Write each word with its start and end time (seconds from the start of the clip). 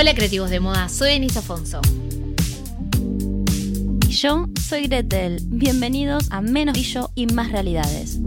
Hola 0.00 0.14
creativos 0.14 0.48
de 0.48 0.60
moda, 0.60 0.88
soy 0.88 1.10
Denise 1.10 1.40
Afonso. 1.40 1.80
Y 4.06 4.12
yo 4.12 4.46
soy 4.60 4.86
Gretel. 4.86 5.40
Bienvenidos 5.46 6.28
a 6.30 6.40
Menos 6.40 6.74
Brillo 6.74 7.10
y 7.16 7.26
Más 7.26 7.50
Realidades. 7.50 8.20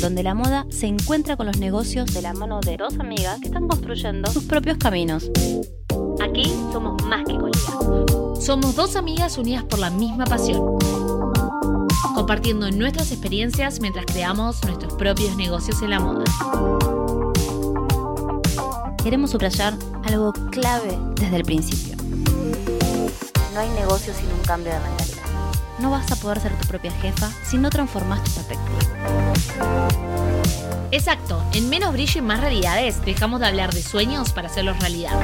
Donde 0.00 0.24
la 0.24 0.34
moda 0.34 0.66
se 0.70 0.88
encuentra 0.88 1.36
con 1.36 1.46
los 1.46 1.58
negocios 1.58 2.12
de 2.12 2.20
la 2.20 2.32
mano 2.32 2.58
de 2.58 2.76
dos 2.76 2.98
amigas 2.98 3.38
que 3.38 3.46
están 3.46 3.68
construyendo 3.68 4.28
sus 4.32 4.42
propios 4.42 4.76
caminos. 4.76 5.30
Aquí 6.20 6.52
somos 6.72 7.00
más 7.04 7.24
que 7.24 7.36
colegas. 7.36 8.44
Somos 8.44 8.74
dos 8.74 8.96
amigas 8.96 9.38
unidas 9.38 9.62
por 9.62 9.78
la 9.78 9.90
misma 9.90 10.24
pasión. 10.24 10.78
Compartiendo 12.12 12.68
nuestras 12.72 13.12
experiencias 13.12 13.78
mientras 13.78 14.06
creamos 14.06 14.64
nuestros 14.64 14.94
propios 14.94 15.36
negocios 15.36 15.80
en 15.80 15.90
la 15.90 16.00
moda 16.00 16.24
queremos 19.06 19.30
subrayar 19.30 19.72
algo 20.04 20.32
clave 20.50 20.98
desde 21.14 21.36
el 21.36 21.44
principio. 21.44 21.94
No 23.54 23.60
hay 23.60 23.68
negocio 23.68 24.12
sin 24.12 24.26
un 24.32 24.40
cambio 24.44 24.72
de 24.72 24.80
mentalidad. 24.80 25.22
No 25.78 25.92
vas 25.92 26.10
a 26.10 26.16
poder 26.16 26.40
ser 26.40 26.52
tu 26.58 26.66
propia 26.66 26.90
jefa 26.90 27.30
si 27.44 27.56
no 27.56 27.70
transformas 27.70 28.24
tus 28.24 28.38
aspectos. 28.38 28.66
Exacto, 30.90 31.40
en 31.52 31.70
menos 31.70 31.92
brillo 31.92 32.18
y 32.18 32.22
más 32.22 32.40
realidades 32.40 33.00
dejamos 33.04 33.38
de 33.38 33.46
hablar 33.46 33.72
de 33.72 33.80
sueños 33.80 34.32
para 34.32 34.48
hacerlos 34.48 34.76
realidad. 34.80 35.14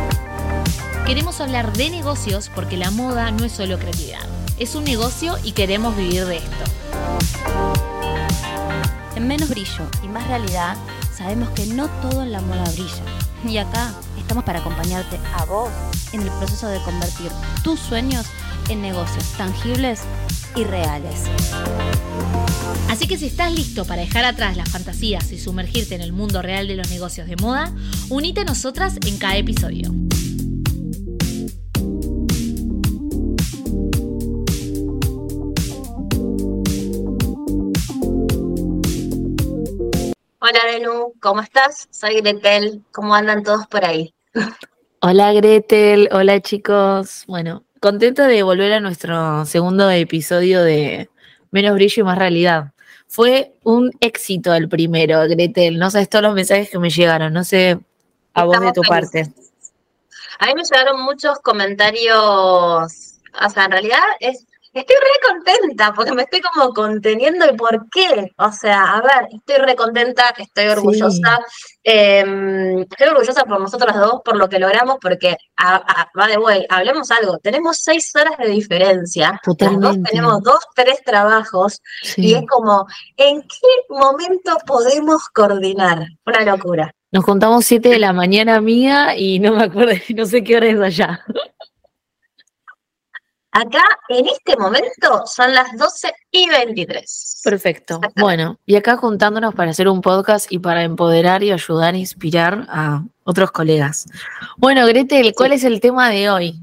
Queremos 1.04 1.40
hablar 1.40 1.72
de 1.72 1.90
negocios 1.90 2.52
porque 2.54 2.76
la 2.76 2.92
moda 2.92 3.32
no 3.32 3.44
es 3.44 3.50
solo 3.50 3.80
creatividad, 3.80 4.22
es 4.60 4.76
un 4.76 4.84
negocio 4.84 5.38
y 5.42 5.52
queremos 5.52 5.96
vivir 5.96 6.24
de 6.26 6.36
esto. 6.36 6.64
En 9.16 9.26
menos 9.26 9.48
brillo 9.48 9.88
y 10.04 10.06
más 10.06 10.24
realidad 10.28 10.76
sabemos 11.12 11.50
que 11.50 11.66
no 11.66 11.88
todo 12.00 12.22
en 12.22 12.30
la 12.30 12.40
moda 12.40 12.62
brilla 12.70 13.21
y 13.46 13.58
acá 13.58 13.94
estamos 14.18 14.44
para 14.44 14.60
acompañarte 14.60 15.18
a 15.34 15.44
vos 15.44 15.70
en 16.12 16.22
el 16.22 16.30
proceso 16.30 16.68
de 16.68 16.80
convertir 16.82 17.30
tus 17.62 17.80
sueños 17.80 18.26
en 18.68 18.82
negocios 18.82 19.24
tangibles 19.36 20.00
y 20.56 20.64
reales. 20.64 21.24
Así 22.88 23.06
que 23.06 23.16
si 23.16 23.26
estás 23.26 23.52
listo 23.52 23.84
para 23.84 24.02
dejar 24.02 24.24
atrás 24.24 24.56
las 24.56 24.70
fantasías 24.70 25.32
y 25.32 25.38
sumergirte 25.38 25.94
en 25.94 26.02
el 26.02 26.12
mundo 26.12 26.42
real 26.42 26.68
de 26.68 26.76
los 26.76 26.90
negocios 26.90 27.26
de 27.26 27.36
moda, 27.36 27.72
unite 28.10 28.42
a 28.42 28.44
nosotras 28.44 28.96
en 29.06 29.16
cada 29.18 29.36
episodio. 29.36 29.90
Hola 40.44 40.58
Benu, 40.64 41.14
¿cómo 41.20 41.40
estás? 41.40 41.86
Soy 41.92 42.20
Gretel, 42.20 42.82
¿cómo 42.90 43.14
andan 43.14 43.44
todos 43.44 43.68
por 43.68 43.84
ahí? 43.84 44.12
Hola 45.00 45.32
Gretel, 45.32 46.08
hola 46.10 46.40
chicos. 46.40 47.22
Bueno, 47.28 47.62
contento 47.78 48.24
de 48.24 48.42
volver 48.42 48.72
a 48.72 48.80
nuestro 48.80 49.46
segundo 49.46 49.88
episodio 49.88 50.64
de 50.64 51.08
Menos 51.52 51.74
Brillo 51.74 52.00
y 52.00 52.04
Más 52.04 52.18
Realidad. 52.18 52.72
Fue 53.06 53.54
un 53.62 53.92
éxito 54.00 54.52
el 54.52 54.68
primero, 54.68 55.20
Gretel. 55.28 55.78
No 55.78 55.92
sabes 55.92 56.08
todos 56.08 56.24
los 56.24 56.34
mensajes 56.34 56.70
que 56.70 56.78
me 56.80 56.90
llegaron, 56.90 57.32
no 57.32 57.44
sé 57.44 57.78
a 58.34 58.44
vos 58.44 58.58
de 58.58 58.72
tu 58.72 58.82
parte. 58.82 59.32
A 60.40 60.46
mí 60.46 60.54
me 60.56 60.64
llegaron 60.64 61.02
muchos 61.02 61.38
comentarios, 61.38 62.18
o 62.18 63.48
sea, 63.54 63.66
en 63.66 63.70
realidad 63.70 64.02
es 64.18 64.44
Estoy 64.72 64.96
re 64.96 65.34
contenta 65.34 65.92
porque 65.92 66.12
me 66.12 66.22
estoy 66.22 66.40
como 66.40 66.72
conteniendo 66.72 67.44
y 67.46 67.56
por 67.56 67.88
qué. 67.90 68.32
O 68.38 68.50
sea, 68.52 68.94
a 68.94 69.02
ver, 69.02 69.28
estoy 69.30 69.56
re 69.56 69.76
contenta, 69.76 70.34
estoy 70.38 70.68
orgullosa. 70.68 71.40
Em, 71.84 72.80
estoy 72.80 73.08
orgullosa 73.08 73.44
por 73.44 73.60
nosotros 73.60 73.94
dos, 73.94 74.20
por 74.24 74.36
lo 74.36 74.48
que 74.48 74.58
logramos, 74.58 74.96
porque, 75.00 75.36
va 76.18 76.26
de 76.26 76.38
way, 76.38 76.66
hablemos 76.70 77.10
algo. 77.10 77.38
Tenemos 77.38 77.78
seis 77.78 78.10
horas 78.14 78.38
de 78.38 78.48
diferencia. 78.48 79.38
Totalmente. 79.44 80.10
tenemos 80.10 80.42
dos, 80.42 80.60
tres 80.74 81.02
trabajos. 81.04 81.82
Y 82.16 82.34
es 82.34 82.42
como, 82.48 82.86
¿en 83.18 83.42
qué 83.42 83.68
momento 83.90 84.56
podemos 84.66 85.28
coordinar? 85.28 86.06
Una 86.24 86.44
locura. 86.44 86.94
Nos 87.10 87.24
contamos 87.24 87.66
siete 87.66 87.90
de 87.90 87.98
la 87.98 88.14
mañana 88.14 88.58
mía 88.62 89.14
y 89.14 89.38
no 89.38 89.52
me 89.52 89.64
acuerdo, 89.64 89.92
no 90.16 90.24
sé 90.24 90.42
qué 90.42 90.56
hora 90.56 90.66
es 90.68 90.80
allá. 90.80 91.20
Acá, 93.52 93.84
en 94.08 94.26
este 94.26 94.56
momento, 94.56 95.26
son 95.26 95.54
las 95.54 95.76
12 95.76 96.10
y 96.30 96.48
23. 96.48 97.40
Perfecto. 97.44 98.00
Bueno, 98.16 98.58
y 98.64 98.76
acá 98.76 98.96
juntándonos 98.96 99.54
para 99.54 99.72
hacer 99.72 99.88
un 99.88 100.00
podcast 100.00 100.50
y 100.50 100.58
para 100.58 100.82
empoderar 100.82 101.42
y 101.42 101.52
ayudar 101.52 101.92
a 101.92 101.98
inspirar 101.98 102.66
a 102.70 103.02
otros 103.24 103.52
colegas. 103.52 104.06
Bueno, 104.56 104.86
Gretel, 104.86 105.34
¿cuál 105.36 105.52
es 105.52 105.64
el 105.64 105.80
tema 105.80 106.08
de 106.08 106.30
hoy? 106.30 106.60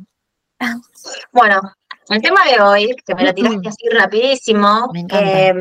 Bueno, 1.32 1.62
el 2.10 2.22
tema 2.24 2.42
de 2.46 2.60
hoy, 2.60 2.96
que 3.06 3.14
me 3.14 3.24
lo 3.24 3.34
tiraste 3.36 3.70
así 3.70 3.90
rapidísimo, 3.92 4.92
eh, 5.12 5.54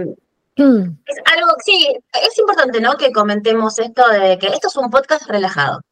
es 0.57 1.19
algo, 1.37 1.51
sí, 1.63 1.95
es 2.23 2.39
importante, 2.39 2.81
¿no? 2.81 2.97
Que 2.97 3.13
comentemos 3.13 3.79
esto 3.79 4.09
de 4.09 4.39
que 4.39 4.47
esto 4.47 4.69
es 4.69 4.77
un 4.77 4.91
podcast 4.91 5.29
relajado 5.29 5.83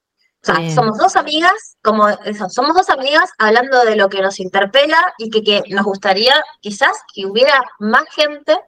somos 0.74 0.98
dos 0.98 1.16
amigas, 1.16 1.76
como 1.82 2.08
eso, 2.08 2.48
somos 2.48 2.74
dos 2.74 2.88
amigas 2.90 3.30
hablando 3.38 3.84
de 3.84 3.96
lo 3.96 4.08
que 4.08 4.22
nos 4.22 4.40
interpela 4.40 5.14
y 5.18 5.30
que, 5.30 5.62
nos 5.68 5.84
gustaría 5.84 6.34
quizás 6.60 6.96
que 7.14 7.26
hubiera 7.26 7.62
más 7.78 8.04
gente 8.10 8.58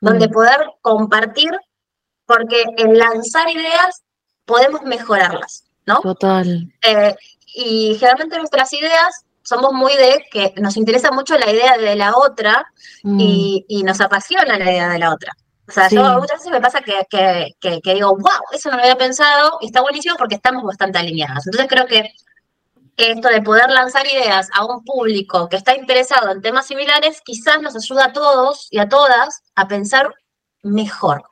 donde 0.00 0.28
mm. 0.28 0.32
poder 0.32 0.60
compartir, 0.80 1.50
porque 2.26 2.64
en 2.76 2.98
lanzar 2.98 3.48
ideas 3.50 4.02
podemos 4.44 4.82
mejorarlas, 4.82 5.64
¿no? 5.86 6.00
Total. 6.00 6.72
Eh, 6.82 7.14
y 7.54 7.96
generalmente 7.98 8.38
nuestras 8.38 8.72
ideas 8.72 9.24
somos 9.42 9.72
muy 9.72 9.94
de 9.96 10.24
que 10.30 10.54
nos 10.56 10.76
interesa 10.76 11.10
mucho 11.10 11.36
la 11.36 11.50
idea 11.50 11.76
de 11.76 11.96
la 11.96 12.16
otra 12.16 12.66
mm. 13.02 13.20
y 13.20 13.82
nos 13.84 14.00
apasiona 14.00 14.58
la 14.58 14.70
idea 14.70 14.88
de 14.88 14.98
la 14.98 15.12
otra. 15.12 15.32
O 15.70 15.72
sea, 15.72 15.88
yo 15.88 16.02
muchas 16.18 16.38
veces 16.38 16.50
me 16.50 16.60
pasa 16.60 16.80
que, 16.80 17.06
que, 17.60 17.94
digo, 17.94 18.10
wow, 18.10 18.42
eso 18.50 18.70
no 18.70 18.76
lo 18.76 18.82
había 18.82 18.96
pensado 18.96 19.58
y 19.60 19.66
está 19.66 19.80
buenísimo 19.80 20.16
porque 20.18 20.34
estamos 20.34 20.64
bastante 20.64 20.98
alineadas. 20.98 21.46
Entonces 21.46 21.68
creo 21.70 21.86
que 21.86 22.12
esto 22.96 23.28
de 23.28 23.40
poder 23.40 23.70
lanzar 23.70 24.04
ideas 24.04 24.48
a 24.52 24.64
un 24.64 24.84
público 24.84 25.48
que 25.48 25.56
está 25.56 25.76
interesado 25.76 26.32
en 26.32 26.42
temas 26.42 26.66
similares, 26.66 27.22
quizás 27.24 27.62
nos 27.62 27.76
ayuda 27.76 28.06
a 28.06 28.12
todos 28.12 28.66
y 28.70 28.80
a 28.80 28.88
todas 28.88 29.42
a 29.54 29.68
pensar 29.68 30.12
mejor, 30.64 31.22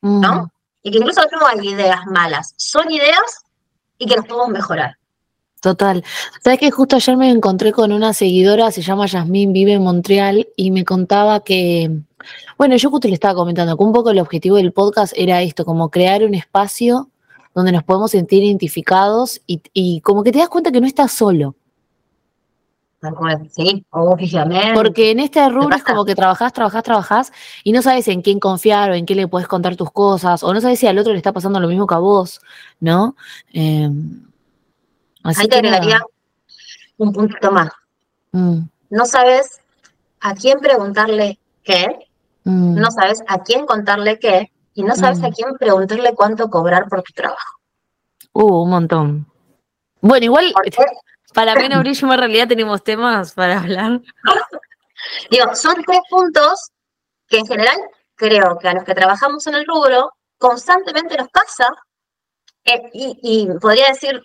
¿no? 0.00 0.44
Mm. 0.44 0.50
Y 0.82 0.90
que 0.92 0.98
incluso 0.98 1.20
no 1.38 1.46
hay 1.46 1.68
ideas 1.68 2.00
malas, 2.06 2.54
son 2.56 2.90
ideas 2.90 3.44
y 3.98 4.06
que 4.06 4.16
nos 4.16 4.24
podemos 4.24 4.48
mejorar. 4.48 4.96
Total. 5.60 6.02
Sabes 6.42 6.60
que 6.60 6.70
justo 6.70 6.96
ayer 6.96 7.16
me 7.16 7.30
encontré 7.30 7.72
con 7.72 7.92
una 7.92 8.14
seguidora, 8.14 8.70
se 8.70 8.82
llama 8.82 9.06
Yasmín, 9.06 9.52
vive 9.52 9.74
en 9.74 9.82
Montreal, 9.82 10.48
y 10.56 10.70
me 10.70 10.84
contaba 10.84 11.40
que, 11.44 11.90
bueno, 12.58 12.76
yo 12.76 12.90
justo 12.90 13.08
le 13.08 13.14
estaba 13.14 13.34
comentando 13.34 13.76
que 13.76 13.84
un 13.84 13.92
poco 13.92 14.10
el 14.10 14.18
objetivo 14.18 14.56
del 14.56 14.72
podcast 14.72 15.12
era 15.16 15.42
esto, 15.42 15.64
como 15.64 15.90
crear 15.90 16.22
un 16.22 16.34
espacio 16.34 17.10
donde 17.54 17.72
nos 17.72 17.84
podemos 17.84 18.10
sentir 18.10 18.42
identificados 18.42 19.40
y, 19.46 20.00
como 20.02 20.22
que 20.22 20.32
te 20.32 20.38
das 20.38 20.48
cuenta 20.48 20.70
que 20.70 20.80
no 20.80 20.86
estás 20.86 21.12
solo. 21.12 21.54
Sí, 23.52 23.84
oficialmente. 23.90 24.74
Porque 24.74 25.10
en 25.12 25.20
este 25.20 25.48
rubro 25.48 25.76
es 25.76 25.84
como 25.84 26.04
que 26.04 26.14
trabajás, 26.14 26.52
trabajás, 26.52 26.82
trabajás 26.82 27.32
y 27.62 27.72
no 27.72 27.80
sabes 27.80 28.08
en 28.08 28.20
quién 28.20 28.40
confiar 28.40 28.90
o 28.90 28.94
en 28.94 29.06
qué 29.06 29.14
le 29.14 29.28
puedes 29.28 29.46
contar 29.46 29.76
tus 29.76 29.92
cosas 29.92 30.42
o 30.42 30.52
no 30.52 30.60
sabes 30.60 30.80
si 30.80 30.86
al 30.86 30.98
otro 30.98 31.12
le 31.12 31.18
está 31.18 31.32
pasando 31.32 31.60
lo 31.60 31.68
mismo 31.68 31.86
que 31.86 31.94
a 31.94 31.98
vos, 31.98 32.40
¿no? 32.80 33.14
Eh, 33.52 33.88
Ahí 35.22 35.48
te 35.48 35.56
agregaría 35.56 36.00
un 36.98 37.12
puntito 37.12 37.50
más. 37.50 37.70
Mm. 38.32 38.60
No 38.90 39.04
sabes 39.06 39.60
a 40.20 40.34
quién 40.34 40.58
preguntarle 40.58 41.38
qué, 41.62 42.05
mm. 42.50 42.74
no 42.74 42.90
sabes 42.90 43.22
a 43.28 43.42
quién 43.42 43.66
contarle 43.66 44.18
qué, 44.18 44.52
y 44.74 44.82
no 44.82 44.94
sabes 44.94 45.22
a 45.22 45.28
mm. 45.28 45.32
quién 45.32 45.54
preguntarle 45.58 46.14
cuánto 46.14 46.48
cobrar 46.48 46.88
por 46.88 47.02
tu 47.02 47.12
trabajo. 47.12 47.60
Uh, 48.32 48.62
un 48.62 48.70
montón. 48.70 49.26
Bueno, 50.00 50.24
igual, 50.24 50.52
para 51.34 51.54
menos 51.54 51.80
brillo 51.80 52.12
en 52.12 52.18
realidad 52.18 52.48
tenemos 52.48 52.82
temas 52.82 53.32
para 53.32 53.60
hablar. 53.60 54.00
Digo, 55.30 55.54
son 55.54 55.74
tres 55.84 56.00
puntos 56.08 56.70
que 57.28 57.38
en 57.38 57.46
general 57.46 57.76
creo 58.14 58.58
que 58.58 58.68
a 58.68 58.74
los 58.74 58.84
que 58.84 58.94
trabajamos 58.94 59.46
en 59.46 59.54
el 59.54 59.66
rubro 59.66 60.12
constantemente 60.38 61.16
nos 61.16 61.28
pasa, 61.28 61.68
eh, 62.64 62.90
y, 62.92 63.18
y 63.22 63.58
podría 63.58 63.88
decir 63.88 64.22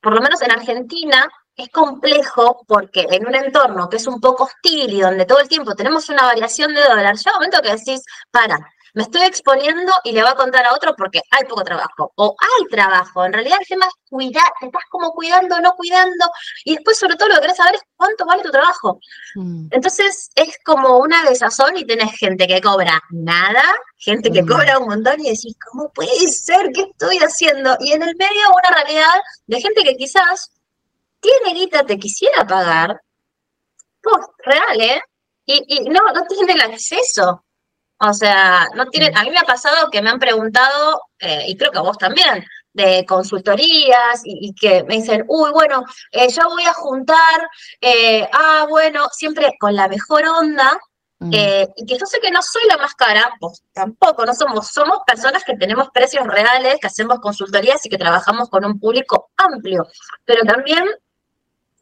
por 0.00 0.14
lo 0.14 0.20
menos 0.20 0.40
en 0.42 0.50
Argentina, 0.50 1.28
es 1.58 1.68
complejo 1.70 2.64
porque 2.66 3.06
en 3.10 3.26
un 3.26 3.34
entorno 3.34 3.88
que 3.88 3.96
es 3.96 4.06
un 4.06 4.20
poco 4.20 4.44
hostil 4.44 4.92
y 4.94 5.00
donde 5.00 5.26
todo 5.26 5.40
el 5.40 5.48
tiempo 5.48 5.74
tenemos 5.74 6.08
una 6.08 6.22
variación 6.22 6.72
de 6.72 6.82
dólar, 6.82 7.16
llega 7.16 7.32
un 7.32 7.36
momento 7.36 7.60
que 7.60 7.72
decís, 7.74 8.02
para, 8.30 8.58
me 8.94 9.02
estoy 9.02 9.22
exponiendo 9.22 9.92
y 10.04 10.12
le 10.12 10.22
va 10.22 10.30
a 10.30 10.34
contar 10.34 10.64
a 10.64 10.74
otro 10.74 10.94
porque 10.96 11.20
hay 11.30 11.44
poco 11.44 11.62
trabajo. 11.62 12.12
O 12.16 12.34
hay 12.38 12.66
trabajo. 12.68 13.24
En 13.24 13.32
realidad 13.32 13.58
el 13.60 13.66
tema 13.66 13.86
es 13.86 13.94
cuidar, 14.08 14.50
te 14.60 14.66
estás 14.66 14.82
como 14.90 15.12
cuidando, 15.12 15.60
no 15.60 15.74
cuidando. 15.74 16.26
Y 16.64 16.74
después, 16.74 16.98
sobre 16.98 17.16
todo, 17.16 17.28
lo 17.28 17.34
que 17.36 17.42
querés 17.42 17.56
saber 17.56 17.74
es 17.74 17.82
cuánto 17.96 18.24
vale 18.24 18.42
tu 18.42 18.50
trabajo. 18.50 18.98
Mm. 19.34 19.68
Entonces, 19.70 20.30
es 20.34 20.56
como 20.64 20.98
una 20.98 21.24
desazón 21.24 21.76
y 21.76 21.84
tenés 21.84 22.12
gente 22.18 22.46
que 22.46 22.60
cobra 22.60 23.00
nada, 23.10 23.62
gente 23.98 24.30
que 24.30 24.42
mm. 24.42 24.48
cobra 24.48 24.78
un 24.78 24.88
montón 24.88 25.20
y 25.20 25.30
decís, 25.30 25.54
¿cómo 25.70 25.92
puede 25.92 26.28
ser? 26.28 26.70
¿Qué 26.72 26.82
estoy 26.82 27.18
haciendo? 27.18 27.76
Y 27.80 27.92
en 27.92 28.02
el 28.02 28.16
medio 28.16 28.50
una 28.50 28.82
realidad 28.82 29.20
de 29.46 29.60
gente 29.60 29.82
que 29.84 29.96
quizás 29.96 30.50
tiene 31.20 31.54
guita, 31.58 31.84
te 31.84 31.98
quisiera 31.98 32.46
pagar, 32.46 33.00
pues 34.02 34.26
real, 34.38 34.80
¿eh? 34.80 35.02
Y, 35.46 35.64
y 35.66 35.88
no, 35.88 36.00
no 36.12 36.26
tiene 36.26 36.52
el 36.52 36.60
acceso. 36.60 37.44
O 38.00 38.12
sea, 38.12 38.68
no 38.74 38.86
tienen, 38.86 39.16
a 39.16 39.24
mí 39.24 39.30
me 39.30 39.38
ha 39.38 39.44
pasado 39.44 39.90
que 39.90 40.00
me 40.00 40.10
han 40.10 40.20
preguntado, 40.20 41.02
eh, 41.18 41.44
y 41.48 41.56
creo 41.56 41.72
que 41.72 41.78
a 41.78 41.82
vos 41.82 41.98
también, 41.98 42.44
de 42.72 43.04
consultorías 43.04 44.20
y, 44.24 44.54
que 44.54 44.84
me 44.84 44.96
dicen, 44.96 45.24
uy, 45.26 45.50
bueno, 45.50 45.84
eh, 46.12 46.28
yo 46.30 46.48
voy 46.48 46.62
a 46.62 46.74
juntar, 46.74 47.48
eh, 47.80 48.28
ah, 48.32 48.66
bueno, 48.68 49.08
siempre 49.10 49.52
con 49.58 49.74
la 49.74 49.88
mejor 49.88 50.24
onda, 50.26 50.78
mm. 51.18 51.32
y 51.74 51.86
que 51.86 51.98
yo 51.98 52.06
sé 52.06 52.20
que 52.20 52.30
no 52.30 52.40
soy 52.40 52.62
la 52.68 52.76
más 52.76 52.94
cara, 52.94 53.32
pues 53.40 53.64
tampoco, 53.72 54.24
no 54.24 54.32
somos, 54.32 54.68
somos 54.68 54.98
personas 55.04 55.42
que 55.42 55.56
tenemos 55.56 55.88
precios 55.90 56.24
reales, 56.24 56.78
que 56.80 56.86
hacemos 56.86 57.18
consultorías 57.18 57.84
y 57.84 57.88
que 57.88 57.98
trabajamos 57.98 58.48
con 58.48 58.64
un 58.64 58.78
público 58.78 59.32
amplio, 59.36 59.88
pero 60.24 60.44
también 60.44 60.84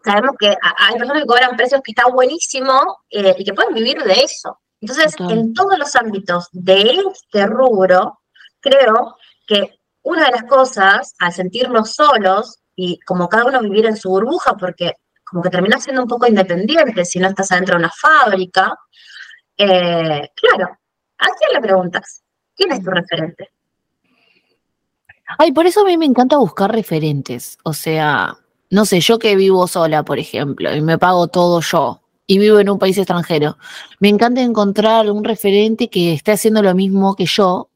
sabemos 0.07 0.37
que 0.39 0.49
hay 0.49 0.95
personas 0.95 1.23
que 1.23 1.27
cobran 1.27 1.57
precios 1.57 1.81
que 1.83 1.91
están 1.91 2.13
buenísimos 2.13 2.85
y 3.11 3.45
que 3.45 3.53
pueden 3.53 3.75
vivir 3.75 4.03
de 4.03 4.13
eso. 4.23 4.61
Entonces, 4.81 5.15
en 5.19 5.53
todos 5.53 5.79
los 5.79 5.97
ámbitos 5.97 6.49
de 6.53 7.01
este 7.13 7.47
rubro, 7.47 8.21
creo 8.61 9.17
que 9.47 9.81
una 10.03 10.27
de 10.27 10.31
las 10.31 10.45
cosas, 10.45 11.15
al 11.19 11.33
sentirnos 11.33 11.95
solos 11.95 12.61
y 12.77 12.99
como 13.01 13.29
cada 13.29 13.47
uno 13.47 13.61
vivir 13.63 13.87
en 13.87 13.97
su 13.97 14.09
burbuja, 14.11 14.55
porque 14.57 14.93
como 15.25 15.43
que 15.43 15.51
terminas 15.51 15.83
siendo 15.83 16.03
un 16.03 16.09
poco 16.09 16.29
independiente 16.29 17.05
si 17.05 17.19
no 17.19 17.29
estás 17.29 17.51
adentro 17.51 17.75
de 17.75 17.81
una 17.81 17.91
fábrica, 17.91 18.73
eh, 19.57 20.31
claro, 20.37 20.79
¿a 21.19 21.27
quién 21.39 21.53
le 21.53 21.61
preguntas? 21.61 22.23
¿Quién 22.55 22.71
es 22.71 22.85
tu 22.85 22.91
referente? 22.91 23.51
Ay, 25.39 25.51
por 25.51 25.67
eso 25.67 25.81
a 25.81 25.85
mí 25.85 25.99
me 25.99 26.07
encanta 26.07 26.37
buscar 26.37 26.71
referentes. 26.71 27.59
O 27.65 27.73
sea, 27.73 28.39
no 28.71 28.85
sé, 28.85 29.01
yo 29.01 29.19
que 29.19 29.37
vivo 29.37 29.67
sola, 29.67 30.03
por 30.05 30.19
ejemplo, 30.19 30.75
y 30.75 30.81
me 30.81 30.99
pago 30.99 31.29
todo 31.29 31.61
yo, 31.61 32.01
y 32.27 32.39
vivo 32.39 32.59
en 32.59 32.71
un 32.71 32.79
país 32.79 32.99
extranjero. 32.99 33.59
Me 34.01 34.09
encanta 34.09 34.43
encontrar 34.43 35.11
un 35.11 35.25
referente 35.25 35.89
que 35.89 36.13
esté 36.13 36.33
haciendo 36.33 36.63
lo 36.63 36.75
mismo 36.75 37.15
que 37.15 37.27
yo. 37.27 37.69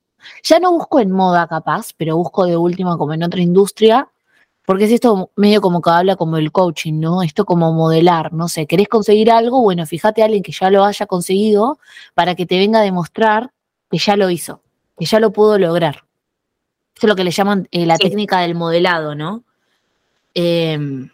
Ya 0.43 0.59
no 0.59 0.73
busco 0.73 1.01
en 1.01 1.11
moda 1.13 1.47
capaz, 1.47 1.91
pero 1.97 2.17
busco 2.17 2.47
de 2.47 2.57
última 2.57 2.97
como 2.99 3.15
en 3.15 3.23
otra 3.23 3.41
industria, 3.41 4.09
porque 4.67 4.85
es 4.85 4.93
esto 4.93 5.31
medio 5.37 5.61
como 5.61 5.81
que 5.81 5.91
habla 5.91 6.17
como 6.17 6.37
el 6.37 6.53
coaching, 6.53 7.01
¿no? 7.01 7.23
Esto 7.23 7.45
como 7.45 7.73
modelar, 7.73 8.33
no 8.33 8.49
sé, 8.49 8.67
¿querés 8.67 8.89
conseguir 8.89 9.31
algo? 9.31 9.63
Bueno, 9.63 9.87
fíjate 9.87 10.23
a 10.23 10.27
alguien 10.27 10.43
que 10.43 10.53
ya 10.53 10.71
lo 10.71 10.85
haya 10.85 11.07
conseguido 11.07 11.79
para 12.15 12.35
que 12.35 12.47
te 12.47 12.59
venga 12.59 12.81
a 12.81 12.83
demostrar 12.83 13.53
que 13.91 13.99
ya 13.99 14.17
lo 14.17 14.31
hizo, 14.31 14.63
que 14.99 15.07
ya 15.07 15.19
lo 15.21 15.33
pudo 15.33 15.59
lograr. 15.59 16.05
Esto 16.95 17.07
es 17.07 17.09
lo 17.09 17.17
que 17.17 17.25
le 17.25 17.31
llaman 17.31 17.67
eh, 17.71 17.87
la 17.87 17.97
técnica 17.97 18.41
del 18.41 18.55
modelado, 18.55 19.15
¿no? 19.15 19.45
Em, 20.35 21.11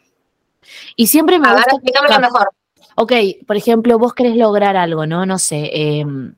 y 0.97 1.07
siempre 1.07 1.39
me 1.39 1.49
gusta... 1.53 2.19
mejor 2.21 2.49
ok, 2.97 3.13
por 3.47 3.57
ejemplo, 3.57 3.99
vos 3.99 4.15
querés 4.15 4.37
lograr 4.37 4.77
algo, 4.77 5.07
¿no? 5.07 5.25
No 5.25 5.39
sé, 5.39 5.71
em, 5.73 6.35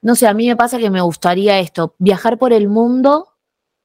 no 0.00 0.16
sé, 0.16 0.26
a 0.26 0.34
mí 0.34 0.48
me 0.48 0.56
pasa 0.56 0.78
que 0.78 0.90
me 0.90 1.00
gustaría 1.00 1.60
esto, 1.60 1.94
viajar 1.98 2.38
por 2.38 2.52
el 2.52 2.68
mundo 2.68 3.28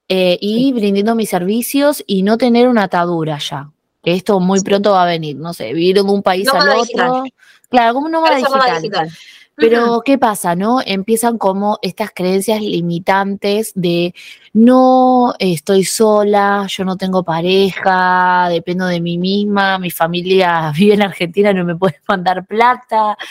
eh, 0.10 0.38
y 0.42 0.74
brindando 0.74 1.14
mis 1.14 1.30
servicios 1.30 2.04
y 2.08 2.24
no 2.24 2.38
tener 2.38 2.68
una 2.68 2.84
atadura 2.84 3.38
ya. 3.38 3.70
Que 4.02 4.14
esto 4.14 4.40
muy 4.40 4.62
pronto 4.62 4.94
va 4.94 5.04
a 5.04 5.08
venir, 5.08 5.36
no 5.36 5.54
sé, 5.54 5.74
vivir 5.74 5.96
de 5.96 6.02
un 6.02 6.24
país 6.24 6.48
al 6.54 6.70
otro. 6.70 7.24
Claro, 7.70 7.94
como 7.94 8.08
no 8.08 8.22
va 8.22 8.36
digital. 8.36 9.10
Pero, 9.60 10.02
¿qué 10.06 10.20
pasa, 10.20 10.56
no? 10.56 10.82
Empiezan 10.86 11.40
como 11.40 11.80
estas 11.82 12.12
creencias 12.14 12.62
limitantes 12.62 13.72
de 13.74 14.14
no 14.54 15.34
estoy 15.40 15.84
sola, 15.84 16.68
yo 16.70 16.86
no 16.86 16.96
tengo 16.96 17.24
pareja, 17.24 18.50
dependo 18.50 18.86
de 18.86 19.02
mí 19.02 19.18
misma, 19.18 19.80
mi 19.80 19.90
familia 19.90 20.72
vive 20.78 20.94
en 20.94 21.02
Argentina, 21.02 21.54
no 21.54 21.66
me 21.66 21.76
puede 21.76 22.00
mandar 22.08 22.46
plata. 22.46 23.18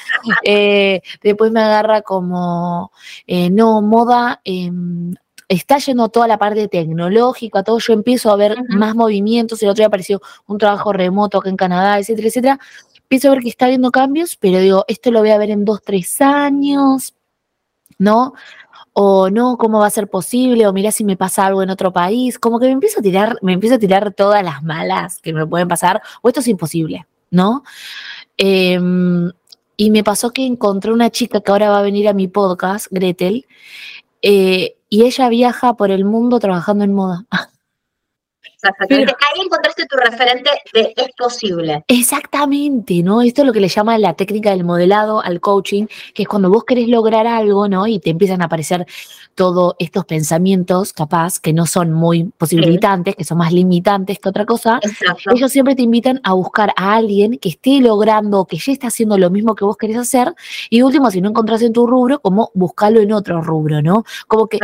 Eh, 0.49 1.03
después 1.23 1.51
me 1.51 1.61
agarra 1.61 2.03
como, 2.03 2.93
eh, 3.27 3.51
no, 3.51 3.81
moda. 3.83 4.41
Em, 4.45 5.15
está 5.49 5.79
yendo 5.79 6.09
toda 6.09 6.27
la 6.27 6.39
parte 6.39 6.69
tecnológica, 6.69 7.63
todo, 7.63 7.79
yo 7.79 7.93
empiezo 7.93 8.31
a 8.31 8.37
ver 8.37 8.57
más 8.69 8.95
movimientos, 8.95 9.63
el 9.63 9.69
otro 9.69 9.81
día 9.81 9.87
apareció 9.87 10.21
un 10.47 10.59
trabajo 10.59 10.93
remoto 10.93 11.39
acá 11.39 11.49
en 11.49 11.57
Canadá, 11.57 11.99
etcétera, 11.99 12.29
etcétera, 12.29 12.61
empiezo 13.07 13.29
a 13.29 13.35
ver 13.35 13.43
que 13.43 13.49
está 13.49 13.67
habiendo 13.67 13.93
cambios, 13.93 14.37
pero 14.37 14.59
digo, 14.59 14.85
esto 14.89 15.13
lo 15.13 15.21
voy 15.21 15.31
a 15.31 15.39
ver 15.39 15.51
en 15.51 15.65
dos, 15.65 15.81
tres 15.83 16.21
años, 16.21 17.15
¿no? 17.99 18.35
O 18.93 19.31
no, 19.31 19.57
¿cómo 19.59 19.79
va 19.79 19.87
a 19.87 19.91
ser 19.91 20.09
posible? 20.09 20.67
O 20.67 20.73
mira 20.73 20.91
si 20.91 21.05
me 21.05 21.17
pasa 21.17 21.47
algo 21.47 21.63
en 21.63 21.71
otro 21.71 21.93
país. 21.93 22.39
Como 22.39 22.59
que 22.59 22.67
me 22.67 22.73
empiezo 22.73 23.01
a 23.01 23.03
tirar, 23.03 23.39
me 23.43 23.53
empiezo 23.53 23.77
a 23.77 23.79
tirar 23.79 24.13
todas 24.13 24.43
las 24.43 24.63
malas 24.65 25.21
que 25.21 25.33
me 25.33 25.47
pueden 25.47 25.69
pasar, 25.69 26.03
o 26.23 26.29
esto 26.29 26.41
es 26.41 26.49
imposible, 26.49 27.07
¿no? 27.31 27.63
Em, 28.37 29.31
y 29.77 29.91
me 29.91 30.03
pasó 30.03 30.33
que 30.33 30.45
encontré 30.45 30.93
una 30.93 31.11
chica 31.11 31.41
que 31.41 31.53
ahora 31.53 31.71
va 31.71 31.79
a 31.81 31.83
venir 31.83 32.09
a 32.09 32.15
mi 32.15 32.29
podcast, 32.29 32.89
Gretel, 32.91 33.47
eh, 34.23 34.77
y 34.89 35.05
ella 35.05 35.29
viaja 35.29 35.75
por 35.75 35.91
el 35.91 36.05
mundo 36.05 36.41
trabajando 36.41 36.85
en 36.85 36.95
moda. 36.95 37.27
Ahí 38.63 39.45
encontraste 39.45 39.87
tu 39.87 39.97
referente 39.97 40.51
de 40.73 40.93
es 40.97 41.09
posible. 41.17 41.85
Exactamente, 41.89 43.03
¿no? 43.03 43.23
Esto 43.23 43.43
es 43.43 43.47
lo 43.47 43.53
que 43.53 43.61
le 43.61 43.69
llama 43.69 43.99
la 43.99 44.15
técnica 44.15 44.51
del 44.51 44.65
modelado 44.65 45.21
al 45.23 45.41
coaching, 45.41 45.87
que 46.15 46.23
es 46.23 46.29
cuando 46.29 46.51
vos 46.51 46.65
querés 46.65 46.89
lograr 46.89 47.27
algo, 47.27 47.69
¿no? 47.69 47.87
Y 47.87 47.99
te 47.99 48.11
empiezan 48.11 48.43
a 48.43 48.47
aparecer 48.47 48.87
todos 49.35 49.75
estos 49.79 50.05
pensamientos, 50.07 50.93
capaz, 50.93 51.39
que 51.39 51.53
no 51.53 51.67
son 51.67 51.93
muy 51.93 52.25
posibilitantes, 52.25 53.15
que 53.15 53.25
son 53.25 53.39
más 53.39 53.53
limitantes 53.53 54.19
que 54.19 54.29
otra 54.29 54.47
cosa. 54.47 54.81
Ellos 55.33 55.53
siempre 55.53 55.75
te 55.75 55.83
invitan 55.83 56.21
a 56.25 56.33
buscar 56.33 56.73
a 56.77 56.95
alguien 56.95 57.39
que 57.39 57.51
esté 57.51 57.81
logrando, 57.81 58.47
que 58.47 58.57
ya 58.57 58.73
está 58.73 58.89
haciendo 58.89 59.19
lo 59.19 59.31
mismo 59.31 59.55
que 59.55 59.65
vos 59.65 59.77
querés 59.77 59.99
hacer. 59.99 60.35
Y 60.71 60.83
último, 60.83 61.11
si 61.11 61.21
no 61.21 61.29
encontrás 61.29 61.63
en 61.63 61.73
tu 61.73 61.87
rubro, 61.87 62.21
como 62.21 62.51
buscarlo 62.55 63.01
en 63.01 63.13
otro 63.13 63.43
rubro, 63.43 63.83
¿no? 63.83 64.05
Como 64.27 64.47
que 64.47 64.59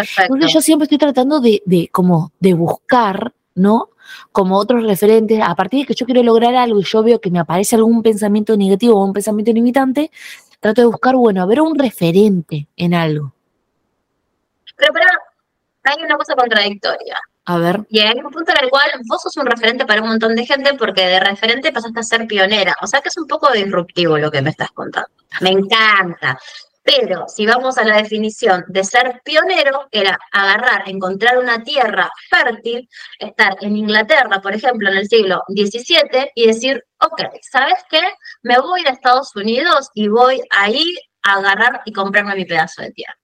yo 0.48 0.60
siempre 0.60 0.84
estoy 0.84 0.98
tratando 0.98 1.40
de, 1.40 1.62
de 1.66 1.88
como 1.92 2.32
de 2.40 2.54
buscar 2.54 3.32
¿no? 3.54 3.90
Como 4.32 4.58
otros 4.58 4.84
referentes, 4.84 5.40
a 5.42 5.54
partir 5.54 5.80
de 5.80 5.86
que 5.86 5.94
yo 5.94 6.06
quiero 6.06 6.22
lograr 6.22 6.54
algo 6.54 6.80
y 6.80 6.84
yo 6.84 7.02
veo 7.02 7.20
que 7.20 7.30
me 7.30 7.38
aparece 7.38 7.76
algún 7.76 8.02
pensamiento 8.02 8.56
negativo 8.56 8.98
o 8.98 9.04
un 9.04 9.12
pensamiento 9.12 9.52
limitante, 9.52 10.10
trato 10.60 10.80
de 10.80 10.86
buscar, 10.86 11.16
bueno, 11.16 11.42
a 11.42 11.46
ver 11.46 11.60
un 11.60 11.78
referente 11.78 12.68
en 12.76 12.94
algo. 12.94 13.34
Pero, 14.76 14.92
pero 14.92 15.06
hay 15.84 16.04
una 16.04 16.16
cosa 16.16 16.34
contradictoria. 16.34 17.18
A 17.44 17.58
ver. 17.58 17.80
Y 17.88 17.98
hay 17.98 18.18
un 18.18 18.30
punto 18.30 18.52
en 18.52 18.64
el 18.64 18.70
cual 18.70 18.88
vos 19.08 19.22
sos 19.22 19.36
un 19.36 19.46
referente 19.46 19.84
para 19.84 20.00
un 20.00 20.08
montón 20.08 20.36
de 20.36 20.46
gente 20.46 20.74
porque 20.74 21.04
de 21.04 21.18
referente 21.18 21.72
pasaste 21.72 21.98
a 21.98 22.02
ser 22.04 22.26
pionera. 22.26 22.76
O 22.80 22.86
sea 22.86 23.00
que 23.00 23.08
es 23.08 23.16
un 23.16 23.26
poco 23.26 23.50
disruptivo 23.52 24.16
lo 24.16 24.30
que 24.30 24.42
me 24.42 24.50
estás 24.50 24.70
contando. 24.70 25.08
Me 25.40 25.50
encanta. 25.50 26.38
Pero 26.84 27.26
si 27.28 27.46
vamos 27.46 27.78
a 27.78 27.84
la 27.84 27.96
definición 27.96 28.64
de 28.68 28.82
ser 28.82 29.20
pionero, 29.24 29.86
era 29.92 30.18
agarrar, 30.32 30.88
encontrar 30.88 31.38
una 31.38 31.62
tierra 31.62 32.10
fértil, 32.28 32.88
estar 33.18 33.56
en 33.60 33.76
Inglaterra, 33.76 34.40
por 34.40 34.54
ejemplo, 34.54 34.90
en 34.90 34.96
el 34.96 35.08
siglo 35.08 35.42
XVII 35.48 36.32
y 36.34 36.46
decir, 36.48 36.84
ok, 36.98 37.22
¿sabes 37.40 37.78
qué? 37.88 38.02
Me 38.42 38.58
voy 38.58 38.84
a 38.84 38.90
Estados 38.90 39.34
Unidos 39.36 39.90
y 39.94 40.08
voy 40.08 40.42
ahí 40.50 40.96
a 41.22 41.34
agarrar 41.34 41.82
y 41.84 41.92
comprarme 41.92 42.34
mi 42.34 42.44
pedazo 42.44 42.82
de 42.82 42.90
tierra. 42.90 43.16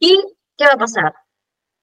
¿Y 0.00 0.20
qué 0.56 0.64
va 0.64 0.72
a 0.72 0.78
pasar? 0.78 1.14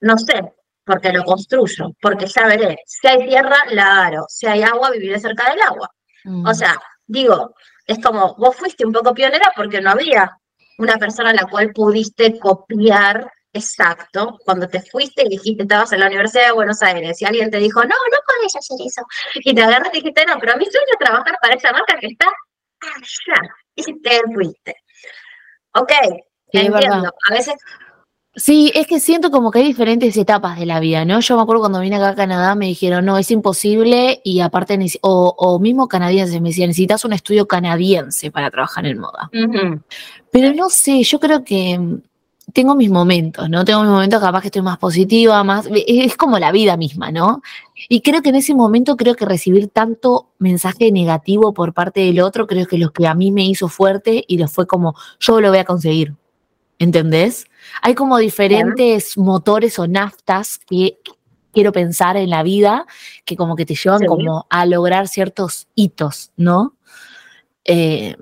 No 0.01 0.18
sé, 0.18 0.54
porque 0.84 1.13
lo 1.13 1.24
construyo, 1.24 1.92
porque 2.01 2.27
ya 2.27 2.46
veré. 2.48 2.77
Si 2.86 3.08
hay 3.08 3.25
tierra, 3.27 3.58
la 3.72 3.92
agarro. 3.92 4.25
Si 4.27 4.46
hay 4.46 4.63
agua, 4.63 4.92
viviré 4.92 5.20
cerca 5.20 5.50
del 5.50 5.62
agua. 5.62 5.89
O 6.25 6.30
mm. 6.30 6.54
sea, 6.54 6.75
digo, 7.06 7.56
es 7.86 8.00
como, 8.00 8.36
vos 8.36 8.56
fuiste 8.56 8.86
un 8.86 8.94
poco 8.94 9.13
pionera 9.13 9.51
porque 9.56 9.82
no 9.82 9.92
había 9.92 10.38
una 10.77 10.98
persona 10.98 11.30
a 11.30 11.34
la 11.34 11.46
cual 11.46 11.72
pudiste 11.72 12.39
copiar 12.39 13.32
exacto. 13.54 14.38
Cuando 14.44 14.68
te 14.68 14.82
fuiste 14.82 15.24
y 15.24 15.30
dijiste, 15.30 15.63
estabas 15.63 15.94
en 15.94 16.01
la 16.01 16.08
Universidad 16.08 16.48
de 16.48 16.51
Buenos 16.51 16.82
Aires 16.82 17.22
y 17.22 17.25
alguien 17.25 17.50
te 17.50 17.58
dijo, 17.58 17.82
no, 17.82 17.88
no 17.88 18.18
podés 18.27 18.56
hacer 18.56 18.77
eso. 18.86 19.01
Y 19.36 19.56
te 19.56 19.63
agarras 19.63 19.89
y 19.94 19.98
dijiste, 19.98 20.25
no, 20.25 20.38
pero 20.39 20.54
a 20.54 20.58
mí 20.58 20.65
sueño 20.65 20.86
trabajar 21.00 21.38
para 21.42 21.56
esa 21.56 21.72
marca 21.72 21.98
que 22.00 22.08
está 22.08 22.27
allá. 22.82 23.50
Y 23.75 24.01
te 24.01 24.22
fuiste. 24.34 24.75
Ok, 25.74 25.92
entiendo. 26.51 27.13
A 27.30 27.34
veces 27.34 27.56
Sí, 28.38 28.70
es 28.75 28.86
que 28.86 29.00
siento 29.00 29.32
como 29.32 29.50
que 29.50 29.60
hay 29.60 29.65
diferentes 29.65 30.18
etapas 30.18 30.60
de 30.60 30.65
la 30.65 30.82
vida, 30.82 31.06
¿no? 31.06 31.22
Yo 31.22 31.38
me 31.38 31.44
acuerdo 31.44 31.62
cuando 31.62 31.80
vine 31.80 31.96
acá 31.96 32.10
a 32.10 32.15
Canadá 32.15 32.54
me 32.56 32.65
dijeron, 32.68 33.06
no, 33.06 33.18
es 33.18 33.32
imposible 33.32 34.20
y 34.25 34.42
aparte, 34.42 34.77
o, 35.01 35.34
o 35.38 35.60
mismo 35.60 35.88
canadienses 35.88 36.42
me 36.42 36.50
decían, 36.50 36.68
necesitas 36.68 37.06
un 37.06 37.13
estudio 37.13 37.48
canadiense 37.48 38.32
para 38.32 38.51
trabajar 38.51 38.86
en 38.88 39.00
moda. 39.00 39.30
Pero 40.32 40.54
no 40.54 40.70
sé, 40.70 41.01
yo 41.04 41.18
creo 41.22 41.46
que 41.46 41.80
tengo 42.54 42.75
mis 42.75 42.89
momentos, 42.89 43.50
¿no? 43.50 43.63
Tengo 43.63 43.82
mis 43.82 43.92
momentos 43.92 44.22
capaz 44.22 44.42
que 44.42 44.48
estoy 44.48 44.62
más 44.62 44.77
positiva, 44.77 45.44
más, 45.46 45.68
es 45.72 46.18
como 46.18 46.38
la 46.38 46.51
vida 46.51 46.75
misma, 46.75 47.12
¿no? 47.12 47.42
Y 47.88 48.01
creo 48.01 48.22
que 48.22 48.30
en 48.30 48.36
ese 48.36 48.54
momento 48.54 48.98
creo 48.98 49.15
que 49.15 49.25
recibir 49.25 49.70
tanto 49.70 50.30
mensaje 50.39 50.92
negativo 50.92 51.54
por 51.54 51.74
parte 51.74 52.01
del 52.01 52.20
otro, 52.20 52.48
creo 52.48 52.68
que 52.68 52.77
lo 52.77 52.92
que 52.92 53.08
a 53.08 53.15
mí 53.15 53.32
me 53.32 53.46
hizo 53.46 53.70
fuerte 53.70 54.24
y 54.27 54.38
lo 54.38 54.50
fue 54.50 54.68
como, 54.68 54.96
yo 55.20 55.39
lo 55.39 55.50
voy 55.50 55.60
a 55.60 55.65
conseguir, 55.65 56.15
¿entendés? 56.79 57.46
Hay 57.82 57.96
como 57.96 58.17
diferentes 58.17 59.17
motores 59.17 59.79
o 59.79 59.88
naftas 59.88 60.60
que 60.60 61.00
quiero 61.51 61.72
pensar 61.72 62.17
en 62.17 62.29
la 62.29 62.44
vida 62.44 62.86
que 63.24 63.36
como 63.36 63.55
que 63.55 63.65
te 63.65 63.75
llevan 63.75 64.05
como 64.05 64.46
a 64.50 64.65
lograr 64.65 65.08
ciertos 65.08 65.67
hitos, 65.75 66.32
¿no? 66.36 66.75
Eh, 67.63 68.15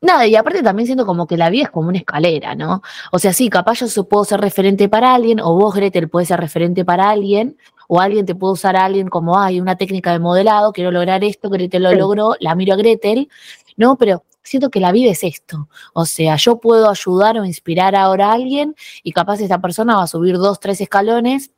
Nada, 0.00 0.28
y 0.28 0.36
aparte 0.36 0.62
también 0.62 0.86
siento 0.86 1.04
como 1.04 1.26
que 1.26 1.36
la 1.36 1.50
vida 1.50 1.64
es 1.64 1.70
como 1.70 1.88
una 1.88 1.98
escalera, 1.98 2.54
¿no? 2.54 2.82
O 3.10 3.18
sea, 3.18 3.32
sí, 3.32 3.50
capaz 3.50 3.80
yo 3.84 4.04
puedo 4.04 4.24
ser 4.24 4.40
referente 4.40 4.88
para 4.88 5.12
alguien, 5.12 5.40
o 5.40 5.54
vos, 5.56 5.74
Gretel, 5.74 6.08
puedes 6.08 6.28
ser 6.28 6.38
referente 6.38 6.84
para 6.84 7.10
alguien, 7.10 7.56
o 7.88 8.00
alguien 8.00 8.24
te 8.24 8.36
puede 8.36 8.52
usar 8.52 8.76
a 8.76 8.84
alguien 8.84 9.08
como, 9.08 9.40
hay 9.40 9.60
una 9.60 9.76
técnica 9.76 10.12
de 10.12 10.20
modelado, 10.20 10.72
quiero 10.72 10.92
lograr 10.92 11.24
esto, 11.24 11.50
Gretel 11.50 11.82
lo 11.82 11.92
logró, 11.94 12.36
la 12.38 12.54
miro 12.54 12.74
a 12.74 12.76
Gretel, 12.76 13.28
¿no? 13.76 13.96
Pero 13.98 14.22
siento 14.48 14.70
que 14.70 14.80
la 14.80 14.92
vida 14.92 15.10
es 15.10 15.24
esto. 15.24 15.68
O 15.92 16.04
sea, 16.06 16.36
yo 16.36 16.58
puedo 16.58 16.90
ayudar 16.90 17.38
o 17.38 17.44
inspirar 17.44 17.94
ahora 17.94 18.30
a 18.30 18.32
alguien 18.32 18.74
y 19.02 19.12
capaz 19.12 19.40
esta 19.40 19.60
persona 19.60 19.96
va 19.96 20.02
a 20.04 20.06
subir 20.06 20.36
dos, 20.36 20.60
tres 20.60 20.80
escalones, 20.80 21.50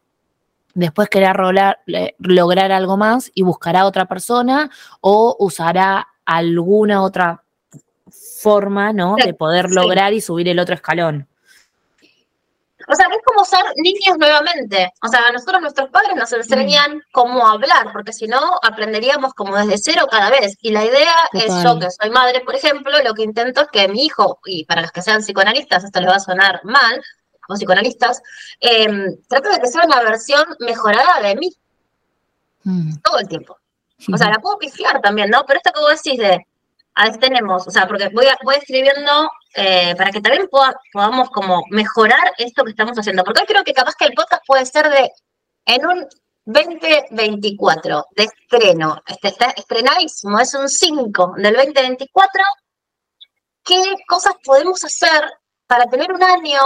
después 0.75 1.09
querer 1.09 1.37
lograr 2.18 2.73
algo 2.73 2.97
más 2.97 3.30
y 3.35 3.42
buscará 3.42 3.80
a 3.80 3.87
otra 3.87 4.06
persona 4.06 4.70
o 5.00 5.37
usará 5.38 6.09
alguna 6.25 7.02
otra 7.02 7.42
forma, 8.11 8.92
¿no? 8.92 9.16
De 9.16 9.35
poder 9.35 9.70
lograr 9.70 10.12
y 10.12 10.20
subir 10.20 10.49
el 10.49 10.59
otro 10.59 10.75
escalón. 10.75 11.29
O 12.90 12.94
sea, 12.94 13.06
es 13.06 13.23
como 13.25 13.44
ser 13.44 13.64
niños 13.76 14.18
nuevamente. 14.18 14.92
O 15.02 15.09
sea, 15.09 15.28
a 15.28 15.32
nosotros 15.32 15.61
nuestros 15.61 15.90
padres 15.90 16.16
nos 16.16 16.32
enseñan 16.32 16.97
mm. 16.97 17.02
cómo 17.12 17.47
hablar, 17.47 17.92
porque 17.92 18.12
si 18.12 18.26
no, 18.26 18.59
aprenderíamos 18.62 19.32
como 19.35 19.56
desde 19.56 19.78
cero 19.78 20.06
cada 20.11 20.30
vez. 20.30 20.56
Y 20.61 20.73
la 20.73 20.85
idea 20.85 21.14
es, 21.32 21.52
yo 21.62 21.78
que 21.78 21.90
soy 21.90 22.11
madre, 22.11 22.40
por 22.40 22.56
ejemplo, 22.56 22.92
lo 23.04 23.14
que 23.14 23.23
intento 23.23 23.61
es 23.62 23.68
que 23.68 23.87
mi 23.88 24.06
hijo, 24.06 24.40
y 24.44 24.64
para 24.64 24.82
los 24.82 24.90
que 24.90 25.02
sean 25.02 25.23
psicoanalistas, 25.23 25.85
esto 25.85 26.00
les 26.00 26.11
va 26.11 26.16
a 26.16 26.20
sonar 26.20 26.61
mal, 26.64 27.00
o 27.49 27.54
psicoanalistas, 27.54 28.23
eh, 28.61 28.88
trato 29.28 29.50
de 29.50 29.61
que 29.61 29.68
sea 29.68 29.85
una 29.85 30.02
versión 30.02 30.44
mejorada 30.59 31.20
de 31.23 31.37
mí. 31.37 31.52
Mm. 32.64 32.97
Todo 33.02 33.18
el 33.20 33.28
tiempo. 33.28 33.56
O 34.12 34.16
sea, 34.16 34.30
la 34.30 34.38
puedo 34.38 34.59
pifiar 34.59 35.00
también, 35.00 35.30
¿no? 35.30 35.44
Pero 35.47 35.59
esto 35.59 35.70
que 35.73 35.80
vos 35.80 36.02
decís 36.02 36.18
de, 36.18 36.44
a 36.94 37.04
veces 37.04 37.20
tenemos, 37.20 37.66
o 37.68 37.70
sea, 37.70 37.87
porque 37.87 38.09
voy, 38.09 38.26
voy 38.42 38.56
escribiendo 38.56 39.30
eh, 39.54 39.95
para 39.97 40.11
que 40.11 40.21
también 40.21 40.49
podamos 40.92 41.30
como 41.30 41.64
mejorar 41.71 42.33
esto 42.38 42.64
que 42.64 42.71
estamos 42.71 42.97
haciendo. 42.97 43.25
Porque 43.25 43.40
hoy 43.40 43.47
creo 43.47 43.64
que 43.64 43.73
capaz 43.73 43.95
que 43.97 44.07
el 44.07 44.14
podcast 44.14 44.42
puede 44.47 44.64
ser 44.66 44.88
de, 44.88 45.11
en 45.66 45.87
un 45.87 46.07
2024 46.45 48.07
de 48.16 48.25
estreno, 48.25 49.02
este, 49.07 49.28
está 49.28 49.50
estrenadísimo, 49.50 50.38
es 50.38 50.54
un 50.54 50.69
5 50.69 51.35
del 51.37 51.54
2024, 51.54 52.42
¿qué 53.64 53.95
cosas 54.09 54.35
podemos 54.45 54.83
hacer 54.85 55.30
para 55.66 55.87
tener 55.87 56.12
un 56.12 56.23
año 56.23 56.61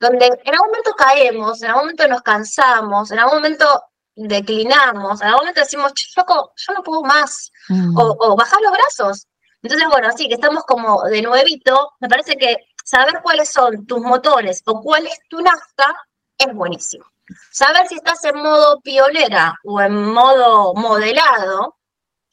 donde 0.00 0.26
en 0.26 0.54
algún 0.54 0.68
momento 0.68 0.92
caemos, 0.96 1.62
en 1.62 1.68
algún 1.68 1.84
momento 1.84 2.08
nos 2.08 2.22
cansamos, 2.22 3.10
en 3.10 3.18
algún 3.20 3.36
momento 3.36 3.84
declinamos, 4.14 5.20
en 5.20 5.28
algún 5.28 5.42
momento 5.42 5.60
decimos, 5.60 5.92
yo, 5.94 6.24
yo 6.56 6.74
no 6.74 6.82
puedo 6.82 7.02
más, 7.02 7.50
mm. 7.68 7.96
o, 7.96 8.16
o 8.18 8.36
bajar 8.36 8.60
los 8.60 8.72
brazos, 8.72 9.26
entonces, 9.62 9.88
bueno, 9.88 10.08
así 10.08 10.28
que 10.28 10.34
estamos 10.34 10.64
como 10.64 11.02
de 11.04 11.22
nuevito, 11.22 11.92
me 12.00 12.08
parece 12.08 12.36
que 12.36 12.56
saber 12.84 13.20
cuáles 13.22 13.48
son 13.48 13.86
tus 13.86 14.00
motores 14.00 14.62
o 14.66 14.80
cuál 14.80 15.06
es 15.06 15.20
tu 15.28 15.40
nafta 15.40 15.96
es 16.36 16.52
buenísimo. 16.52 17.04
Saber 17.50 17.86
si 17.86 17.94
estás 17.94 18.24
en 18.24 18.36
modo 18.42 18.80
pionera 18.80 19.54
o 19.64 19.80
en 19.80 20.12
modo 20.12 20.74
modelado 20.74 21.76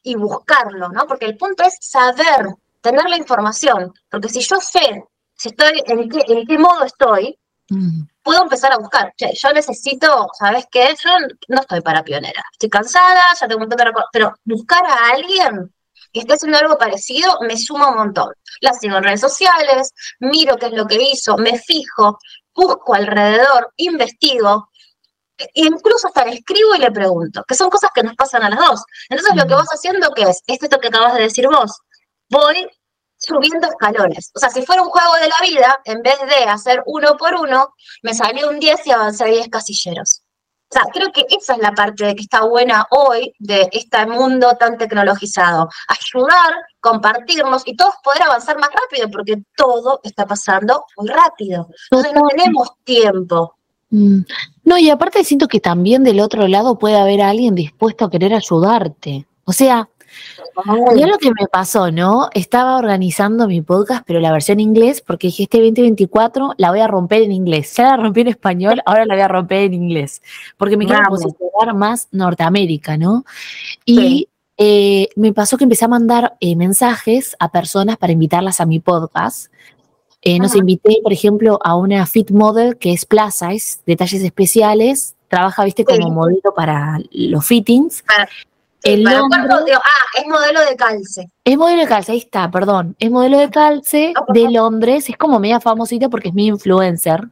y 0.01 0.15
buscarlo, 0.15 0.89
¿no? 0.89 1.05
Porque 1.05 1.25
el 1.25 1.38
punto 1.38 1.63
es 1.63 1.77
saber, 1.79 2.48
tener 2.81 3.07
la 3.07 3.17
información, 3.17 3.93
porque 4.09 4.29
si 4.29 4.41
yo 4.41 4.57
sé 4.57 5.05
si 5.36 5.50
estoy 5.50 5.83
en 5.86 6.09
qué, 6.09 6.24
en 6.27 6.48
qué 6.48 6.57
modo 6.57 6.83
estoy, 6.83 7.38
mm. 7.69 8.01
puedo 8.24 8.41
empezar 8.41 8.74
a 8.74 8.77
buscar. 8.77 9.13
yo 9.17 9.53
necesito, 9.53 10.29
¿sabes 10.33 10.65
qué? 10.71 10.95
Yo 11.01 11.12
no 11.48 11.62
estoy 11.62 11.81
para 11.81 12.03
pionera. 12.03 12.43
Estoy 12.51 12.69
cansada, 12.69 13.33
ya 13.39 13.48
tengo 13.48 13.62
un 13.62 13.69
montón 13.69 13.86
de 13.86 14.01
pero 14.12 14.33
buscar 14.43 14.83
a 14.86 15.12
alguien 15.12 15.71
que 16.12 16.22
esté 16.22 16.34
haciendo 16.34 16.58
algo 16.58 16.78
parecido, 16.78 17.38
me 17.42 17.58
suma 17.58 17.89
un 17.89 17.98
montón. 17.98 18.34
La 18.62 18.74
sigo 18.74 18.98
en 18.98 19.04
redes 19.04 19.22
sociales, 19.22 19.92
miro 20.20 20.58
qué 20.58 20.68
es 20.68 20.74
lo 20.74 20.86
que 20.88 21.01
hizo, 21.01 21.38
me 21.38 21.58
fijo, 21.60 22.20
busco 22.54 22.94
alrededor, 22.94 23.72
investigo, 23.78 24.70
e 25.38 25.50
incluso 25.56 26.08
hasta 26.08 26.25
le 26.25 26.36
escribo 26.36 26.75
y 26.75 26.80
le 26.80 26.92
pregunto, 26.92 27.44
que 27.48 27.56
son 27.56 27.70
cosas 27.70 27.92
que 27.94 28.04
nos 28.04 28.16
pasan 28.16 28.44
a 28.44 28.50
las 28.50 28.60
dos. 28.60 28.84
Entonces 29.10 29.36
lo 29.36 29.48
que 29.48 29.54
vas 29.54 29.70
haciendo, 29.70 30.12
¿qué 30.13 30.24
es? 30.24 30.42
Es 30.48 30.62
esto 30.62 30.80
que 30.80 30.89
acabas 30.89 31.13
de 31.13 31.22
decir 31.24 31.48
vos. 31.48 31.80
Voy 32.30 32.70
subiendo 33.18 33.68
escalones. 33.68 34.32
O 34.36 34.39
sea, 34.39 34.50
si 34.50 34.66
fuera 34.66 34.82
un 34.82 34.89
juego 34.89 35.13
de 35.16 35.28
la 35.28 35.36
vida, 35.42 35.80
en 35.86 36.01
vez 36.01 36.20
de 36.20 36.50
hacer 36.50 36.82
uno 36.86 37.18
por 37.18 37.36
uno, 37.36 37.74
me 38.01 38.13
salió 38.13 38.50
un 38.50 38.60
10 38.60 38.88
y 38.88 38.92
avancé 38.92 39.25
10 39.25 39.50
casilleros. 39.50 40.24
O 40.71 40.73
sea, 40.73 40.83
creo 40.93 41.11
que 41.11 41.25
esa 41.29 41.53
es 41.53 41.59
la 41.59 41.71
parte 41.71 42.05
de 42.05 42.15
que 42.15 42.21
está 42.21 42.45
buena 42.45 42.85
hoy 42.91 43.33
de 43.39 43.67
este 43.71 44.05
mundo 44.05 44.55
tan 44.59 44.77
tecnologizado. 44.77 45.67
Ayudar, 45.88 46.53
compartirnos 46.79 47.63
y 47.65 47.75
todos 47.75 47.95
poder 48.03 48.21
avanzar 48.21 48.59
más 48.59 48.69
rápido, 48.69 49.09
porque 49.09 49.41
todo 49.55 49.99
está 50.03 50.27
pasando 50.27 50.85
muy 50.97 51.09
rápido. 51.09 51.69
Entonces 51.89 52.13
no 52.13 52.21
tenemos 52.27 52.69
tiempo. 52.83 53.55
Mm. 53.89 54.19
No, 54.63 54.77
y 54.77 54.91
aparte 54.91 55.23
siento 55.23 55.47
que 55.47 55.59
también 55.59 56.03
del 56.03 56.19
otro 56.19 56.47
lado 56.47 56.77
puede 56.77 56.97
haber 56.97 57.21
alguien 57.23 57.55
dispuesto 57.55 58.05
a 58.05 58.11
querer 58.11 58.35
ayudarte. 58.35 59.25
O 59.45 59.53
sea, 59.53 59.89
Mira 60.93 61.07
lo 61.07 61.17
que 61.17 61.29
me 61.29 61.47
pasó, 61.51 61.91
¿no? 61.91 62.29
Estaba 62.33 62.77
organizando 62.77 63.47
mi 63.47 63.61
podcast, 63.61 64.03
pero 64.05 64.19
la 64.19 64.31
versión 64.31 64.59
inglés, 64.59 65.01
porque 65.01 65.27
dije, 65.27 65.43
este 65.43 65.59
2024 65.59 66.53
la 66.57 66.69
voy 66.69 66.79
a 66.79 66.88
romper 66.88 67.21
en 67.21 67.31
inglés. 67.31 67.75
Ya 67.75 67.83
la 67.83 67.97
rompí 67.97 68.21
en 68.21 68.27
español, 68.27 68.81
ahora 68.85 69.05
la 69.05 69.15
voy 69.15 69.23
a 69.23 69.27
romper 69.27 69.63
en 69.63 69.73
inglés, 69.73 70.21
porque 70.57 70.77
me 70.77 70.85
quiero 70.85 71.03
posicionar 71.07 71.75
más 71.75 72.07
Norteamérica, 72.11 72.97
¿no? 72.97 73.25
Y 73.85 74.27
eh, 74.57 75.07
me 75.15 75.31
pasó 75.31 75.57
que 75.57 75.63
empecé 75.63 75.85
a 75.85 75.88
mandar 75.89 76.35
eh, 76.41 76.55
mensajes 76.55 77.35
a 77.39 77.49
personas 77.49 77.97
para 77.97 78.11
invitarlas 78.11 78.59
a 78.59 78.65
mi 78.65 78.79
podcast. 78.79 79.51
Eh, 80.21 80.38
nos 80.38 80.53
invité, 80.53 80.99
por 81.01 81.13
ejemplo, 81.13 81.59
a 81.63 81.77
una 81.77 82.05
fit 82.05 82.29
model 82.31 82.77
que 82.77 82.91
es 82.91 83.05
Plaza, 83.05 83.53
es 83.53 83.81
detalles 83.85 84.21
especiales, 84.21 85.15
trabaja, 85.29 85.63
viste, 85.63 85.85
como 85.85 86.09
modelo 86.09 86.53
para 86.53 86.99
los 87.11 87.45
fittings. 87.45 88.03
El 88.83 89.05
ah, 89.07 89.21
es 90.17 90.27
modelo 90.27 90.62
de 90.62 90.75
calce. 90.75 91.29
Es 91.43 91.57
modelo 91.57 91.81
de 91.81 91.88
calce, 91.88 92.13
ahí 92.13 92.19
está, 92.19 92.50
perdón. 92.50 92.95
Es 93.00 93.12
modelo 93.12 93.38
de 93.38 93.50
calce 93.50 94.13
de 94.29 94.51
Londres, 94.51 95.09
es 95.09 95.17
como 95.17 95.39
media 95.39 95.59
famosita 95.59 96.07
porque 96.07 96.29
es 96.29 96.33
mi 96.33 96.48
influencer, 96.48 97.27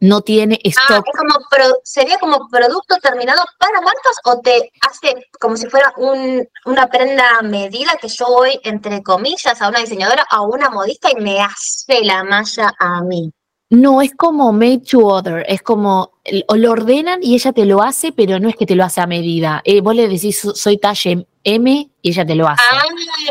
no 0.00 0.20
tiene 0.20 0.58
ah, 0.64 0.68
stock. 0.68 1.06
Ah, 1.06 1.12
como 1.16 1.34
¿Sería 1.82 2.18
como 2.18 2.48
producto 2.48 2.96
terminado 3.02 3.42
para 3.58 3.80
marcas 3.80 4.16
o 4.24 4.40
te 4.40 4.70
hace 4.80 5.28
como 5.40 5.56
si 5.56 5.66
fuera 5.68 5.92
un, 5.96 6.46
una 6.64 6.86
prenda 6.88 7.42
medida 7.42 7.92
que 8.00 8.08
yo 8.08 8.26
voy, 8.26 8.60
entre 8.64 9.02
comillas, 9.02 9.60
a 9.60 9.68
una 9.68 9.80
diseñadora, 9.80 10.26
a 10.30 10.42
una 10.42 10.70
modista 10.70 11.08
y 11.10 11.20
me 11.20 11.40
hace 11.40 12.04
la 12.04 12.24
malla 12.24 12.72
a 12.78 13.02
mí? 13.02 13.32
No, 13.68 14.00
es 14.00 14.14
como 14.14 14.52
made 14.52 14.82
to 14.88 15.00
order, 15.00 15.44
es 15.48 15.60
como 15.60 16.12
o 16.46 16.56
lo 16.56 16.70
ordenan 16.70 17.20
y 17.20 17.34
ella 17.34 17.52
te 17.52 17.64
lo 17.64 17.82
hace, 17.82 18.12
pero 18.12 18.38
no 18.38 18.48
es 18.48 18.54
que 18.54 18.66
te 18.66 18.76
lo 18.76 18.84
hace 18.84 19.00
a 19.00 19.06
medida. 19.06 19.60
Eh, 19.64 19.80
vos 19.80 19.94
le 19.94 20.08
decís 20.08 20.40
soy 20.54 20.78
talla 20.78 21.24
M 21.42 21.90
y 22.02 22.10
ella 22.10 22.24
te 22.24 22.34
lo 22.36 22.46
hace. 22.46 22.62
Ah, 22.70 22.84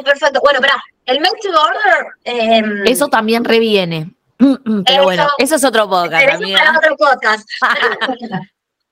perfecto. 0.04 0.42
Bueno, 0.42 0.60
pero 0.62 0.74
el 1.06 1.22
made 1.22 1.38
to 1.42 1.50
order. 1.50 2.08
Em, 2.26 2.86
eso 2.86 3.08
también 3.08 3.46
reviene. 3.46 4.14
Pero 4.38 5.04
bueno, 5.04 5.28
eso 5.38 5.56
es 5.56 5.64
otro 5.64 5.90
podcast. 5.90 6.28
Eso 6.28 6.44
es 6.44 6.78
otro 6.78 6.96
podcast. 6.98 7.48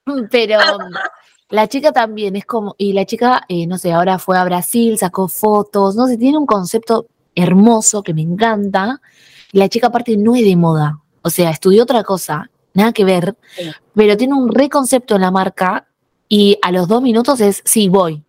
pero 0.31 0.59
la 1.49 1.67
chica 1.67 1.91
también 1.91 2.35
es 2.35 2.45
como, 2.45 2.75
y 2.77 2.93
la 2.93 3.05
chica, 3.05 3.43
eh, 3.47 3.67
no 3.67 3.77
sé, 3.77 3.91
ahora 3.91 4.19
fue 4.19 4.37
a 4.37 4.43
Brasil, 4.43 4.97
sacó 4.97 5.27
fotos, 5.27 5.95
no 5.95 6.07
sé, 6.07 6.17
tiene 6.17 6.37
un 6.37 6.45
concepto 6.45 7.07
hermoso 7.35 8.03
que 8.03 8.13
me 8.13 8.21
encanta. 8.21 9.01
Y 9.51 9.59
la 9.59 9.69
chica 9.69 9.87
aparte 9.87 10.17
no 10.17 10.35
es 10.35 10.43
de 10.43 10.55
moda, 10.55 10.99
o 11.21 11.29
sea, 11.29 11.51
estudió 11.51 11.83
otra 11.83 12.03
cosa, 12.03 12.49
nada 12.73 12.91
que 12.91 13.05
ver, 13.05 13.35
pero 13.93 14.17
tiene 14.17 14.33
un 14.33 14.49
reconcepto 14.49 15.15
en 15.15 15.21
la 15.21 15.31
marca 15.31 15.87
y 16.27 16.57
a 16.61 16.71
los 16.71 16.87
dos 16.87 17.01
minutos 17.01 17.39
es, 17.39 17.61
sí, 17.65 17.87
voy. 17.89 18.23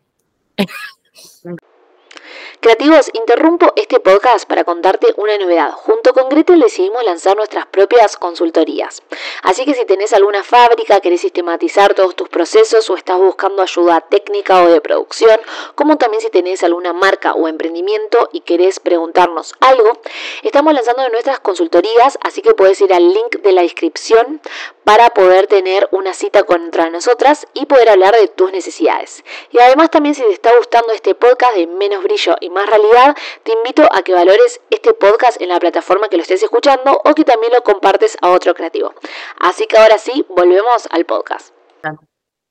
Creativos, 2.65 3.11
interrumpo 3.13 3.75
este 3.77 4.01
podcast 4.01 4.49
para 4.49 4.65
contarte 4.65 5.09
una 5.19 5.37
novedad. 5.37 5.71
Junto 5.73 6.15
con 6.15 6.31
Gretel 6.31 6.61
decidimos 6.61 7.05
lanzar 7.05 7.37
nuestras 7.37 7.67
propias 7.67 8.17
consultorías. 8.17 9.03
Así 9.43 9.67
que 9.67 9.75
si 9.75 9.85
tenés 9.85 10.15
alguna 10.15 10.43
fábrica, 10.43 10.99
querés 11.01 11.21
sistematizar 11.21 11.93
todos 11.93 12.17
tus 12.17 12.31
procesos 12.31 12.89
o 12.89 12.97
estás 12.97 13.19
buscando 13.19 13.61
ayuda 13.61 14.01
técnica 14.01 14.63
o 14.63 14.71
de 14.71 14.81
producción, 14.81 15.39
como 15.75 15.99
también 15.99 16.23
si 16.23 16.31
tenés 16.31 16.63
alguna 16.63 16.95
marca 16.95 17.35
o 17.35 17.49
emprendimiento 17.49 18.31
y 18.33 18.41
querés 18.41 18.81
preguntarnos 18.81 19.53
algo, 19.61 20.01
estamos 20.43 20.73
lanzando 20.73 21.07
nuestras 21.11 21.41
consultorías, 21.41 22.19
así 22.23 22.41
que 22.41 22.55
puedes 22.55 22.81
ir 22.81 22.95
al 22.95 23.13
link 23.13 23.43
de 23.43 23.53
la 23.53 23.61
descripción 23.61 24.41
para 24.85 25.11
poder 25.11 25.49
tener 25.49 25.87
una 25.93 26.15
cita 26.15 26.45
contra 26.45 26.89
nosotras 26.89 27.47
y 27.53 27.67
poder 27.67 27.91
hablar 27.91 28.17
de 28.17 28.29
tus 28.29 28.53
necesidades. 28.53 29.23
Y 29.51 29.59
además 29.59 29.91
también 29.91 30.15
si 30.15 30.23
te 30.23 30.33
está 30.33 30.57
gustando 30.57 30.95
este 30.95 31.15
podcast 31.15 31.57
de 31.57 31.67
menos 31.67 32.03
brillo 32.03 32.37
y 32.41 32.54
más 32.55 32.67
realidad, 32.69 33.17
te 33.43 33.53
invito 33.53 33.87
a 33.93 34.03
que 34.03 34.15
valores 34.15 34.61
este 34.71 34.95
podcast 34.95 35.41
en 35.43 35.49
la 35.51 35.59
plataforma 35.59 36.09
que 36.09 36.17
lo 36.17 36.23
estés 36.23 36.43
escuchando 36.43 37.01
o 37.05 37.15
que 37.15 37.25
también 37.25 37.53
lo 37.53 37.63
compartes 37.63 38.17
a 38.23 38.31
otro 38.31 38.55
creativo. 38.55 38.95
Así 39.41 39.67
que 39.67 39.77
ahora 39.77 39.99
sí, 39.99 40.25
volvemos 40.31 40.89
al 40.91 41.05
podcast. 41.05 41.53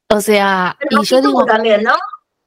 O 0.10 0.22
sea, 0.22 0.78
y 0.90 1.04
yo 1.06 1.22
digo 1.22 1.46
también, 1.46 1.84
¿no? 1.84 1.96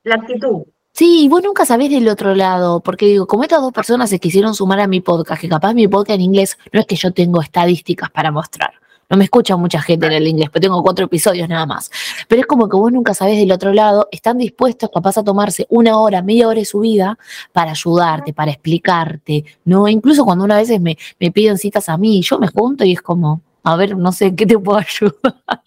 La 0.05 0.17
actitud. 0.17 0.63
Sí, 0.93 1.29
vos 1.29 1.43
nunca 1.43 1.67
sabés 1.67 1.91
del 1.91 2.09
otro 2.09 2.35
lado, 2.35 2.81
porque 2.81 3.07
digo, 3.07 3.27
como 3.27 3.43
estas 3.43 3.61
dos 3.61 3.73
personas 3.73 4.09
se 4.09 4.19
quisieron 4.19 4.55
sumar 4.55 4.81
a 4.81 4.87
mi 4.87 5.01
podcast, 5.01 5.41
que 5.41 5.49
capaz 5.49 5.75
mi 5.75 5.89
podcast 5.89 6.15
en 6.17 6.23
inglés 6.23 6.59
no 6.73 6.81
es 6.81 6.87
que 6.87 6.97
yo 6.97 7.13
tengo 7.13 7.43
estadísticas 7.43 8.09
para 8.11 8.31
mostrar, 8.31 8.81
no 9.09 9.17
me 9.17 9.25
escucha 9.25 9.57
mucha 9.57 9.81
gente 9.81 10.07
en 10.07 10.13
el 10.13 10.27
inglés, 10.27 10.49
pero 10.53 10.63
tengo 10.63 10.83
cuatro 10.83 11.07
episodios 11.07 11.49
nada 11.49 11.67
más. 11.67 11.91
Pero 12.29 12.41
es 12.41 12.47
como 12.47 12.69
que 12.69 12.77
vos 12.77 12.93
nunca 12.93 13.15
sabés 13.15 13.39
del 13.39 13.53
otro 13.53 13.73
lado, 13.73 14.09
están 14.11 14.39
dispuestos 14.39 14.91
capaz 14.93 15.19
a 15.19 15.25
tomarse 15.25 15.67
una 15.69 15.99
hora, 15.99 16.23
media 16.23 16.49
hora 16.49 16.59
de 16.59 16.65
su 16.65 16.81
vida 16.81 17.19
para 17.53 17.71
ayudarte, 17.73 18.33
para 18.33 18.51
explicarte, 18.51 19.45
¿no? 19.65 19.89
Incluso 19.89 20.25
cuando 20.25 20.45
una 20.45 20.57
vez 20.57 20.69
me, 20.81 20.99
me 21.21 21.31
piden 21.31 21.59
citas 21.59 21.89
a 21.89 21.97
mí, 21.97 22.23
yo 22.23 22.39
me 22.39 22.49
junto 22.49 22.85
y 22.85 22.93
es 22.93 23.03
como, 23.03 23.41
a 23.63 23.77
ver, 23.77 23.97
no 23.97 24.13
sé, 24.13 24.35
¿qué 24.35 24.47
te 24.47 24.59
puedo 24.59 24.79
ayudar? 24.87 25.63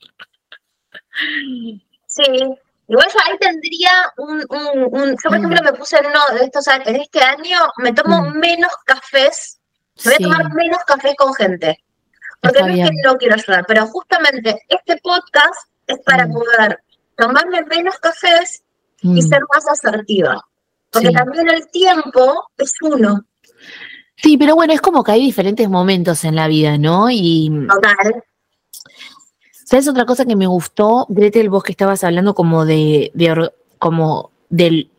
Sí, 2.06 2.24
Igual 2.90 3.08
yo 3.14 3.20
ahí 3.24 3.38
tendría 3.38 3.92
un, 4.18 4.44
un, 4.50 5.10
yo 5.12 5.30
por 5.30 5.38
ejemplo 5.38 5.62
me 5.64 5.74
puse 5.74 5.98
en 5.98 6.08
uno 6.08 6.20
de 6.34 6.46
estos, 6.46 6.66
en 6.68 6.96
este 6.96 7.22
año 7.22 7.60
me 7.78 7.94
tomo 7.94 8.24
mm. 8.24 8.40
menos 8.40 8.72
cafés, 8.84 9.60
voy 10.04 10.16
a 10.16 10.18
tomar 10.18 10.54
menos 10.56 10.80
cafés 10.88 11.14
con 11.16 11.32
gente. 11.36 11.84
Porque 12.42 12.62
no 12.62 12.68
es 12.68 12.90
que 12.90 12.96
no 13.06 13.18
quiero 13.18 13.36
ayudar, 13.36 13.66
pero 13.68 13.88
justamente 13.88 14.62
este 14.70 14.98
podcast 15.04 15.70
es 15.88 16.00
para 16.06 16.28
mm. 16.28 16.34
poder 16.34 16.80
tomarme 17.18 17.64
menos 17.66 17.98
cafés 17.98 18.64
y 19.02 19.22
mm. 19.22 19.22
ser 19.22 19.42
más 19.54 19.68
asertiva. 19.68 20.46
Porque 20.92 21.12
también 21.12 21.50
el 21.50 21.70
tiempo 21.70 22.50
es 22.58 22.74
uno. 22.82 23.24
Sí, 24.16 24.38
pero 24.38 24.56
bueno, 24.56 24.74
es 24.74 24.82
como 24.82 25.04
que 25.04 25.12
hay 25.14 25.22
diferentes 25.22 25.70
momentos 25.70 26.24
en 26.24 26.36
la 26.36 26.48
vida, 26.48 26.78
¿no? 26.78 27.10
Y. 27.10 27.52
Total. 27.70 28.24
¿Sabes 29.52 29.88
otra 29.88 30.06
cosa 30.06 30.26
que 30.26 30.36
me 30.36 30.48
gustó, 30.48 31.06
Gretel, 31.10 31.50
vos 31.50 31.64
que 31.64 31.74
estabas 31.74 32.04
hablando 32.04 32.34
como 32.34 32.66
de, 32.66 33.12
de 33.14 33.52
como 33.78 34.32
del 34.50 34.90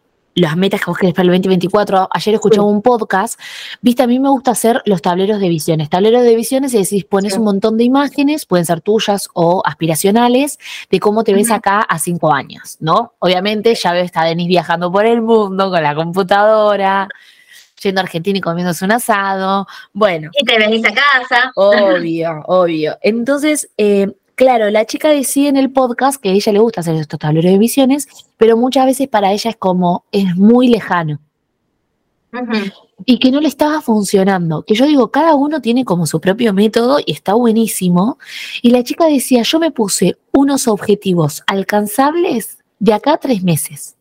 las 0.40 0.56
metas 0.56 0.80
que 0.80 0.86
vos 0.86 0.98
querés 0.98 1.14
para 1.14 1.24
el 1.24 1.32
2024. 1.32 2.08
Ayer 2.10 2.34
escuchaba 2.34 2.66
un 2.66 2.82
podcast, 2.82 3.38
viste, 3.82 4.02
a 4.02 4.06
mí 4.06 4.18
me 4.18 4.30
gusta 4.30 4.52
hacer 4.52 4.82
los 4.86 5.02
tableros 5.02 5.40
de 5.40 5.48
visiones. 5.48 5.90
Tableros 5.90 6.22
de 6.22 6.34
visiones 6.34 6.72
es 6.74 6.80
decir, 6.80 7.06
pones 7.06 7.36
un 7.36 7.44
montón 7.44 7.76
de 7.76 7.84
imágenes, 7.84 8.46
pueden 8.46 8.64
ser 8.64 8.80
tuyas 8.80 9.28
o 9.34 9.62
aspiracionales, 9.64 10.58
de 10.90 11.00
cómo 11.00 11.24
te 11.24 11.34
ves 11.34 11.50
acá 11.50 11.80
a 11.82 11.98
cinco 11.98 12.32
años, 12.32 12.76
¿no? 12.80 13.14
Obviamente 13.18 13.74
ya 13.74 13.92
ves 13.92 14.10
a 14.14 14.24
Denis 14.24 14.48
viajando 14.48 14.90
por 14.90 15.04
el 15.04 15.20
mundo 15.22 15.70
con 15.70 15.82
la 15.82 15.94
computadora, 15.94 17.08
yendo 17.82 18.00
a 18.00 18.04
Argentina 18.04 18.38
y 18.38 18.40
comiéndose 18.40 18.84
un 18.84 18.92
asado. 18.92 19.66
Bueno. 19.92 20.30
Y 20.38 20.44
te 20.44 20.58
venís 20.58 20.84
a 20.84 20.92
casa. 20.92 21.52
Obvio, 21.54 22.42
obvio. 22.46 22.96
Entonces, 23.02 23.70
eh, 23.76 24.10
Claro, 24.40 24.70
la 24.70 24.86
chica 24.86 25.10
decía 25.10 25.50
en 25.50 25.58
el 25.58 25.70
podcast 25.70 26.18
que 26.18 26.30
a 26.30 26.32
ella 26.32 26.50
le 26.50 26.60
gusta 26.60 26.80
hacer 26.80 26.96
estos 26.96 27.18
tableros 27.18 27.52
de 27.52 27.58
visiones, 27.58 28.08
pero 28.38 28.56
muchas 28.56 28.86
veces 28.86 29.06
para 29.06 29.34
ella 29.34 29.50
es 29.50 29.56
como, 29.58 30.06
es 30.12 30.34
muy 30.34 30.68
lejano. 30.68 31.20
Y 33.04 33.18
que 33.18 33.30
no 33.30 33.42
le 33.42 33.48
estaba 33.48 33.82
funcionando. 33.82 34.62
Que 34.62 34.74
yo 34.74 34.86
digo, 34.86 35.10
cada 35.10 35.34
uno 35.34 35.60
tiene 35.60 35.84
como 35.84 36.06
su 36.06 36.22
propio 36.22 36.54
método 36.54 37.00
y 37.04 37.12
está 37.12 37.34
buenísimo. 37.34 38.16
Y 38.62 38.70
la 38.70 38.82
chica 38.82 39.08
decía, 39.08 39.42
yo 39.42 39.60
me 39.60 39.72
puse 39.72 40.16
unos 40.32 40.68
objetivos 40.68 41.42
alcanzables 41.46 42.60
de 42.78 42.94
acá 42.94 43.12
a 43.12 43.18
tres 43.18 43.42
meses. 43.42 43.98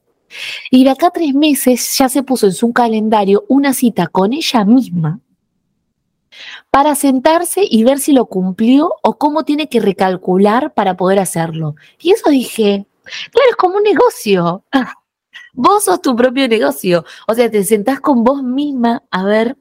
Y 0.72 0.86
de 0.86 0.92
acá 0.92 1.08
a 1.08 1.12
tres 1.12 1.34
meses 1.34 1.98
ya 1.98 2.08
se 2.08 2.24
puso 2.24 2.46
en 2.46 2.54
su 2.54 2.72
calendario 2.72 3.44
una 3.50 3.74
cita 3.74 4.08
con 4.08 4.32
ella 4.32 4.64
misma 4.64 5.20
para 6.72 6.96
sentarse 6.96 7.62
y 7.70 7.84
ver 7.84 8.00
si 8.00 8.14
lo 8.14 8.26
cumplió 8.26 8.96
o 9.04 9.18
cómo 9.18 9.44
tiene 9.44 9.70
que 9.70 9.80
recalcular 9.80 10.74
para 10.74 10.96
poder 10.96 11.20
hacerlo. 11.20 11.76
Y 12.00 12.12
eso 12.12 12.30
dije, 12.30 12.86
claro, 13.04 13.50
es 13.50 13.56
como 13.56 13.78
un 13.78 13.84
negocio. 13.84 14.64
Vos 15.54 15.86
sos 15.86 16.02
tu 16.02 16.16
propio 16.16 16.48
negocio. 16.48 17.06
O 17.28 17.34
sea, 17.34 17.50
te 17.50 17.64
sentás 17.64 18.00
con 18.00 18.24
vos 18.24 18.44
misma 18.44 19.04
a 19.12 19.24
ver 19.24 19.58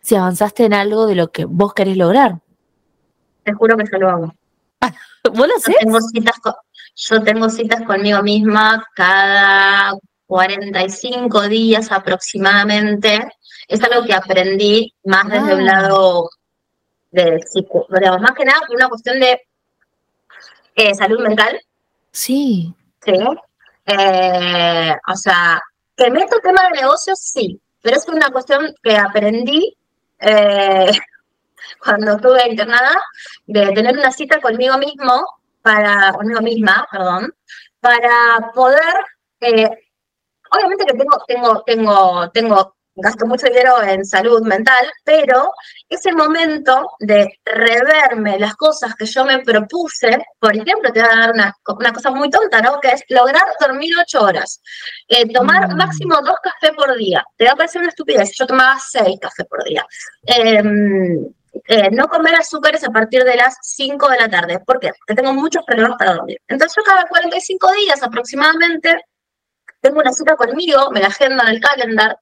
si 0.00 0.14
avanzaste 0.14 0.64
en 0.64 0.74
algo 0.74 1.06
de 1.06 1.14
lo 1.14 1.32
que 1.32 1.46
vos 1.46 1.74
querés 1.74 1.96
lograr. 1.96 2.40
Te 3.42 3.52
juro 3.52 3.76
que 3.76 3.84
yo 3.90 3.98
lo 3.98 4.10
hago. 4.10 4.34
¿Vos 5.32 5.48
lo 5.48 5.54
yo 5.56 5.78
tengo, 5.80 6.00
citas 6.00 6.36
yo 6.94 7.22
tengo 7.22 7.48
citas 7.48 7.82
conmigo 7.82 8.22
misma 8.22 8.84
cada 8.94 9.94
45 10.26 11.48
días 11.48 11.90
aproximadamente 11.90 13.28
es 13.72 13.82
algo 13.82 14.04
que 14.04 14.12
aprendí 14.12 14.94
más 15.04 15.26
desde 15.28 15.54
un 15.54 15.68
ah. 15.68 15.72
lado 15.72 16.30
de 17.10 17.40
digamos, 17.54 18.20
más 18.20 18.32
que 18.32 18.44
nada 18.44 18.60
por 18.66 18.76
una 18.76 18.88
cuestión 18.88 19.18
de 19.18 19.40
eh, 20.74 20.94
salud 20.94 21.20
mental. 21.20 21.58
Sí. 22.10 22.74
Sí. 23.02 23.12
Eh, 23.86 24.94
o 25.08 25.16
sea, 25.16 25.60
que 25.96 26.10
meto 26.10 26.38
tema 26.40 26.64
de 26.64 26.82
negocios, 26.82 27.18
sí, 27.18 27.60
pero 27.80 27.96
es 27.96 28.06
una 28.08 28.30
cuestión 28.30 28.74
que 28.82 28.96
aprendí 28.96 29.74
eh, 30.20 30.90
cuando 31.82 32.16
estuve 32.16 32.48
internada, 32.48 32.94
de 33.46 33.72
tener 33.72 33.96
una 33.96 34.12
cita 34.12 34.38
conmigo 34.40 34.76
mismo, 34.76 35.24
para, 35.62 36.12
conmigo 36.12 36.42
misma, 36.42 36.86
perdón, 36.92 37.34
para 37.80 38.52
poder, 38.54 38.94
obviamente 40.50 40.84
que 40.84 40.92
tengo, 40.92 41.24
tengo, 41.26 41.62
tengo, 41.62 42.30
tengo 42.30 42.74
gasto 42.94 43.26
mucho 43.26 43.46
dinero 43.46 43.82
en 43.82 44.04
salud 44.04 44.42
mental, 44.42 44.90
pero 45.04 45.52
ese 45.88 46.12
momento 46.12 46.90
de 47.00 47.28
reverme 47.44 48.38
las 48.38 48.54
cosas 48.56 48.94
que 48.94 49.06
yo 49.06 49.24
me 49.24 49.40
propuse, 49.40 50.24
por 50.38 50.54
ejemplo, 50.54 50.92
te 50.92 51.00
voy 51.00 51.08
a 51.10 51.16
dar 51.16 51.32
una, 51.32 51.92
cosa 51.92 52.10
muy 52.10 52.30
tonta, 52.30 52.60
¿no? 52.60 52.80
Que 52.80 52.88
es 52.88 53.04
lograr 53.08 53.44
dormir 53.60 53.92
ocho 54.00 54.22
horas, 54.22 54.60
eh, 55.08 55.30
tomar 55.32 55.68
mm. 55.68 55.76
máximo 55.76 56.16
dos 56.22 56.36
cafés 56.42 56.72
por 56.76 56.96
día. 56.96 57.24
Te 57.36 57.46
va 57.46 57.52
a 57.52 57.56
parecer 57.56 57.80
una 57.80 57.90
estupidez, 57.90 58.32
yo 58.36 58.46
tomaba 58.46 58.78
seis 58.78 59.18
cafés 59.20 59.46
por 59.46 59.64
día. 59.64 59.84
Em, 60.26 61.26
eh, 61.66 61.90
no 61.90 62.08
comer 62.08 62.34
azúcares 62.34 62.82
a 62.82 62.90
partir 62.90 63.24
de 63.24 63.36
las 63.36 63.56
5 63.60 64.08
de 64.08 64.18
la 64.18 64.28
tarde. 64.28 64.58
¿Por 64.60 64.80
qué? 64.80 64.90
Porque 64.98 65.20
tengo 65.20 65.34
muchos 65.34 65.62
problemas 65.64 65.98
para 65.98 66.14
dormir. 66.14 66.38
Entonces 66.48 66.74
yo 66.76 66.82
cada 66.82 67.04
45 67.06 67.72
días 67.72 68.02
aproximadamente 68.02 69.04
tengo 69.82 70.00
una 70.00 70.12
cita 70.12 70.36
conmigo, 70.36 70.90
me 70.92 71.00
la 71.00 71.08
agendo 71.08 71.42
en 71.42 71.48
el 71.50 71.60
calendar. 71.60 72.18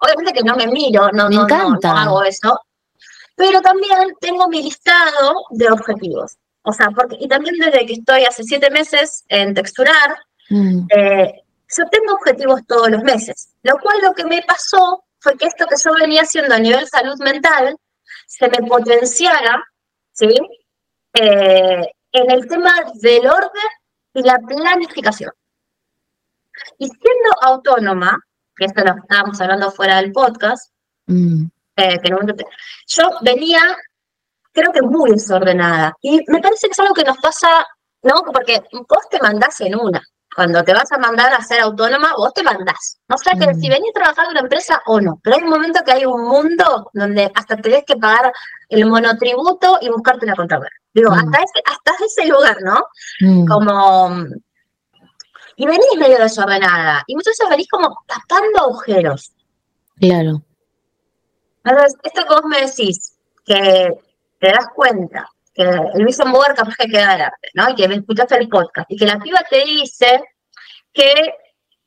Obviamente 0.00 0.32
que 0.32 0.42
no 0.42 0.56
me 0.56 0.66
miro, 0.66 1.10
no, 1.12 1.28
no, 1.28 1.46
no, 1.46 1.78
hago 1.82 2.24
eso. 2.24 2.58
Pero 3.36 3.60
también 3.60 4.14
tengo 4.20 4.48
mi 4.48 4.62
listado 4.62 5.44
de 5.50 5.70
objetivos. 5.70 6.36
O 6.62 6.72
sea, 6.72 6.90
porque, 6.90 7.16
y 7.20 7.28
también 7.28 7.56
desde 7.56 7.86
que 7.86 7.92
estoy 7.94 8.24
hace 8.24 8.42
siete 8.44 8.70
meses 8.70 9.24
en 9.28 9.52
texturar, 9.52 10.16
mm. 10.48 10.86
eh, 10.96 11.42
yo 11.76 11.84
tengo 11.90 12.14
objetivos 12.14 12.60
todos 12.66 12.88
los 12.88 13.02
meses. 13.02 13.50
Lo 13.62 13.78
cual 13.78 13.96
lo 14.02 14.14
que 14.14 14.24
me 14.24 14.42
pasó 14.42 15.04
fue 15.18 15.36
que 15.36 15.46
esto 15.46 15.66
que 15.66 15.76
yo 15.76 15.94
venía 15.94 16.22
haciendo 16.22 16.54
a 16.54 16.58
nivel 16.58 16.86
salud 16.88 17.18
mental 17.20 17.76
se 18.26 18.48
me 18.48 18.66
potenciara 18.66 19.62
¿sí? 20.12 20.34
Eh, 21.14 21.82
en 22.12 22.30
el 22.30 22.46
tema 22.46 22.72
del 22.94 23.26
orden 23.26 23.70
y 24.14 24.22
la 24.22 24.38
planificación. 24.38 25.32
Y 26.78 26.86
siendo 26.86 27.30
autónoma, 27.42 28.18
que 28.56 28.66
esto 28.66 28.84
lo 28.84 28.94
estábamos 28.96 29.40
hablando 29.40 29.70
fuera 29.70 29.96
del 29.96 30.12
podcast, 30.12 30.72
mm. 31.06 31.44
eh, 31.76 32.00
yo 32.86 33.10
venía, 33.22 33.60
creo 34.52 34.72
que 34.72 34.82
muy 34.82 35.10
desordenada. 35.10 35.94
Y 36.00 36.20
me 36.28 36.40
parece 36.40 36.68
que 36.68 36.72
es 36.72 36.80
algo 36.80 36.94
que 36.94 37.04
nos 37.04 37.18
pasa, 37.18 37.66
¿no? 38.02 38.22
Porque 38.32 38.62
vos 38.72 39.08
te 39.10 39.20
mandás 39.20 39.60
en 39.60 39.76
una. 39.78 40.02
Cuando 40.34 40.64
te 40.64 40.72
vas 40.72 40.90
a 40.90 40.98
mandar 40.98 41.32
a 41.34 41.42
ser 41.42 41.60
autónoma, 41.60 42.14
vos 42.16 42.32
te 42.32 42.42
mandás. 42.42 42.98
O 43.08 43.18
sea 43.18 43.34
que 43.34 43.54
si 43.54 43.68
mm. 43.68 43.70
venís 43.70 43.90
a 43.90 44.00
trabajar 44.00 44.24
en 44.24 44.30
una 44.30 44.40
empresa 44.40 44.82
o 44.86 45.00
no, 45.00 45.20
pero 45.22 45.36
hay 45.36 45.42
un 45.42 45.50
momento 45.50 45.82
que 45.84 45.92
hay 45.92 46.06
un 46.06 46.24
mundo 46.24 46.90
donde 46.94 47.30
hasta 47.34 47.56
tenés 47.56 47.84
que 47.86 47.96
pagar 47.96 48.32
el 48.70 48.86
monotributo 48.86 49.78
y 49.82 49.90
buscarte 49.90 50.24
una 50.24 50.34
contadora. 50.34 50.70
Digo, 50.94 51.10
mm. 51.10 51.14
hasta, 51.14 51.38
ese, 51.38 51.62
hasta 51.66 52.04
ese 52.04 52.28
lugar, 52.28 52.56
¿no? 52.62 53.46
Como. 53.46 54.26
Y 55.62 55.66
venís 55.66 55.86
medio 55.96 56.18
desordenada. 56.18 57.04
Y 57.06 57.14
muchas 57.14 57.34
veces 57.38 57.48
venís 57.48 57.68
como 57.68 57.96
tapando 58.04 58.62
agujeros. 58.62 59.32
Claro. 59.94 60.42
Entonces, 61.62 61.94
esto 62.02 62.24
que 62.24 62.34
vos 62.34 62.44
me 62.46 62.62
decís, 62.62 63.16
que 63.44 63.96
te 64.40 64.48
das 64.48 64.66
cuenta 64.74 65.30
que 65.54 65.62
el 65.62 66.04
vision 66.04 66.32
board 66.32 66.56
capaz 66.56 66.74
que 66.74 66.88
queda 66.88 67.16
de 67.16 67.22
arte, 67.22 67.48
¿no? 67.54 67.70
Y 67.70 67.76
que 67.76 67.86
me 67.86 67.94
escuchaste 67.94 68.38
el 68.38 68.48
podcast, 68.48 68.90
y 68.90 68.96
que 68.96 69.06
la 69.06 69.20
piba 69.20 69.38
te 69.48 69.64
dice 69.64 70.24
que 70.92 71.32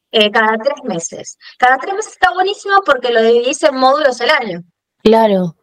eh, 0.10 0.32
cada 0.32 0.58
tres 0.58 0.82
meses. 0.86 1.38
Cada 1.58 1.78
tres 1.78 1.96
meses 1.96 2.14
está 2.14 2.32
buenísimo 2.32 2.76
porque 2.86 3.12
lo 3.12 3.22
dividís 3.22 3.62
en 3.64 3.76
módulos 3.76 4.22
el 4.22 4.30
año. 4.30 4.64
Claro. 5.04 5.54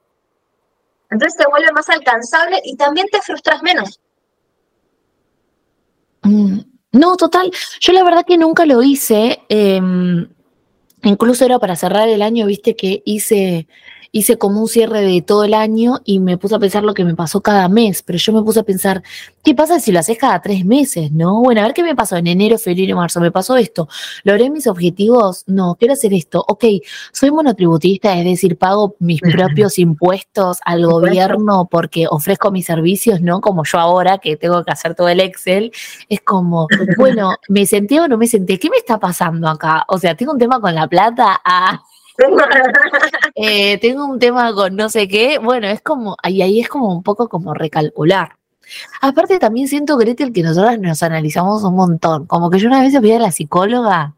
Entonces 1.10 1.38
te 1.38 1.48
vuelve 1.48 1.72
más 1.72 1.88
alcanzable 1.88 2.60
y 2.62 2.76
también 2.76 3.06
te 3.10 3.22
frustras 3.22 3.62
menos. 3.62 3.98
Mm, 6.24 6.60
no, 6.92 7.16
total. 7.16 7.50
Yo 7.80 7.92
la 7.92 8.04
verdad 8.04 8.24
que 8.26 8.38
nunca 8.38 8.66
lo 8.66 8.82
hice. 8.82 9.40
Em, 9.48 10.28
incluso 11.02 11.44
era 11.44 11.58
para 11.58 11.76
cerrar 11.76 12.08
el 12.08 12.22
año, 12.22 12.46
viste 12.46 12.76
que 12.76 13.02
hice 13.04 13.66
hice 14.12 14.36
como 14.36 14.60
un 14.60 14.68
cierre 14.68 15.00
de 15.00 15.22
todo 15.22 15.44
el 15.44 15.54
año 15.54 16.00
y 16.04 16.20
me 16.20 16.36
puse 16.36 16.54
a 16.54 16.58
pensar 16.58 16.84
lo 16.84 16.92
que 16.92 17.04
me 17.04 17.14
pasó 17.14 17.40
cada 17.40 17.68
mes, 17.68 18.02
pero 18.02 18.18
yo 18.18 18.32
me 18.34 18.42
puse 18.42 18.60
a 18.60 18.62
pensar, 18.62 19.02
¿qué 19.42 19.54
pasa 19.54 19.80
si 19.80 19.90
lo 19.90 19.98
haces 20.00 20.18
cada 20.18 20.40
tres 20.42 20.66
meses, 20.66 21.10
no? 21.10 21.40
Bueno, 21.40 21.62
a 21.62 21.64
ver 21.64 21.72
qué 21.72 21.82
me 21.82 21.96
pasó 21.96 22.16
en 22.16 22.26
enero, 22.26 22.58
febrero 22.58 22.96
marzo, 22.96 23.20
me 23.20 23.30
pasó 23.30 23.56
esto, 23.56 23.88
logré 24.22 24.50
mis 24.50 24.66
objetivos, 24.66 25.44
no, 25.46 25.76
quiero 25.76 25.94
hacer 25.94 26.12
esto, 26.12 26.44
ok, 26.46 26.64
soy 27.10 27.30
monotributista, 27.30 28.16
es 28.18 28.24
decir, 28.24 28.58
pago 28.58 28.96
mis 28.98 29.20
propios 29.32 29.78
impuestos 29.78 30.58
al 30.66 30.84
gobierno 30.84 31.66
porque 31.70 32.06
ofrezco 32.08 32.50
mis 32.50 32.66
servicios, 32.66 33.22
¿no? 33.22 33.40
Como 33.40 33.64
yo 33.64 33.78
ahora 33.78 34.18
que 34.18 34.36
tengo 34.36 34.62
que 34.62 34.72
hacer 34.72 34.94
todo 34.94 35.08
el 35.08 35.20
Excel, 35.20 35.72
es 36.10 36.20
como, 36.20 36.68
bueno, 36.98 37.36
¿me 37.48 37.64
senté 37.64 37.98
o 37.98 38.08
no 38.08 38.18
me 38.18 38.26
senté? 38.26 38.58
¿Qué 38.58 38.68
me 38.68 38.76
está 38.76 39.00
pasando 39.00 39.48
acá? 39.48 39.84
O 39.88 39.98
sea, 39.98 40.14
tengo 40.14 40.32
un 40.32 40.38
tema 40.38 40.60
con 40.60 40.74
la 40.74 40.86
plata, 40.86 41.40
ah. 41.44 41.82
Eh, 43.34 43.78
tengo 43.78 44.04
un 44.04 44.18
tema 44.18 44.52
con 44.52 44.76
no 44.76 44.88
sé 44.88 45.08
qué. 45.08 45.38
Bueno, 45.38 45.66
es 45.66 45.80
como, 45.80 46.16
ahí, 46.22 46.42
ahí 46.42 46.60
es 46.60 46.68
como 46.68 46.94
un 46.94 47.02
poco 47.02 47.28
como 47.28 47.54
recalcular. 47.54 48.36
Aparte 49.00 49.38
también 49.38 49.68
siento, 49.68 49.96
Gretel, 49.96 50.32
que 50.32 50.42
nosotras 50.42 50.78
nos 50.78 51.02
analizamos 51.02 51.62
un 51.64 51.74
montón. 51.74 52.26
Como 52.26 52.50
que 52.50 52.58
yo 52.58 52.68
una 52.68 52.82
vez 52.82 52.96
fui 52.96 53.12
a 53.12 53.18
la 53.18 53.32
psicóloga. 53.32 54.14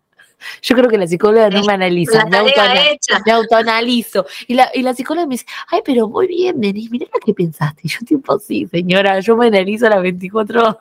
Yo 0.62 0.76
creo 0.76 0.90
que 0.90 0.98
la 0.98 1.06
psicóloga 1.06 1.48
no 1.48 1.62
me 1.64 1.72
analiza, 1.72 2.26
me, 2.26 3.32
autoanalizo. 3.32 4.26
Y 4.46 4.54
la, 4.54 4.70
y 4.74 4.82
la 4.82 4.92
psicóloga 4.92 5.26
me 5.26 5.34
dice, 5.34 5.46
ay, 5.68 5.80
pero 5.84 6.08
muy 6.08 6.26
bien, 6.26 6.60
Denis, 6.60 6.90
mirá 6.90 7.06
lo 7.12 7.20
que 7.20 7.32
pensaste. 7.32 7.82
Y 7.84 7.88
yo 7.88 7.98
tipo, 8.06 8.38
sí, 8.38 8.66
señora, 8.70 9.20
yo 9.20 9.36
me 9.36 9.46
analizo 9.46 9.86
a 9.86 9.90
las 9.90 10.02
24 10.02 10.60
horas. 10.60 10.76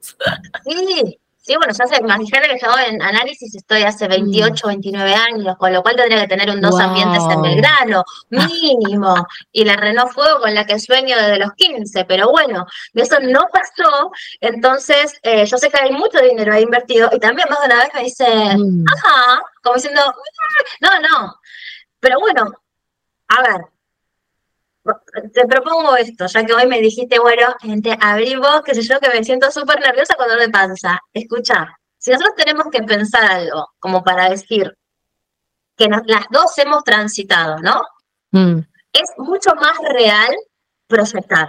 Sí, 0.00 1.18
Sí, 1.46 1.54
bueno, 1.56 1.74
ya 1.78 1.86
sé, 1.86 1.96
imagínate 2.00 2.48
que 2.48 2.58
yo 2.58 2.72
en 2.88 3.02
análisis 3.02 3.54
estoy 3.54 3.82
hace 3.82 4.08
28, 4.08 4.66
29 4.66 5.10
mm. 5.10 5.34
años, 5.34 5.56
con 5.58 5.74
lo 5.74 5.82
cual 5.82 5.94
tendría 5.94 6.22
que 6.22 6.28
tener 6.28 6.48
un 6.48 6.62
dos 6.62 6.80
ambientes 6.80 7.22
en 7.30 7.42
Belgrano, 7.42 8.02
mínimo. 8.30 9.14
y 9.52 9.62
la 9.62 9.76
Renault 9.76 10.10
Fuego 10.12 10.40
con 10.40 10.54
la 10.54 10.64
que 10.64 10.78
sueño 10.78 11.14
desde 11.18 11.38
los 11.38 11.52
15, 11.52 12.06
pero 12.06 12.30
bueno, 12.30 12.64
eso 12.94 13.20
no 13.20 13.46
pasó. 13.52 14.10
Entonces, 14.40 15.18
eh, 15.22 15.44
yo 15.44 15.58
sé 15.58 15.68
que 15.68 15.78
hay 15.82 15.92
mucho 15.92 16.18
dinero 16.18 16.54
ahí 16.54 16.62
invertido 16.62 17.10
y 17.12 17.20
también 17.20 17.46
más 17.50 17.60
de 17.60 17.66
una 17.66 17.84
vez 17.84 17.92
me 17.92 18.04
dice, 18.04 18.24
mm. 18.56 18.84
ajá, 18.94 19.42
como 19.62 19.74
diciendo, 19.74 20.00
mm, 20.00 20.84
no, 20.86 21.00
no. 21.00 21.34
Pero 22.00 22.20
bueno, 22.20 22.52
a 23.28 23.42
ver, 23.42 23.60
te 25.32 25.46
propongo 25.46 25.96
esto, 25.96 26.26
ya 26.26 26.44
que 26.44 26.52
hoy 26.52 26.66
me 26.66 26.80
dijiste, 26.80 27.18
bueno, 27.18 27.54
gente, 27.60 27.96
abrí 28.00 28.36
vos, 28.36 28.62
qué 28.64 28.74
sé 28.74 28.82
yo, 28.82 29.00
que 29.00 29.08
me 29.08 29.24
siento 29.24 29.50
súper 29.50 29.80
nerviosa 29.80 30.14
con 30.14 30.28
dolor 30.28 30.42
de 30.42 30.50
panza. 30.50 31.00
Escucha, 31.12 31.78
si 31.98 32.10
nosotros 32.10 32.34
tenemos 32.36 32.66
que 32.70 32.82
pensar 32.82 33.24
algo 33.24 33.72
como 33.78 34.04
para 34.04 34.28
decir 34.28 34.76
que 35.76 35.88
las 35.88 36.26
dos 36.30 36.56
hemos 36.58 36.84
transitado, 36.84 37.58
¿no? 37.58 37.82
Mm. 38.30 38.60
Es 38.92 39.10
mucho 39.16 39.54
más 39.54 39.78
real 39.92 40.34
proyectar. 40.86 41.48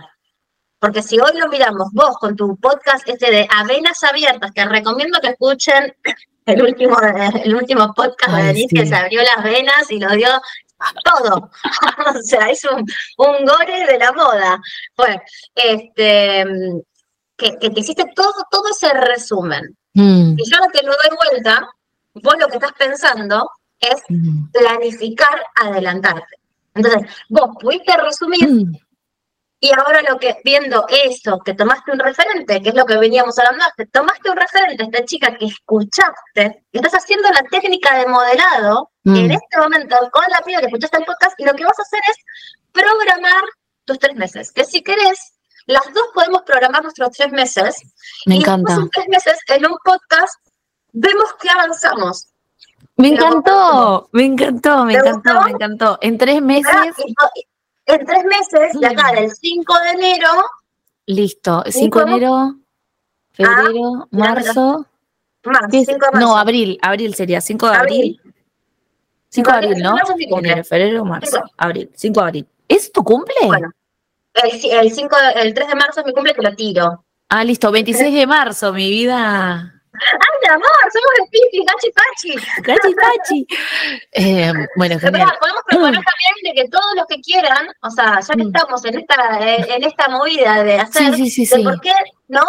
Porque 0.80 1.02
si 1.02 1.20
hoy 1.20 1.38
lo 1.38 1.48
miramos, 1.48 1.90
vos 1.94 2.18
con 2.20 2.36
tu 2.36 2.58
podcast 2.58 3.08
este 3.08 3.32
de 3.32 3.48
Avenas 3.50 4.04
Abiertas, 4.04 4.52
que 4.52 4.66
recomiendo 4.66 5.20
que 5.20 5.30
escuchen 5.30 5.96
el 6.46 6.62
último, 6.62 6.98
el 7.44 7.56
último 7.56 7.94
podcast 7.94 8.36
de 8.38 8.44
Denise 8.44 8.76
que 8.76 8.86
se 8.86 8.96
abrió 8.96 9.22
las 9.24 9.44
venas 9.44 9.90
y 9.90 10.00
lo 10.00 10.10
dio 10.12 10.30
todo. 11.04 11.50
o 12.16 12.22
sea, 12.22 12.50
es 12.50 12.64
un, 12.66 12.86
un 13.18 13.46
gore 13.46 13.86
de 13.86 13.98
la 13.98 14.12
moda. 14.12 14.60
Bueno, 14.96 15.22
este, 15.56 16.46
que, 17.38 17.58
que 17.60 17.70
te 17.70 17.80
hiciste 17.80 18.06
todo, 18.16 18.34
todo 18.50 18.70
ese 18.70 18.94
resumen. 18.94 19.78
Mm. 19.94 20.36
Y 20.38 20.50
yo 20.50 20.58
ahora 20.58 20.72
te 20.72 20.84
lo 20.84 20.92
doy 20.92 21.18
vuelta, 21.30 21.68
vos 22.16 22.36
lo 22.40 22.48
que 22.48 22.56
estás 22.56 22.74
pensando 22.74 23.50
es 23.80 24.02
mm. 24.10 24.52
planificar, 24.52 25.42
adelantarte. 25.56 26.36
Entonces, 26.74 27.10
vos 27.30 27.52
pudiste 27.60 27.96
resumir 27.98 28.48
mm. 28.48 28.74
Y 29.66 29.72
ahora 29.74 30.02
lo 30.08 30.20
que, 30.20 30.36
viendo 30.44 30.86
eso, 30.90 31.40
que 31.40 31.54
tomaste 31.54 31.92
un 31.92 31.98
referente, 31.98 32.62
que 32.62 32.70
es 32.70 32.76
lo 32.76 32.86
que 32.86 32.98
veníamos 32.98 33.40
hablando, 33.40 33.66
que 33.76 33.88
tomaste 33.88 34.30
un 34.30 34.38
referente, 34.38 34.84
esta 34.84 35.06
chica 35.06 35.36
que 35.38 35.46
escuchaste, 35.46 36.66
estás 36.72 36.94
haciendo 36.94 37.30
la 37.30 37.42
técnica 37.50 37.98
de 37.98 38.06
modelado 38.06 38.92
mm. 39.06 39.16
en 39.16 39.32
este 39.32 39.58
momento 39.58 39.96
con 40.12 40.24
la 40.30 40.42
piba 40.42 40.60
que 40.60 40.66
escuchaste 40.68 40.98
el 40.98 41.06
podcast, 41.06 41.40
y 41.40 41.46
lo 41.46 41.54
que 41.54 41.64
vas 41.64 41.80
a 41.80 41.82
hacer 41.82 42.02
es 42.10 42.18
programar 42.72 43.44
tus 43.86 43.98
tres 44.00 44.16
meses. 44.16 44.52
Que 44.52 44.66
si 44.66 44.84
querés, 44.84 45.34
las 45.66 45.86
dos 45.94 46.06
podemos 46.14 46.42
programar 46.44 46.84
nuestros 46.84 47.12
tres 47.12 47.32
meses. 47.32 47.82
Me 48.26 48.36
y 48.36 48.40
encanta. 48.40 48.78
tres 48.94 49.08
meses 49.08 49.38
en 49.48 49.66
un 49.66 49.78
podcast 49.84 50.36
vemos 50.92 51.34
que 51.42 51.50
avanzamos. 51.50 52.28
Me 52.98 53.10
encantó, 53.10 54.10
me 54.12 54.26
encantó, 54.26 54.86
me 54.86 54.94
encantó, 54.94 55.42
me 55.42 55.52
encantó. 55.52 55.98
En 56.02 56.18
tres 56.18 56.42
meses 56.42 56.96
en 57.86 58.06
tres 58.06 58.24
meses, 58.24 58.80
de 58.80 58.88
acá 58.88 59.12
del 59.14 59.32
5 59.32 59.80
de 59.80 59.90
enero. 59.92 60.30
Listo, 61.06 61.64
5 61.68 62.00
de 62.00 62.12
enero, 62.12 62.56
febrero, 63.32 64.02
ah, 64.02 64.08
marzo. 64.12 64.88
No, 66.14 66.36
abril, 66.36 66.80
abril 66.82 67.14
sería 67.14 67.42
5 67.42 67.70
de 67.70 67.76
abril. 67.76 68.22
5 69.36 69.52
de 69.52 69.58
abril, 69.58 69.84
¿no? 69.84 69.96
Enero, 70.18 70.64
febrero, 70.64 71.06
marzo, 71.06 71.44
abril, 71.58 71.92
5 71.94 72.20
de 72.20 72.26
abril. 72.26 72.48
¿Es 72.68 72.92
tu 72.92 73.04
cumple? 73.04 73.36
Bueno, 73.46 73.70
el, 74.34 74.92
5, 74.92 75.16
el 75.36 75.54
3 75.54 75.68
de 75.68 75.76
marzo 75.76 76.00
es 76.00 76.06
mi 76.06 76.14
cumple 76.14 76.34
que 76.34 76.42
lo 76.42 76.56
tiro. 76.56 77.06
Ah, 77.30 77.44
listo, 77.44 77.72
26 77.72 78.14
de 78.14 78.28
marzo, 78.28 78.74
mi 78.74 78.90
vida. 78.90 79.72
¡Ay, 79.94 80.40
mi 80.42 80.48
amor! 80.50 80.68
Somos 80.92 81.12
de 81.18 81.30
Piti, 81.32 81.66
Gachi 81.66 81.92
Pachi. 81.92 82.62
Gachi 82.62 82.96
Pachi. 82.96 83.48
eh, 84.12 84.54
bueno, 84.76 85.00
genial. 85.00 85.32
podemos 85.40 85.64
proponer 85.68 86.04
también 86.04 86.36
de 86.44 86.62
que 86.62 86.70
todos 86.70 86.96
los 86.96 87.06
que 87.08 87.22
quieran, 87.22 87.68
o 87.82 87.90
sea, 87.90 88.20
ya 88.20 88.34
que 88.34 88.44
mm. 88.44 88.48
estamos 88.48 88.86
en 88.86 89.00
esta, 89.00 89.40
en 89.40 89.84
esta 89.84 90.10
movida 90.10 90.64
de 90.64 90.80
hacer, 90.80 91.16
sí, 91.16 91.30
sí, 91.30 91.46
sí, 91.46 91.64
¿por 91.64 91.80
qué 91.82 91.94
no? 92.28 92.44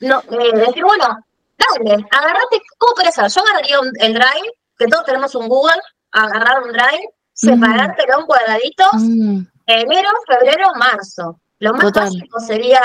no 0.00 0.20
eh, 0.20 0.52
decir, 0.66 0.84
bueno, 0.84 1.18
dale, 1.58 2.04
agarrate, 2.10 2.62
¿cómo 2.78 2.94
puede 2.94 3.12
ser? 3.12 3.28
Yo 3.28 3.42
agarraría 3.42 3.80
un, 3.80 3.92
el 4.00 4.14
Drive, 4.14 4.50
que 4.78 4.86
todos 4.86 5.04
tenemos 5.04 5.34
un 5.34 5.48
Google, 5.48 5.80
agarrar 6.12 6.62
un 6.62 6.72
Drive, 6.72 7.08
mm. 7.08 7.12
separártelo 7.32 8.20
en 8.20 8.26
cuadraditos, 8.26 8.94
mm. 8.94 9.40
enero, 9.66 10.08
febrero, 10.26 10.68
marzo. 10.78 11.40
Lo 11.58 11.74
más 11.74 11.92
básico 11.92 12.40
sería, 12.40 12.80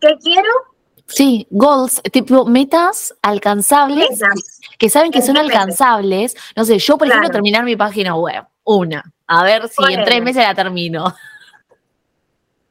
¿qué 0.00 0.16
quiero? 0.22 0.50
Sí, 1.06 1.46
goals, 1.50 2.00
tipo 2.12 2.44
metas 2.44 3.14
alcanzables, 3.22 4.20
que 4.78 4.88
saben 4.88 5.10
que 5.10 5.22
son 5.22 5.36
alcanzables. 5.36 6.36
No 6.54 6.64
sé, 6.64 6.78
yo 6.78 6.96
por 6.96 7.08
ejemplo 7.08 7.30
terminar 7.30 7.64
mi 7.64 7.76
página 7.76 8.14
web, 8.14 8.44
una, 8.64 9.02
a 9.26 9.44
ver 9.44 9.68
si 9.68 9.92
en 9.92 10.04
tres 10.04 10.22
meses 10.22 10.44
la 10.44 10.54
termino. 10.54 11.14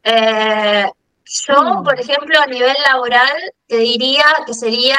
Eh, 0.03 0.85
yo, 1.25 1.61
mm. 1.61 1.83
por 1.83 1.99
ejemplo, 1.99 2.39
a 2.39 2.47
nivel 2.47 2.75
laboral, 2.87 3.53
te 3.67 3.77
diría 3.77 4.25
que 4.45 4.53
sería 4.53 4.97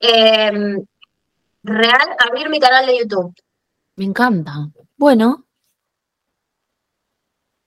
em, 0.00 0.84
real 1.62 2.16
abrir 2.26 2.48
mi 2.48 2.60
canal 2.60 2.86
de 2.86 2.98
YouTube. 2.98 3.34
Me 4.00 4.06
encanta. 4.06 4.52
Bueno. 4.96 5.44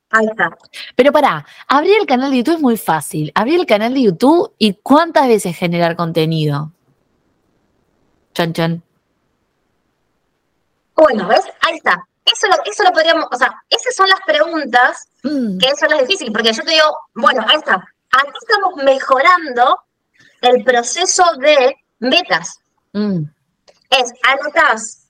Ahí 0.10 0.26
está. 0.26 0.50
Pero 0.96 1.12
pará, 1.12 1.46
abrir 1.68 2.00
el 2.00 2.08
canal 2.08 2.32
de 2.32 2.38
YouTube 2.38 2.56
es 2.56 2.62
muy 2.62 2.76
fácil. 2.76 3.32
Abrir 3.36 3.60
el 3.60 3.68
canal 3.68 3.94
de 3.94 4.02
YouTube 4.02 4.52
y 4.58 4.74
cuántas 4.74 5.28
veces 5.28 5.56
generar 5.56 5.96
contenido. 5.96 6.72
Chan, 8.34 8.52
chan. 8.52 8.84
Bueno, 10.96 11.28
¿ves? 11.28 11.44
Ahí 11.62 11.76
está. 11.76 12.04
Eso 12.26 12.48
lo, 12.48 12.56
eso 12.66 12.84
lo 12.84 12.92
podríamos, 12.94 13.28
o 13.32 13.36
sea, 13.36 13.54
esas 13.70 13.94
son 13.96 14.08
las 14.10 14.20
preguntas 14.26 15.08
Mm, 15.24 15.60
que 15.60 15.76
son 15.76 15.90
las 15.90 16.00
difíciles, 16.02 16.34
porque 16.34 16.52
yo 16.52 16.64
te 16.64 16.72
digo, 16.72 16.98
bueno, 17.14 17.46
ahí 17.48 17.58
está. 17.58 17.76
Aquí 17.76 18.32
estamos 18.42 18.84
mejorando 18.84 19.80
el 20.42 20.64
proceso 20.64 21.24
de 21.38 21.76
metas. 22.00 22.60
mm, 22.94 23.22
Es, 23.92 24.12
anotás, 24.24 25.03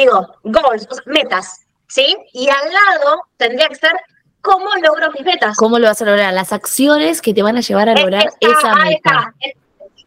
digo, 0.00 0.34
goals, 0.44 0.86
o 0.90 0.94
sea, 0.94 1.04
metas, 1.06 1.66
¿sí? 1.86 2.16
Y 2.32 2.48
al 2.48 2.72
lado 2.72 3.22
tendría 3.36 3.68
que 3.68 3.76
ser 3.76 3.92
cómo 4.40 4.68
logro 4.82 5.10
mis 5.12 5.24
metas. 5.24 5.56
¿Cómo 5.56 5.78
lo 5.78 5.88
vas 5.88 6.00
a 6.02 6.04
lograr? 6.04 6.32
Las 6.32 6.52
acciones 6.52 7.20
que 7.20 7.34
te 7.34 7.42
van 7.42 7.56
a 7.56 7.60
llevar 7.60 7.88
a 7.88 7.94
lograr 7.94 8.30
esa 8.40 8.74
meta. 8.76 9.34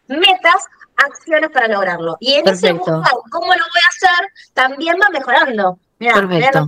Metas, 0.08 0.66
acciones 1.06 1.50
para 1.52 1.68
lograrlo. 1.68 2.18
Y 2.20 2.34
en 2.36 2.48
ese 2.48 2.74
buscar 2.74 3.02
cómo 3.32 3.48
lo 3.48 3.60
voy 3.60 3.82
a 3.84 3.90
hacer, 3.90 4.28
también 4.54 4.96
va 5.02 5.10
mejorando. 5.10 5.80
Mira, 6.00 6.14
Perfecto. 6.16 6.66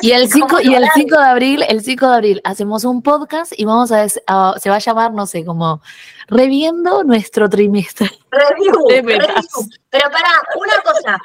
Y 0.00 0.12
el 0.12 0.28
5 0.32 0.60
y 0.62 0.74
el 0.74 0.86
5 0.94 1.16
de 1.18 1.24
abril, 1.26 1.64
el 1.68 1.82
5 1.82 2.08
de 2.08 2.14
abril 2.14 2.40
hacemos 2.44 2.84
un 2.84 3.02
podcast 3.02 3.52
y 3.54 3.66
vamos 3.66 3.92
a, 3.92 4.06
a- 4.26 4.54
se 4.58 4.70
va 4.70 4.76
a 4.76 4.78
llamar, 4.78 5.12
no 5.12 5.26
sé, 5.26 5.44
como 5.44 5.82
reviendo 6.28 7.04
nuestro 7.04 7.48
trimestre. 7.50 8.10
Review. 8.30 8.86
Pero 9.90 10.10
para 10.10 10.28
una 10.56 10.82
cosa, 10.82 11.18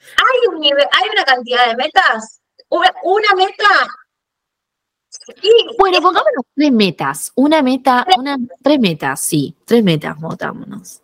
hay 0.00 0.48
un 0.54 0.60
nivel, 0.60 0.86
hay 0.92 1.08
una 1.12 1.24
cantidad 1.24 1.66
de 1.66 1.76
metas, 1.76 2.40
una, 2.68 2.92
una 3.02 3.28
meta. 3.36 3.64
Sí, 5.10 5.50
Bueno, 5.78 5.98
pongámonos 6.00 6.44
tres 6.54 6.72
metas. 6.72 7.32
Una 7.34 7.62
meta, 7.62 8.06
una, 8.16 8.36
tres 8.62 8.78
metas, 8.80 9.20
sí, 9.20 9.54
tres 9.64 9.82
metas, 9.84 10.16
votámonos. 10.18 11.00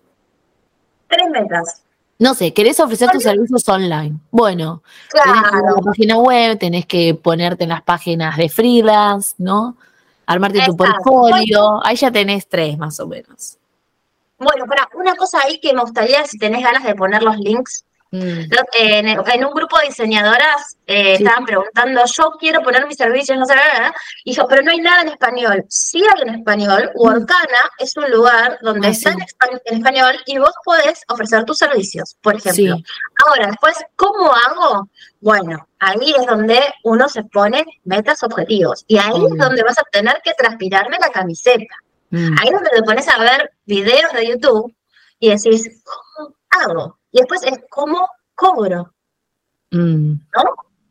Tres 1.09 1.29
metas. 1.31 1.83
No 2.21 2.35
sé, 2.35 2.53
¿querés 2.53 2.81
ofrecer 2.81 3.11
tus 3.11 3.23
servicios 3.23 3.69
online? 3.69 4.17
Bueno, 4.31 4.83
tenés 5.13 5.25
que 5.25 5.39
ir 5.39 5.45
a 5.47 5.51
Claro. 5.51 5.77
la 5.77 5.83
página 5.83 6.19
web, 6.19 6.59
tenés 6.59 6.85
que 6.87 7.15
ponerte 7.15 7.63
en 7.65 7.71
las 7.71 7.83
páginas 7.83 8.37
de 8.37 8.49
freelance, 8.49 9.35
¿no? 9.39 9.77
Armarte 10.27 10.61
tu 10.67 10.77
portfolio. 10.77 11.81
Ahí 11.87 11.97
ya 11.97 12.11
tenés 12.11 12.49
tres 12.49 12.77
más 12.77 12.99
o 13.01 13.07
menos. 13.07 13.57
Bueno, 14.37 14.67
para 14.67 14.89
una 14.95 15.15
cosa 15.17 15.39
ahí 15.45 15.59
que 15.61 15.73
me 15.73 15.81
gustaría, 15.83 16.25
si 16.27 16.39
tenés 16.39 16.63
ganas 16.63 16.83
de 16.85 16.95
poner 16.95 17.23
los 17.23 17.37
links, 17.39 17.85
Mm, 18.11 18.19
Lo- 18.51 18.63
En, 18.73 19.07
en 19.07 19.45
un 19.45 19.53
grupo 19.53 19.79
de 19.79 19.89
diseñadoras 19.89 20.79
eh, 20.87 21.17
Sí. 21.19 21.23
estaban 21.25 21.45
preguntando, 21.45 22.01
yo 22.07 22.31
quiero 22.41 22.63
poner 22.63 22.87
mis 22.87 22.97
servicios, 22.97 23.37
no 23.39 23.45
sé, 23.45 23.53
bla. 23.53 23.95
y 24.25 24.33
yo, 24.33 24.47
pero 24.49 24.63
no 24.63 24.71
hay 24.71 24.79
nada 24.79 25.03
en 25.03 25.09
español. 25.09 25.63
Sí 25.69 26.03
hay 26.03 26.23
en 26.23 26.37
español, 26.37 26.91
Workana 26.95 27.71
es 27.79 27.95
un 27.99 28.11
lugar 28.11 28.59
donde 28.63 28.89
Ah, 28.89 28.91
está 28.93 29.11
sí. 29.11 29.17
en, 29.19 29.27
espa- 29.27 29.61
en 29.67 29.77
español 29.79 30.17
y 30.25 30.39
vos 30.39 30.53
podés 30.65 31.03
ofrecer 31.09 31.45
tus 31.45 31.59
servicios, 31.59 32.17
por 32.23 32.37
ejemplo. 32.37 32.77
Sí. 32.77 32.85
Ahora, 33.27 33.49
después, 33.49 33.77
¿cómo 33.97 34.33
hago? 34.33 34.89
Bueno, 35.21 35.69
ahí 35.79 36.15
es 36.19 36.27
donde 36.27 36.61
uno 36.85 37.09
se 37.11 37.25
pone 37.25 37.63
metas, 37.85 38.23
objetivos, 38.23 38.85
y 38.89 38.97
ahí 38.97 39.23
es 39.31 39.37
donde 39.37 39.63
vas 39.63 39.79
a 39.79 39.83
tener 39.93 40.19
que 40.25 40.33
transpirarme 40.33 40.97
la 40.99 41.11
camiseta. 41.11 41.75
mm, 42.11 42.37
Ahí 42.41 42.47
es 42.49 42.53
donde 42.53 42.71
te 42.71 42.83
pones 42.85 43.07
a 43.09 43.19
ver 43.19 43.53
videos 43.67 44.11
de 44.15 44.29
YouTube 44.29 44.75
y 45.21 45.29
decís, 45.29 45.83
¿cómo 45.85 46.35
hago? 46.51 46.99
Y 47.13 47.19
después 47.19 47.43
es, 47.45 47.59
¿cómo 47.71 48.09
cobro? 48.35 48.93
mm. 49.71 50.13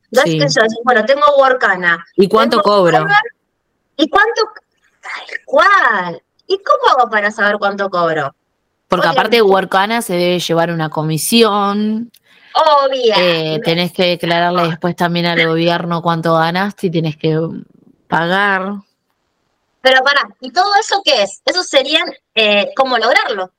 Entonces, 0.09 0.31
Sí. 0.33 0.37
eso, 0.41 0.61
decís, 0.61 0.77
bueno, 0.85 1.05
tengo 1.05 1.25
Workana. 1.37 2.05
¿Y 2.15 2.29
cuánto 2.29 2.61
cobro? 2.61 3.05
¿Y 3.97 4.09
cuánto? 4.09 4.41
Tal 5.01 5.39
cual. 5.45 6.21
¿Y 6.47 6.57
cómo 6.63 6.97
hago 6.97 7.09
para 7.09 7.29
saber 7.29 7.57
cuánto 7.59 7.89
cobro? 7.89 8.33
Porque 8.87 9.07
Oye, 9.07 9.13
aparte 9.17 9.35
de 9.37 9.41
Workana 9.41 10.01
se 10.01 10.13
debe 10.13 10.39
llevar 10.39 10.71
una 10.71 10.89
comisión, 10.89 12.09
Obvio. 12.53 13.13
eh, 13.17 13.59
tenés 13.65 13.91
que 13.91 14.03
declararle 14.03 14.69
después 14.69 14.95
también 14.95 15.25
al 15.25 15.45
gobierno 15.45 16.01
cuánto 16.01 16.35
ganaste 16.35 16.87
y 16.87 16.91
tenés 16.91 17.17
que 17.17 17.37
pagar. 18.07 18.75
Pero 19.81 20.01
pará, 20.03 20.21
¿y 20.39 20.51
todo 20.51 20.73
eso 20.79 21.01
qué 21.03 21.23
es? 21.23 21.41
Eso 21.43 21.63
serían 21.63 22.09
eh, 22.33 22.71
cómo 22.77 22.97
lograrlo. 22.97 23.51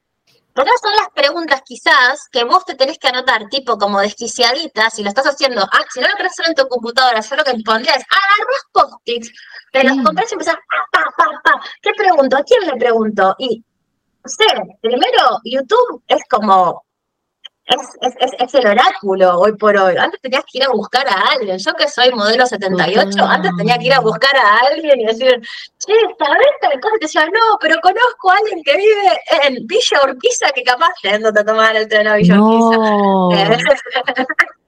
Porque 0.59 0.71
esas 0.71 0.91
son 0.91 0.97
las 0.97 1.11
preguntas 1.15 1.63
quizás 1.65 2.29
que 2.33 2.43
vos 2.43 2.65
te 2.65 2.75
tenés 2.75 2.99
que 2.99 3.07
anotar, 3.07 3.49
tipo 3.49 3.79
como 3.79 4.01
desquiciaditas, 4.01 4.93
si 4.93 5.05
lo 5.05 5.09
estás 5.11 5.27
haciendo, 5.27 5.63
ah, 5.63 5.85
si 5.89 6.01
no 6.01 6.09
lo 6.09 6.17
querés 6.17 6.33
hacer 6.33 6.47
en 6.49 6.57
tu 6.57 6.67
computadora, 6.67 7.21
yo 7.21 7.37
lo 7.37 7.45
que 7.45 7.53
pondría 7.65 7.95
es, 7.95 8.05
agarrás 8.11 8.65
post-its, 8.73 9.31
te 9.71 9.85
los 9.85 9.99
Mm. 9.99 10.03
compras 10.03 10.33
y 10.33 10.35
empezás, 10.35 10.57
pa, 10.91 11.05
pa, 11.17 11.41
pa. 11.45 11.63
¿qué 11.81 11.93
pregunto? 11.97 12.37
¿A 12.37 12.43
quién 12.43 12.67
le 12.67 12.75
pregunto? 12.75 13.37
Y, 13.39 13.59
no 13.61 14.29
sé, 14.29 14.47
primero, 14.83 15.39
YouTube 15.45 16.03
es 16.09 16.23
como, 16.29 16.85
es, 17.69 17.89
es, 18.01 18.15
es, 18.21 18.33
es 18.39 18.55
el 18.55 18.67
oráculo 18.67 19.39
hoy 19.39 19.55
por 19.57 19.77
hoy. 19.77 19.95
Antes 19.97 20.21
tenías 20.23 20.43
que 20.51 20.59
ir 20.59 20.65
a 20.65 20.71
buscar 20.71 21.07
a 21.07 21.33
alguien. 21.33 21.59
Yo 21.59 21.73
que 21.75 21.89
soy 21.89 22.11
modelo 22.13 22.47
78, 22.47 23.11
Total. 23.11 23.31
antes 23.31 23.51
tenía 23.59 23.79
que 23.79 23.85
ir 23.87 23.93
a 23.93 24.01
buscar 24.01 24.35
a 24.37 24.59
alguien 24.71 25.01
y 25.01 25.07
decir, 25.07 25.41
che, 25.79 25.93
¿sabés 26.19 26.47
tal 26.61 26.81
cosa? 26.81 26.97
Y 26.97 26.99
te 27.01 27.07
decía, 27.07 27.27
no, 27.27 27.59
pero 27.61 27.79
conozco 27.83 28.31
a 28.31 28.37
alguien 28.37 28.63
que 28.65 28.77
vive 28.77 29.21
en 29.45 29.67
Villa 29.67 30.01
Urquiza 30.05 30.51
que 30.55 30.63
capaz 30.63 30.93
yéndote 31.03 31.41
a 31.41 31.45
tomar 31.45 31.77
el 31.77 31.87
tren 31.89 32.09
a 32.09 32.17
Villa 32.17 32.41
Urquiza. 32.41 32.77
No. 32.79 33.33
Eh, 33.33 33.59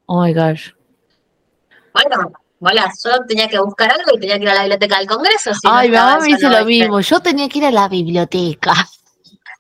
Oh 0.07 0.23
my 0.23 0.35
gosh. 0.35 0.73
bueno, 1.95 2.33
voilà, 2.59 2.91
yo 3.03 3.25
tenía 3.27 3.49
que 3.49 3.59
buscar 3.59 3.91
algo 3.93 4.11
y 4.17 4.21
tenía 4.21 4.37
que 4.37 4.43
ir 4.43 4.51
a 4.51 4.55
la 4.55 4.61
biblioteca 4.63 4.99
del 4.99 5.07
Congreso. 5.07 5.55
si 5.55 5.67
no 5.67 5.73
Ay, 5.75 5.89
mi 5.89 5.95
estaba 5.95 6.11
mamá 6.13 6.21
me 6.23 6.27
dice 6.29 6.49
no, 6.49 6.59
lo 6.59 6.65
mismo. 6.67 7.01
Yo 7.01 7.21
tenía 7.21 7.49
que 7.49 7.59
ir 7.59 7.65
a 7.65 7.71
la 7.71 7.89
biblioteca. 7.89 8.73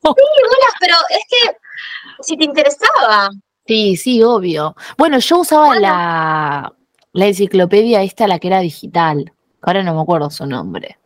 Hola, 0.02 0.68
pero 0.80 0.94
es 1.10 1.24
que 1.28 1.56
si 2.20 2.36
te 2.36 2.44
interesaba, 2.44 3.30
Sí, 3.66 3.96
sí, 3.96 4.20
obvio. 4.22 4.74
Bueno, 4.98 5.18
yo 5.20 5.38
usaba 5.40 5.66
Bueno. 5.66 5.80
la, 5.82 6.72
la 7.12 7.26
enciclopedia 7.26 8.02
esta, 8.02 8.26
la 8.26 8.40
que 8.40 8.48
era 8.48 8.58
digital. 8.60 9.32
Ahora 9.62 9.84
no 9.84 9.94
me 9.94 10.00
acuerdo 10.00 10.28
su 10.30 10.44
nombre. 10.44 10.98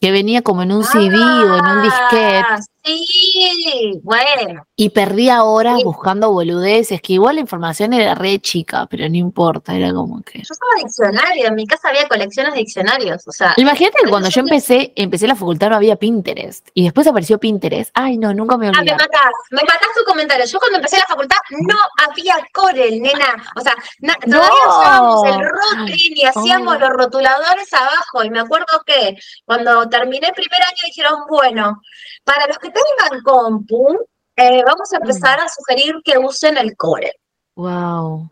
Que 0.00 0.10
venía 0.10 0.40
como 0.40 0.62
en 0.62 0.72
un 0.72 0.84
CD 0.84 1.14
o 1.18 1.56
en 1.58 1.66
un 1.66 1.82
disquete. 1.82 2.42
Sí, 2.88 4.00
bueno. 4.02 4.64
Y 4.76 4.90
perdía 4.90 5.42
horas 5.44 5.78
Sí. 5.78 5.84
buscando 5.84 6.30
boludeces, 6.30 7.00
que 7.02 7.14
igual 7.14 7.34
la 7.36 7.40
información 7.42 7.92
era 7.92 8.14
re 8.14 8.38
chica, 8.40 8.86
pero 8.90 9.08
no 9.08 9.16
importa, 9.16 9.74
era 9.74 9.92
como 9.92 10.22
que... 10.22 10.38
Yo 10.38 10.48
usaba 10.52 10.82
diccionario, 10.82 11.48
en 11.48 11.54
mi 11.54 11.66
casa 11.66 11.88
había 11.88 12.06
colecciones 12.08 12.52
de 12.54 12.60
diccionarios, 12.60 13.26
o 13.26 13.32
sea, 13.32 13.54
Imagínate 13.56 13.98
que 14.04 14.10
cuando 14.10 14.28
yo 14.28 14.40
empecé, 14.40 14.92
empecé 14.96 15.26
la 15.26 15.34
facultad 15.36 15.70
no 15.70 15.76
había 15.76 15.96
Pinterest. 15.96 16.68
Y 16.74 16.84
después 16.84 17.06
apareció 17.06 17.38
Pinterest. 17.38 17.90
Ay, 17.94 18.16
no, 18.18 18.32
nunca 18.32 18.56
me 18.56 18.68
Ah, 18.68 18.72
me 18.72 18.78
olvidé. 18.78 18.92
matás, 18.92 19.32
me 19.50 19.62
matás 19.62 19.88
tu 19.96 20.04
comentario. 20.04 20.46
Yo 20.46 20.58
cuando 20.58 20.76
empecé 20.78 20.98
la 20.98 21.06
facultad 21.06 21.36
no 21.50 21.76
había 22.08 22.34
Corel, 22.52 23.00
nena. 23.02 23.36
O 23.56 23.60
sea, 23.60 23.74
na- 24.00 24.16
No. 24.26 24.38
todavía 24.38 24.68
usábamos 24.68 25.24
el 25.26 25.40
Rotring 25.40 26.16
y 26.16 26.24
hacíamos 26.24 26.76
Oh. 26.76 26.78
los 26.78 26.90
rotuladores 26.90 27.72
abajo. 27.72 28.24
Y 28.24 28.30
me 28.30 28.40
acuerdo 28.40 28.66
que 28.86 29.16
cuando 29.44 29.88
terminé 29.88 30.28
el 30.28 30.34
primer 30.34 30.60
año 30.62 30.78
dijeron, 30.86 31.18
bueno, 31.28 31.80
para 32.24 32.46
los 32.46 32.58
que 32.58 32.70
tengan 32.98 33.22
compu, 33.22 33.98
eh, 34.36 34.62
vamos 34.64 34.92
a 34.92 34.96
empezar 34.96 35.40
a 35.40 35.48
sugerir 35.48 35.96
que 36.04 36.18
usen 36.18 36.56
el 36.58 36.76
Corel. 36.76 37.12
Wow. 37.54 38.30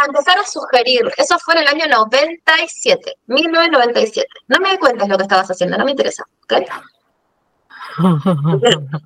A 0.00 0.06
empezar 0.06 0.38
a 0.38 0.44
sugerir, 0.44 1.12
eso 1.16 1.38
fue 1.38 1.54
en 1.54 1.60
el 1.60 1.68
año 1.68 1.86
97, 1.86 3.14
1997. 3.26 4.26
No 4.48 4.58
me 4.58 4.78
cuentes 4.78 5.08
lo 5.08 5.16
que 5.16 5.22
estabas 5.22 5.50
haciendo, 5.50 5.76
no 5.76 5.84
me 5.84 5.92
interesa. 5.92 6.24
¿ok? 6.44 6.54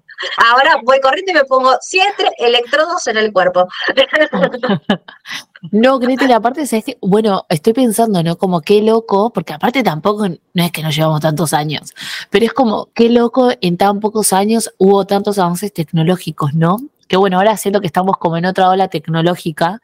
Ahora 0.50 0.80
voy 0.82 1.00
corriendo 1.00 1.32
y 1.32 1.34
me 1.34 1.44
pongo 1.44 1.76
siete 1.80 2.30
electrodos 2.38 3.06
en 3.06 3.16
el 3.18 3.32
cuerpo. 3.32 3.68
No, 5.72 5.98
Gretel, 5.98 6.32
aparte, 6.32 6.64
bueno, 7.00 7.44
estoy 7.48 7.72
pensando, 7.72 8.22
¿no? 8.22 8.38
Como 8.38 8.60
qué 8.60 8.80
loco, 8.82 9.30
porque 9.30 9.52
aparte 9.52 9.82
tampoco, 9.82 10.28
no 10.28 10.64
es 10.64 10.72
que 10.72 10.82
nos 10.82 10.94
llevamos 10.94 11.20
tantos 11.20 11.52
años, 11.52 11.94
pero 12.30 12.46
es 12.46 12.52
como 12.52 12.88
qué 12.94 13.08
loco 13.10 13.50
en 13.60 13.76
tan 13.76 14.00
pocos 14.00 14.32
años 14.32 14.72
hubo 14.78 15.04
tantos 15.06 15.38
avances 15.38 15.72
tecnológicos, 15.72 16.54
¿no? 16.54 16.78
Que 17.08 17.16
bueno, 17.16 17.38
ahora 17.38 17.56
siento 17.56 17.80
que 17.80 17.86
estamos 17.86 18.18
como 18.18 18.36
en 18.36 18.46
otra 18.46 18.68
ola 18.68 18.88
tecnológica. 18.88 19.80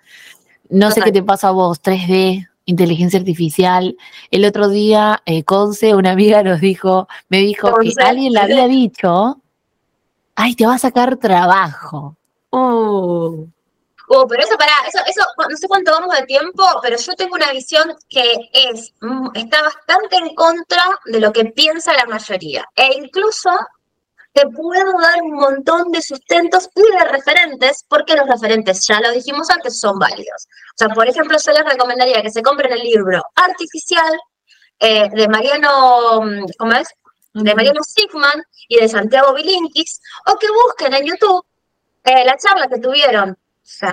No 0.68 0.90
sé 0.90 1.00
qué 1.02 1.12
te 1.12 1.22
pasa 1.22 1.48
a 1.48 1.52
vos, 1.52 1.82
3D, 1.82 2.48
inteligencia 2.66 3.18
artificial. 3.18 3.96
El 4.30 4.44
otro 4.44 4.68
día, 4.68 5.22
eh, 5.26 5.44
Conce, 5.44 5.94
una 5.94 6.12
amiga 6.12 6.42
nos 6.42 6.60
dijo, 6.60 7.08
me 7.28 7.38
dijo 7.38 7.70
Conce. 7.70 7.94
que 7.96 8.02
alguien 8.02 8.32
le 8.32 8.40
había 8.40 8.66
dicho, 8.66 9.40
ay, 10.34 10.54
te 10.54 10.66
va 10.66 10.74
a 10.74 10.78
sacar 10.78 11.16
trabajo. 11.16 12.16
Uh. 12.50 13.46
Oh, 14.08 14.26
pero 14.26 14.42
eso, 14.42 14.56
para 14.58 14.72
eso, 14.86 14.98
eso, 15.06 15.22
no 15.48 15.56
sé 15.56 15.66
cuánto 15.66 15.92
vamos 15.92 16.14
de 16.14 16.26
tiempo, 16.26 16.62
pero 16.82 16.96
yo 16.98 17.14
tengo 17.14 17.34
una 17.36 17.50
visión 17.52 17.94
que 18.08 18.50
es, 18.52 18.92
mm, 19.00 19.28
está 19.34 19.62
bastante 19.62 20.16
en 20.16 20.34
contra 20.34 20.82
de 21.06 21.20
lo 21.20 21.32
que 21.32 21.46
piensa 21.46 21.94
la 21.94 22.04
mayoría. 22.04 22.68
E 22.74 22.94
incluso 22.94 23.50
te 24.34 24.46
puedo 24.48 24.98
dar 25.00 25.22
un 25.22 25.34
montón 25.34 25.90
de 25.92 26.02
sustentos 26.02 26.68
y 26.74 26.96
de 26.96 27.04
referentes, 27.04 27.84
porque 27.88 28.16
los 28.16 28.28
referentes, 28.28 28.84
ya 28.86 29.00
lo 29.00 29.12
dijimos 29.12 29.48
antes, 29.48 29.78
son 29.78 29.98
válidos. 29.98 30.48
O 30.74 30.76
sea, 30.76 30.88
por 30.88 31.08
ejemplo, 31.08 31.38
yo 31.38 31.52
les 31.52 31.64
recomendaría 31.64 32.20
que 32.20 32.30
se 32.30 32.42
compren 32.42 32.72
el 32.72 32.80
libro 32.80 33.22
Artificial 33.36 34.20
eh, 34.80 35.08
de 35.08 35.28
Mariano, 35.28 36.20
mm, 36.22 36.46
¿cómo 36.58 36.72
es? 36.72 36.88
De 37.32 37.54
Mariano 37.54 37.82
Sigman 37.82 38.42
y 38.68 38.80
de 38.80 38.88
Santiago 38.88 39.32
Bilinkis, 39.34 40.00
o 40.26 40.36
que 40.36 40.48
busquen 40.50 40.94
en 40.94 41.06
YouTube 41.06 41.44
eh, 42.04 42.24
la 42.24 42.36
charla 42.36 42.68
que 42.68 42.78
tuvieron 42.78 43.36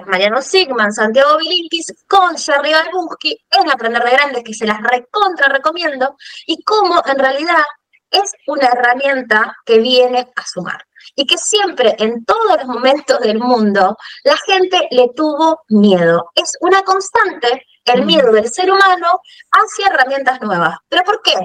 Mariano 0.06 0.42
Sigman, 0.42 0.92
Santiago 0.92 1.38
Bilinkis 1.38 1.94
con 2.08 2.38
Jerry 2.38 2.74
Barbuski 2.74 3.38
en 3.52 3.70
Aprender 3.72 4.04
de 4.04 4.12
Grandes, 4.12 4.44
que 4.44 4.54
se 4.54 4.66
las 4.66 4.82
recontra 4.82 5.48
recomiendo, 5.48 6.18
y 6.46 6.62
cómo 6.64 7.02
en 7.06 7.18
realidad 7.18 7.64
es 8.10 8.34
una 8.48 8.68
herramienta 8.68 9.56
que 9.66 9.80
viene 9.80 10.32
a 10.36 10.46
sumar. 10.46 10.86
Y 11.16 11.26
que 11.26 11.38
siempre, 11.38 11.96
en 11.98 12.24
todos 12.26 12.58
los 12.58 12.66
momentos 12.66 13.20
del 13.22 13.40
mundo, 13.40 13.98
la 14.24 14.38
gente 14.46 14.88
le 14.92 15.10
tuvo 15.16 15.62
miedo. 15.70 16.32
Es 16.36 16.58
una 16.62 16.82
constante 16.84 17.66
el 17.86 18.06
miedo 18.06 18.32
del 18.32 18.50
ser 18.50 18.72
humano 18.72 19.22
hacia 19.52 19.88
herramientas 19.88 20.42
nuevas. 20.42 20.78
¿Pero 20.88 21.04
por 21.04 21.22
qué? 21.22 21.36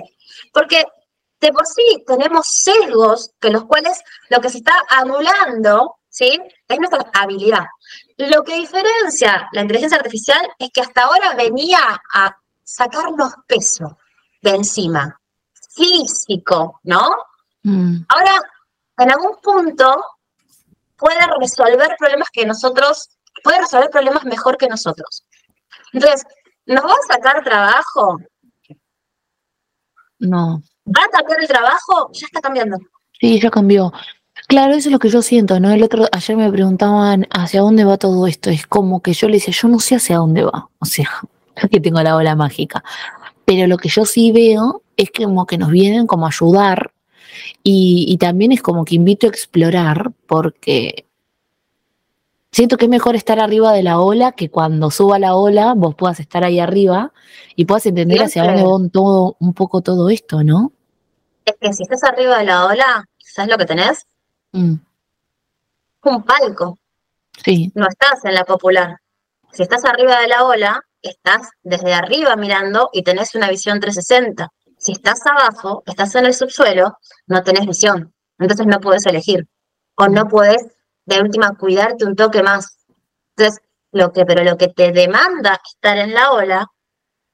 Porque 0.52 0.84
de 1.40 1.52
por 1.52 1.66
sí 1.66 2.04
tenemos 2.06 2.46
sesgos 2.48 3.30
que 3.40 3.50
los 3.50 3.64
cuales 3.64 4.02
lo 4.28 4.40
que 4.40 4.50
se 4.50 4.58
está 4.58 4.74
anulando, 4.88 5.96
¿sí? 6.16 6.40
Es 6.66 6.78
nuestra 6.78 7.10
habilidad. 7.12 7.66
Lo 8.16 8.42
que 8.42 8.54
diferencia 8.54 9.48
la 9.52 9.60
inteligencia 9.60 9.98
artificial 9.98 10.40
es 10.58 10.70
que 10.72 10.80
hasta 10.80 11.02
ahora 11.02 11.34
venía 11.34 11.78
a 12.14 12.34
sacarnos 12.64 13.34
peso 13.46 13.98
de 14.40 14.50
encima, 14.50 15.20
físico, 15.74 16.80
¿no? 16.84 17.10
Mm. 17.64 17.98
Ahora, 18.08 18.40
en 18.96 19.10
algún 19.10 19.36
punto, 19.42 20.02
puede 20.96 21.20
resolver 21.38 21.94
problemas 21.98 22.30
que 22.32 22.46
nosotros, 22.46 23.10
puede 23.44 23.60
resolver 23.60 23.90
problemas 23.90 24.24
mejor 24.24 24.56
que 24.56 24.68
nosotros. 24.68 25.26
Entonces, 25.92 26.24
¿nos 26.64 26.82
va 26.82 26.94
a 26.94 27.14
sacar 27.14 27.44
trabajo? 27.44 28.18
No. 30.20 30.62
¿Va 30.86 31.04
a 31.04 31.08
cambiar 31.10 31.42
el 31.42 31.48
trabajo? 31.48 32.10
Ya 32.14 32.26
está 32.26 32.40
cambiando. 32.40 32.78
Sí, 33.20 33.38
ya 33.38 33.50
cambió. 33.50 33.92
Claro, 34.46 34.74
eso 34.74 34.88
es 34.88 34.92
lo 34.92 34.98
que 35.00 35.08
yo 35.08 35.22
siento, 35.22 35.58
¿no? 35.58 35.72
El 35.72 35.82
otro, 35.82 36.06
ayer 36.12 36.36
me 36.36 36.50
preguntaban 36.50 37.26
hacia 37.30 37.62
dónde 37.62 37.84
va 37.84 37.96
todo 37.96 38.26
esto. 38.28 38.50
Es 38.50 38.66
como 38.66 39.02
que 39.02 39.12
yo 39.12 39.26
le 39.28 39.34
decía, 39.34 39.52
yo 39.52 39.68
no 39.68 39.80
sé 39.80 39.96
hacia 39.96 40.18
dónde 40.18 40.44
va. 40.44 40.68
O 40.78 40.84
sea, 40.84 41.10
que 41.70 41.80
tengo 41.80 42.00
la 42.02 42.14
bola 42.14 42.36
mágica. 42.36 42.84
Pero 43.44 43.66
lo 43.66 43.76
que 43.76 43.88
yo 43.88 44.04
sí 44.04 44.30
veo 44.30 44.82
es 44.96 45.10
como 45.10 45.46
que 45.46 45.58
nos 45.58 45.70
vienen 45.70 46.06
como 46.06 46.26
a 46.26 46.28
ayudar. 46.30 46.92
Y, 47.62 48.06
y 48.08 48.18
también 48.18 48.52
es 48.52 48.62
como 48.62 48.84
que 48.84 48.94
invito 48.94 49.26
a 49.26 49.30
explorar, 49.30 50.12
porque 50.26 51.06
siento 52.52 52.76
que 52.76 52.86
es 52.86 52.90
mejor 52.90 53.16
estar 53.16 53.38
arriba 53.40 53.72
de 53.72 53.82
la 53.82 54.00
ola 54.00 54.32
que 54.32 54.48
cuando 54.48 54.90
suba 54.90 55.18
la 55.18 55.34
ola 55.34 55.74
vos 55.76 55.94
puedas 55.94 56.20
estar 56.20 56.42
ahí 56.44 56.58
arriba 56.58 57.12
y 57.54 57.66
puedas 57.66 57.84
entender 57.84 58.22
hacia 58.22 58.44
dónde 58.44 58.62
va 58.62 58.90
todo, 58.90 59.36
un 59.40 59.52
poco 59.52 59.82
todo 59.82 60.08
esto, 60.08 60.42
¿no? 60.42 60.72
Es 61.44 61.54
que 61.60 61.72
si 61.74 61.82
estás 61.82 62.02
arriba 62.04 62.38
de 62.38 62.44
la 62.46 62.64
ola, 62.64 63.04
¿sabes 63.18 63.50
lo 63.50 63.58
que 63.58 63.66
tenés? 63.66 64.06
Mm. 64.56 64.80
Un 66.04 66.22
palco. 66.24 66.78
Sí. 67.44 67.70
No 67.74 67.86
estás 67.88 68.24
en 68.24 68.34
la 68.34 68.44
popular. 68.44 68.96
Si 69.52 69.62
estás 69.62 69.84
arriba 69.84 70.20
de 70.20 70.28
la 70.28 70.44
ola, 70.44 70.82
estás 71.02 71.50
desde 71.62 71.92
arriba 71.92 72.36
mirando 72.36 72.88
y 72.92 73.02
tenés 73.02 73.34
una 73.34 73.50
visión 73.50 73.80
360. 73.80 74.48
Si 74.78 74.92
estás 74.92 75.20
abajo, 75.26 75.82
estás 75.86 76.14
en 76.14 76.26
el 76.26 76.34
subsuelo, 76.34 76.98
no 77.26 77.42
tenés 77.42 77.66
visión. 77.66 78.14
Entonces 78.38 78.66
no 78.66 78.80
puedes 78.80 79.04
elegir. 79.06 79.46
O 79.96 80.08
no 80.08 80.26
puedes, 80.28 80.64
de 81.04 81.20
última, 81.20 81.56
cuidarte 81.56 82.06
un 82.06 82.16
toque 82.16 82.42
más. 82.42 82.78
Entonces, 83.36 83.60
lo 83.92 84.12
que, 84.12 84.24
pero 84.24 84.42
lo 84.42 84.56
que 84.56 84.68
te 84.68 84.92
demanda 84.92 85.60
estar 85.70 85.98
en 85.98 86.14
la 86.14 86.32
ola 86.32 86.66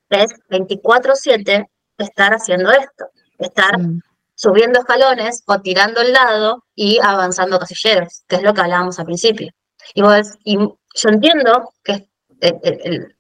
es 0.09 0.33
24-7 0.49 1.69
estar 1.99 2.35
haciendo 2.35 2.73
esto. 2.73 3.07
Estar 3.39 3.79
mm 3.79 4.01
subiendo 4.43 4.81
escalones 4.81 5.45
o 5.47 5.61
tirando 5.61 6.01
el 6.01 6.13
lado 6.13 6.65
y 6.75 6.99
avanzando 7.01 7.61
casilleros, 7.61 8.25
que 8.27 8.37
es 8.37 8.43
lo 8.43 8.53
que 8.53 8.61
hablábamos 8.61 8.99
al 8.99 9.05
principio. 9.05 9.53
Y, 9.95 10.03
y 10.45 10.59
yo 10.59 11.09
entiendo 11.09 11.73
que 11.85 12.09
el, 12.41 13.15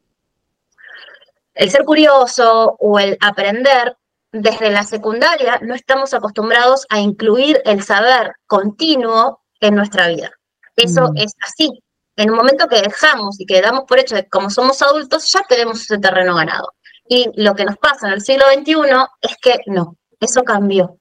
el, 1.54 1.70
ser 1.70 1.84
curioso 1.84 2.76
o 2.76 2.98
el 2.98 3.16
aprender 3.20 3.96
desde 4.32 4.70
la 4.70 4.82
secundaria 4.82 5.60
no 5.62 5.76
estamos 5.76 6.12
acostumbrados 6.12 6.86
a 6.88 6.98
incluir 6.98 7.62
el 7.64 7.84
saber 7.84 8.32
continuo 8.46 9.42
en 9.60 9.76
nuestra 9.76 10.08
vida. 10.08 10.32
Eso 10.74 11.12
mm. 11.12 11.18
es 11.18 11.34
así. 11.40 11.70
En 12.16 12.30
un 12.30 12.36
momento 12.36 12.66
que 12.66 12.82
dejamos 12.82 13.38
y 13.40 13.46
que 13.46 13.62
damos 13.62 13.84
por 13.84 14.00
hecho 14.00 14.16
de 14.16 14.24
que 14.24 14.28
como 14.28 14.50
somos 14.50 14.82
adultos, 14.82 15.30
ya 15.32 15.42
tenemos 15.48 15.82
ese 15.82 15.98
terreno 15.98 16.34
ganado. 16.34 16.72
Y 17.08 17.30
lo 17.36 17.54
que 17.54 17.64
nos 17.64 17.76
pasa 17.76 18.08
en 18.08 18.14
el 18.14 18.22
siglo 18.22 18.44
XXI 18.52 18.74
es 19.20 19.36
que 19.40 19.60
no, 19.66 19.96
eso 20.18 20.42
cambió. 20.42 20.98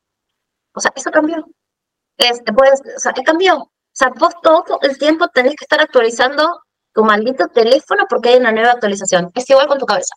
O 0.73 0.79
sea, 0.79 0.91
eso 0.95 1.11
cambió. 1.11 1.45
Este, 2.17 2.53
puedes, 2.53 2.81
o 2.95 2.99
sea, 2.99 3.13
cambió. 3.25 3.57
O 3.57 3.69
sea, 3.93 4.09
vos 4.17 4.33
todo 4.41 4.79
el 4.81 4.97
tiempo 4.97 5.27
tenés 5.27 5.55
que 5.55 5.65
estar 5.65 5.81
actualizando 5.81 6.61
tu 6.93 7.03
maldito 7.03 7.47
teléfono 7.47 8.05
porque 8.09 8.29
hay 8.29 8.39
una 8.39 8.51
nueva 8.51 8.71
actualización. 8.71 9.29
Es 9.33 9.49
igual 9.49 9.67
con 9.67 9.79
tu 9.79 9.85
cabeza. 9.85 10.13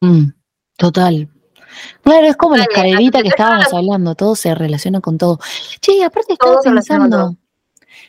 Mm, 0.00 0.28
total. 0.76 1.28
Claro, 2.02 2.26
es 2.26 2.36
como 2.36 2.56
la 2.56 2.64
escalerita 2.64 3.22
que 3.22 3.28
estábamos 3.28 3.72
hablando, 3.72 4.14
todo 4.14 4.34
se 4.36 4.54
relaciona 4.54 5.00
con 5.00 5.18
todo. 5.18 5.38
Che, 5.80 6.04
aparte 6.04 6.34
estaba 6.34 6.60
pensando, 6.62 7.36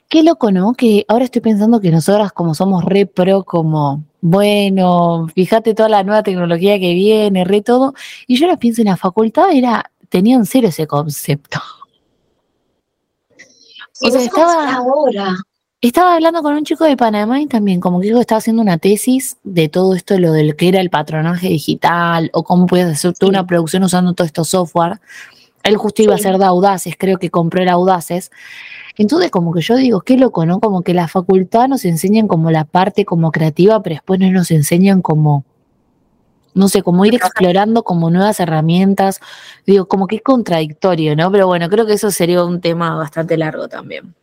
qué 0.07 0.23
loco, 0.23 0.51
¿no? 0.51 0.73
Que 0.73 1.05
ahora 1.07 1.25
estoy 1.25 1.41
pensando 1.41 1.81
que 1.81 1.91
nosotras 1.91 2.31
como 2.31 2.53
somos 2.53 2.85
re 2.85 3.07
pro, 3.07 3.43
como, 3.43 4.03
bueno, 4.21 5.27
fíjate 5.33 5.73
toda 5.73 5.89
la 5.89 6.03
nueva 6.03 6.23
tecnología 6.23 6.79
que 6.79 6.93
viene, 6.93 7.43
re 7.43 7.61
todo, 7.61 7.93
y 8.25 8.37
yo 8.37 8.45
ahora 8.45 8.57
pienso 8.57 8.81
en 8.81 8.87
la 8.87 8.97
facultad, 8.97 9.51
era, 9.51 9.91
tenían 10.09 10.45
cero 10.45 10.69
ese 10.69 10.87
concepto 10.87 11.59
estaba, 14.01 14.73
ahora. 14.75 15.35
estaba 15.81 16.15
hablando 16.15 16.41
con 16.41 16.55
un 16.55 16.63
chico 16.63 16.83
de 16.85 16.97
Panamá 16.97 17.41
y 17.41 17.47
también 17.47 17.79
como 17.79 17.99
que 17.99 18.09
estaba 18.09 18.39
haciendo 18.39 18.61
una 18.61 18.77
tesis 18.77 19.37
de 19.43 19.69
todo 19.69 19.95
esto, 19.95 20.17
lo 20.17 20.31
del 20.31 20.55
que 20.55 20.69
era 20.69 20.79
el 20.79 20.89
patronaje 20.89 21.49
digital 21.49 22.29
o 22.33 22.43
cómo 22.43 22.65
puedes 22.65 22.87
hacer 22.87 23.13
toda 23.13 23.29
una 23.29 23.45
producción 23.45 23.83
usando 23.83 24.13
todo 24.13 24.25
esto 24.25 24.43
software. 24.43 24.99
Él 25.63 25.75
justo 25.77 26.01
iba 26.01 26.15
a 26.15 26.17
ser 26.17 26.37
de 26.37 26.45
Audaces, 26.45 26.95
creo 26.97 27.17
que 27.17 27.29
compró 27.29 27.61
el 27.61 27.69
Audaces. 27.69 28.31
Entonces, 28.97 29.29
como 29.31 29.53
que 29.53 29.61
yo 29.61 29.75
digo, 29.75 30.01
qué 30.01 30.17
loco, 30.17 30.45
¿no? 30.45 30.59
Como 30.59 30.81
que 30.81 30.93
la 30.93 31.07
facultad 31.07 31.67
nos 31.67 31.85
enseñan 31.85 32.27
como 32.27 32.51
la 32.51 32.63
parte 32.63 33.05
como 33.05 33.31
creativa, 33.31 33.81
pero 33.83 33.95
después 33.95 34.19
no 34.19 34.31
nos 34.31 34.49
enseñan 34.49 35.01
como 35.01 35.45
no 36.57 36.67
sé, 36.67 36.81
como 36.81 37.05
ir 37.05 37.15
explorando 37.15 37.83
como 37.83 38.09
nuevas 38.09 38.39
herramientas. 38.39 39.19
Digo, 39.65 39.87
como 39.87 40.07
que 40.07 40.17
es 40.17 40.21
contradictorio, 40.21 41.15
¿no? 41.15 41.31
Pero 41.31 41.47
bueno, 41.47 41.69
creo 41.69 41.85
que 41.85 41.93
eso 41.93 42.11
sería 42.11 42.43
un 42.43 42.59
tema 42.59 42.95
bastante 42.95 43.37
largo 43.37 43.67
también. 43.67 44.13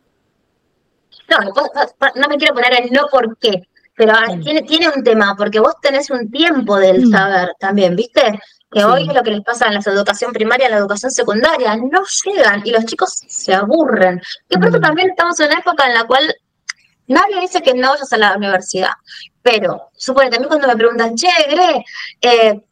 No, 1.31 1.39
no 2.17 2.29
me 2.29 2.37
quiero 2.37 2.55
poner 2.55 2.83
el 2.83 2.93
no 2.93 3.07
por 3.11 3.39
qué, 3.39 3.63
pero 3.97 4.15
tiene, 4.43 4.63
tiene 4.63 4.89
un 4.95 5.03
tema, 5.03 5.35
porque 5.37 5.61
vos 5.61 5.75
tenés 5.81 6.11
un 6.11 6.31
tiempo 6.31 6.77
del 6.77 7.07
mm. 7.07 7.11
saber 7.11 7.53
también, 7.59 7.97
¿viste? 7.97 8.41
Que 8.71 8.85
hoy 8.85 9.07
es 9.09 9.15
lo 9.15 9.23
que 9.23 9.31
les 9.31 9.43
pasa 9.43 9.69
en 9.69 9.75
la 9.75 9.81
educación 9.81 10.33
primaria, 10.33 10.67
en 10.67 10.73
la 10.73 10.79
educación 10.79 11.13
secundaria, 11.13 11.77
no 11.77 12.03
llegan 12.25 12.63
y 12.65 12.73
los 12.73 12.85
chicos 12.87 13.23
se 13.29 13.55
aburren. 13.55 14.21
Y 14.49 14.59
por 14.59 14.69
eso 14.69 14.79
mm. 14.79 14.83
también 14.83 15.11
estamos 15.11 15.39
en 15.39 15.47
una 15.47 15.61
época 15.61 15.87
en 15.87 15.95
la 15.95 16.05
cual 16.05 16.35
nadie 17.09 17.41
dice 17.41 17.63
que 17.63 17.75
no 17.75 17.91
vayas 17.91 18.13
a 18.13 18.19
la 18.19 18.37
universidad, 18.37 18.93
pero, 19.43 19.91
suponete, 19.97 20.37
a 20.37 20.41
mí 20.41 20.47
cuando 20.47 20.67
me 20.67 20.77
preguntan, 20.77 21.15
che, 21.15 21.29
Gre, 21.51 21.85
eh, 22.21 22.65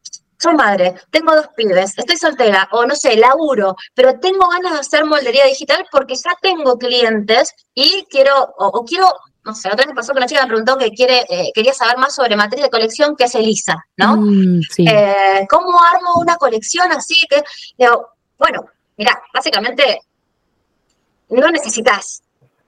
soy 0.43 0.55
madre, 0.55 0.95
tengo 1.11 1.37
dos 1.37 1.49
pibes, 1.55 1.97
estoy 1.97 2.17
soltera, 2.17 2.69
o 2.73 2.85
no 2.85 2.97
sé, 2.97 3.17
laburo, 3.17 3.77
pero 3.95 4.19
tengo 4.19 4.49
ganas 4.49 4.73
de 4.73 4.79
hacer 4.81 5.05
moldería 5.05 5.47
digital 5.47 5.87
porque 5.93 6.17
ya 6.17 6.37
tengo 6.41 6.77
clientes 6.79 7.55
y 7.75 8.05
quiero, 8.11 8.53
o, 8.59 8.85
quiero, 8.85 9.07
no 9.45 9.55
sé, 9.55 9.69
otra 9.69 9.85
vez 9.85 9.89
me 9.89 9.95
pasó 9.95 10.13
que 10.13 10.19
una 10.19 10.27
chica 10.27 10.43
me 10.43 10.49
preguntó 10.49 10.77
que 10.77 10.91
quiere, 10.91 11.25
eh, 11.29 11.53
quería 11.55 11.73
saber 11.73 11.97
más 11.99 12.15
sobre 12.15 12.35
materia 12.35 12.65
de 12.65 12.71
colección, 12.71 13.15
que 13.15 13.25
es 13.25 13.35
Elisa, 13.37 13.77
¿no? 13.97 14.17
Mm, 14.17 14.63
eh, 14.79 15.47
¿Cómo 15.49 15.81
armo 15.81 16.15
una 16.21 16.37
colección 16.37 16.91
así? 16.91 17.25
Que, 17.31 17.45
digo, 17.79 18.09
bueno, 18.37 18.65
mira, 18.97 19.23
básicamente 19.33 20.01
no 21.29 21.51
necesitas 21.51 22.23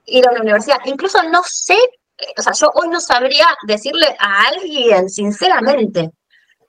ir 0.05 0.27
a 0.27 0.31
una 0.31 0.41
universidad. 0.41 0.79
Incluso 0.85 1.21
no 1.23 1.41
sé 1.43 1.77
o 2.37 2.41
sea, 2.41 2.53
yo 2.53 2.71
hoy 2.75 2.89
no 2.89 2.99
sabría 2.99 3.47
decirle 3.67 4.15
a 4.19 4.47
alguien, 4.47 5.09
sinceramente, 5.09 6.11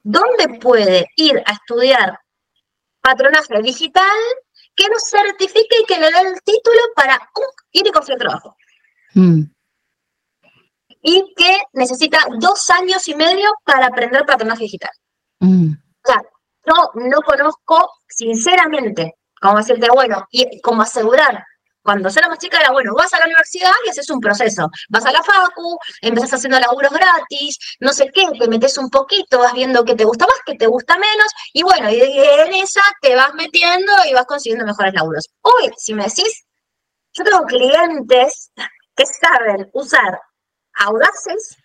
dónde 0.03 0.59
puede 0.61 1.07
ir 1.17 1.43
a 1.47 1.53
estudiar 1.53 2.19
patronaje 3.01 3.63
digital 3.63 4.17
que 4.75 4.89
nos 4.89 5.09
certifique 5.09 5.77
y 5.81 5.85
que 5.85 5.99
le 5.99 6.11
dé 6.11 6.19
el 6.19 6.41
título 6.43 6.81
para 6.95 7.19
ir 7.73 7.87
y 7.87 7.91
conseguir 7.91 8.19
trabajo. 8.19 8.57
Mm. 9.15 9.43
Y 11.03 11.35
que 11.37 11.61
necesita 11.73 12.19
dos 12.39 12.69
años 12.71 13.07
y 13.07 13.15
medio 13.15 13.49
para 13.65 13.87
aprender 13.87 14.27
patronaje 14.27 14.65
digital. 14.65 14.91
Mm. 15.39 15.73
O 15.73 16.09
sea, 16.09 16.21
yo 16.67 16.91
no 16.95 17.19
conozco, 17.21 17.91
sinceramente, 18.09 19.15
cómo 19.41 19.59
decirte, 19.59 19.89
bueno, 19.89 20.27
y 20.31 20.61
cómo 20.61 20.83
asegurar 20.83 21.45
cuando 21.87 22.11
yo 22.11 22.18
era 22.18 22.28
más 22.28 22.39
chica 22.39 22.59
era, 22.61 22.72
bueno, 22.72 22.93
vas 22.95 23.14
a 23.14 23.18
la 23.20 23.24
universidad 23.24 23.72
y 23.87 23.89
haces 23.89 24.11
un 24.11 24.20
proceso. 24.20 24.68
Vas 24.91 25.07
a 25.07 25.12
la 25.12 25.22
facu, 25.22 25.78
empezás 26.03 26.34
haciendo 26.34 26.59
laburos 26.59 26.93
gratis, 26.93 27.59
no 27.80 27.93
sé 27.93 28.11
qué, 28.12 28.26
te 28.39 28.49
metes 28.49 28.76
un 28.76 28.91
poquito, 28.91 29.39
vas 29.39 29.55
viendo 29.55 29.84
qué 29.84 29.95
te 29.95 30.05
gusta 30.05 30.26
más, 30.26 30.37
qué 30.45 30.57
te 30.57 30.66
gusta 30.66 30.99
menos, 30.99 31.28
y 31.53 31.62
bueno, 31.62 31.89
y 31.91 32.01
en 32.01 32.55
esa 32.55 32.82
te 33.01 33.14
vas 33.14 33.32
metiendo 33.34 33.93
y 34.11 34.12
vas 34.12 34.26
consiguiendo 34.26 34.66
mejores 34.66 34.93
laburos. 34.93 35.28
Hoy, 35.43 35.70
si 35.78 35.95
me 35.95 36.05
decís, 36.05 36.45
yo 37.14 37.24
tengo 37.24 37.45
clientes 37.45 38.51
que 38.97 39.07
saben 39.07 39.70
usar 39.72 40.20
audaces 40.74 41.57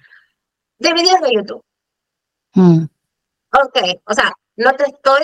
de 0.78 0.94
videos 0.94 1.22
de 1.22 1.34
YouTube. 1.34 1.64
Mm. 2.54 2.84
Ok, 3.54 3.78
o 4.06 4.14
sea, 4.14 4.32
no 4.56 4.74
te 4.76 4.86
estoy 4.86 5.24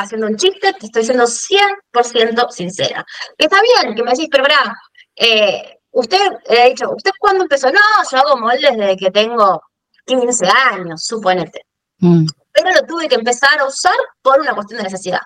haciendo 0.00 0.26
un 0.26 0.36
chiste, 0.36 0.72
te 0.74 0.86
estoy 0.86 1.04
siendo 1.04 1.24
100% 1.24 2.50
sincera. 2.50 3.04
Que 3.36 3.46
está 3.46 3.58
bien, 3.60 3.94
que 3.94 4.02
me 4.02 4.10
decís, 4.10 4.28
pero 4.30 4.44
verá, 4.44 4.74
eh, 5.16 5.78
usted, 5.92 6.18
he 6.46 6.70
dicho, 6.70 6.90
¿usted 6.94 7.10
cuándo 7.18 7.42
empezó? 7.42 7.70
No, 7.70 7.80
yo 8.10 8.18
hago 8.18 8.36
moldes 8.36 8.76
desde 8.76 8.96
que 8.96 9.10
tengo 9.10 9.62
15 10.04 10.46
años, 10.46 11.04
suponete. 11.04 11.66
Mm. 11.98 12.26
Pero 12.52 12.70
lo 12.72 12.86
tuve 12.86 13.08
que 13.08 13.16
empezar 13.16 13.58
a 13.58 13.66
usar 13.66 13.96
por 14.22 14.40
una 14.40 14.54
cuestión 14.54 14.78
de 14.78 14.84
necesidad. 14.84 15.20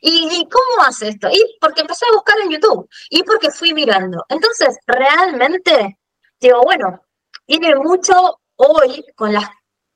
¿Y, 0.00 0.46
cómo 0.48 0.86
hace 0.86 1.08
esto? 1.08 1.28
Y 1.30 1.56
porque 1.60 1.80
empecé 1.80 2.04
a 2.06 2.14
buscar 2.14 2.38
en 2.40 2.50
YouTube 2.50 2.88
y 3.10 3.22
porque 3.22 3.50
fui 3.50 3.72
mirando. 3.72 4.24
Entonces, 4.28 4.76
realmente, 4.86 5.98
digo, 6.38 6.60
bueno, 6.62 7.00
tiene 7.46 7.74
mucho 7.76 8.38
hoy 8.56 9.04
con 9.14 9.32
las, 9.32 9.48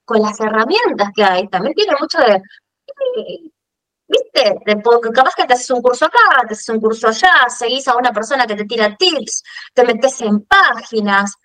con 0.05 0.23
las 0.23 0.41
herramientas 0.41 1.11
que 1.15 1.23
hay, 1.23 1.49
también 1.49 1.75
tiene 1.75 1.95
mucho 2.01 2.19
de 2.19 2.43
¿Viste? 4.11 4.57
capaz 5.15 5.35
que 5.37 5.45
te 5.45 5.55
haces 5.55 5.71
un 5.71 5.81
curso 5.81 6.07
acá, 6.07 6.45
te 6.49 6.55
haces 6.55 6.69
un 6.69 6.81
curso 6.81 7.07
allá, 7.07 7.31
seguís 7.49 7.87
a 7.87 7.97
una 7.97 8.13
persona 8.13 8.45
que 8.45 8.57
te 8.57 8.65
tira 8.65 8.97
tips, 8.97 9.45
te 9.73 9.85
metes 9.85 10.21
en 10.23 10.41
páginas. 10.41 11.37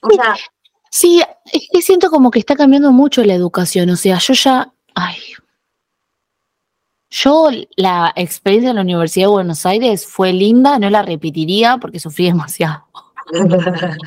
O 0.00 0.10
sea, 0.10 0.36
sí, 0.90 1.22
es 1.52 1.68
que 1.72 1.82
siento 1.82 2.08
como 2.08 2.30
que 2.30 2.38
está 2.38 2.54
cambiando 2.54 2.92
mucho 2.92 3.24
la 3.24 3.34
educación. 3.34 3.90
O 3.90 3.96
sea, 3.96 4.18
yo 4.18 4.34
ya. 4.34 4.72
Ay. 4.94 5.16
Yo, 7.10 7.50
la 7.76 8.12
experiencia 8.14 8.70
en 8.70 8.76
la 8.76 8.82
Universidad 8.82 9.26
de 9.26 9.32
Buenos 9.32 9.66
Aires 9.66 10.06
fue 10.06 10.32
linda, 10.32 10.78
no 10.78 10.88
la 10.88 11.02
repetiría 11.02 11.78
porque 11.78 11.98
sufrí 11.98 12.26
demasiado. 12.26 12.86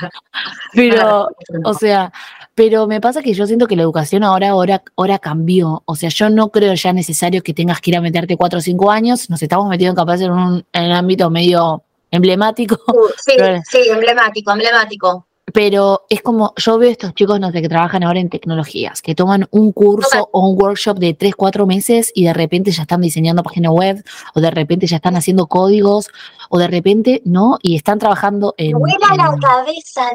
Pero, 0.73 1.27
o 1.65 1.73
sea, 1.73 2.11
pero 2.55 2.87
me 2.87 3.01
pasa 3.01 3.21
que 3.21 3.33
yo 3.33 3.45
siento 3.45 3.67
que 3.67 3.75
la 3.75 3.83
educación 3.83 4.23
ahora, 4.23 4.49
ahora, 4.49 4.81
ahora 4.95 5.19
cambió. 5.19 5.83
O 5.85 5.95
sea, 5.97 6.09
yo 6.09 6.29
no 6.29 6.49
creo 6.49 6.73
ya 6.73 6.93
necesario 6.93 7.43
que 7.43 7.53
tengas 7.53 7.81
que 7.81 7.91
ir 7.91 7.97
a 7.97 8.01
meterte 8.01 8.37
cuatro 8.37 8.59
o 8.59 8.61
cinco 8.61 8.89
años. 8.89 9.29
Nos 9.29 9.43
estamos 9.43 9.67
metiendo 9.67 9.93
capaz 9.93 10.21
en 10.21 10.31
un, 10.31 10.65
en 10.71 10.85
un 10.85 10.91
ámbito 10.93 11.29
medio 11.29 11.83
emblemático. 12.11 12.79
Uh, 12.87 13.09
sí, 13.17 13.33
sí, 13.69 13.89
emblemático, 13.89 14.53
emblemático. 14.53 15.27
Pero 15.53 16.05
es 16.09 16.21
como, 16.21 16.53
yo 16.55 16.77
veo 16.77 16.89
estos 16.89 17.13
chicos 17.13 17.39
no 17.39 17.51
sé, 17.51 17.61
que 17.61 17.69
trabajan 17.69 18.03
ahora 18.03 18.19
en 18.19 18.29
tecnologías, 18.29 19.01
que 19.01 19.15
toman 19.15 19.47
un 19.51 19.73
curso 19.73 20.29
o 20.31 20.49
un 20.49 20.59
workshop 20.59 20.97
de 20.97 21.13
tres, 21.13 21.35
cuatro 21.35 21.65
meses 21.65 22.11
y 22.15 22.23
de 22.23 22.33
repente 22.33 22.71
ya 22.71 22.83
están 22.83 23.01
diseñando 23.01 23.43
páginas 23.43 23.71
web, 23.71 24.03
o 24.33 24.39
de 24.39 24.49
repente 24.49 24.87
ya 24.87 24.95
están 24.95 25.15
haciendo 25.15 25.47
códigos, 25.47 26.07
o 26.49 26.57
de 26.57 26.67
repente, 26.67 27.21
¿no? 27.25 27.59
Y 27.61 27.75
están 27.75 27.99
trabajando 27.99 28.55
en. 28.57 28.79
Buena 28.79 29.15
la 29.15 29.37
cabeza. 29.39 30.09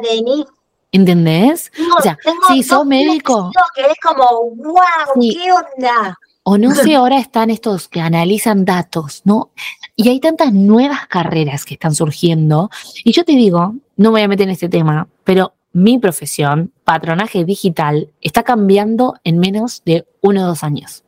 ¿Entendés? 0.91 1.71
o 1.97 2.01
sea, 2.01 2.17
si 2.47 2.63
sos 2.63 2.85
médico. 2.85 3.51
Que 3.75 3.81
es 3.81 3.97
como, 4.01 4.51
wow, 4.55 4.83
¿qué 5.19 5.51
onda? 5.51 6.17
O 6.43 6.57
no 6.57 6.75
sé, 6.75 6.95
ahora 6.95 7.17
están 7.17 7.49
estos 7.49 7.87
que 7.87 8.01
analizan 8.01 8.65
datos, 8.65 9.21
¿no? 9.23 9.51
Y 9.95 10.09
hay 10.09 10.19
tantas 10.19 10.51
nuevas 10.51 11.07
carreras 11.07 11.65
que 11.65 11.75
están 11.75 11.95
surgiendo. 11.95 12.69
Y 13.03 13.13
yo 13.13 13.23
te 13.23 13.33
digo, 13.33 13.75
no 13.95 14.09
me 14.09 14.19
voy 14.19 14.21
a 14.21 14.27
meter 14.27 14.47
en 14.47 14.53
este 14.53 14.69
tema, 14.69 15.07
pero 15.23 15.53
mi 15.73 15.99
profesión, 15.99 16.73
patronaje 16.83 17.45
digital, 17.45 18.09
está 18.19 18.43
cambiando 18.43 19.15
en 19.23 19.39
menos 19.39 19.83
de 19.85 20.05
uno 20.21 20.43
o 20.43 20.47
dos 20.47 20.63
años. 20.63 21.03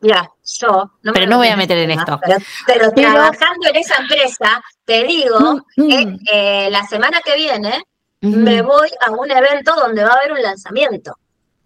Ya, 0.00 0.28
yo. 0.60 0.90
No 1.02 1.12
pero 1.12 1.26
no 1.26 1.36
voy 1.36 1.46
a 1.46 1.56
meter 1.56 1.78
en 1.78 1.92
esto. 1.92 2.18
Pero, 2.66 2.90
trabajando 2.90 3.68
en 3.68 3.76
esa 3.76 4.02
empresa, 4.02 4.60
te 4.84 5.04
digo 5.04 5.60
mm, 5.76 5.88
que 5.88 6.06
mm. 6.06 6.18
Eh, 6.32 6.68
la 6.72 6.84
semana 6.88 7.20
que 7.24 7.36
viene 7.36 7.84
me 8.22 8.62
voy 8.62 8.88
a 9.00 9.10
un 9.10 9.30
evento 9.30 9.74
donde 9.74 10.02
va 10.02 10.10
a 10.10 10.16
haber 10.18 10.32
un 10.32 10.42
lanzamiento. 10.42 11.18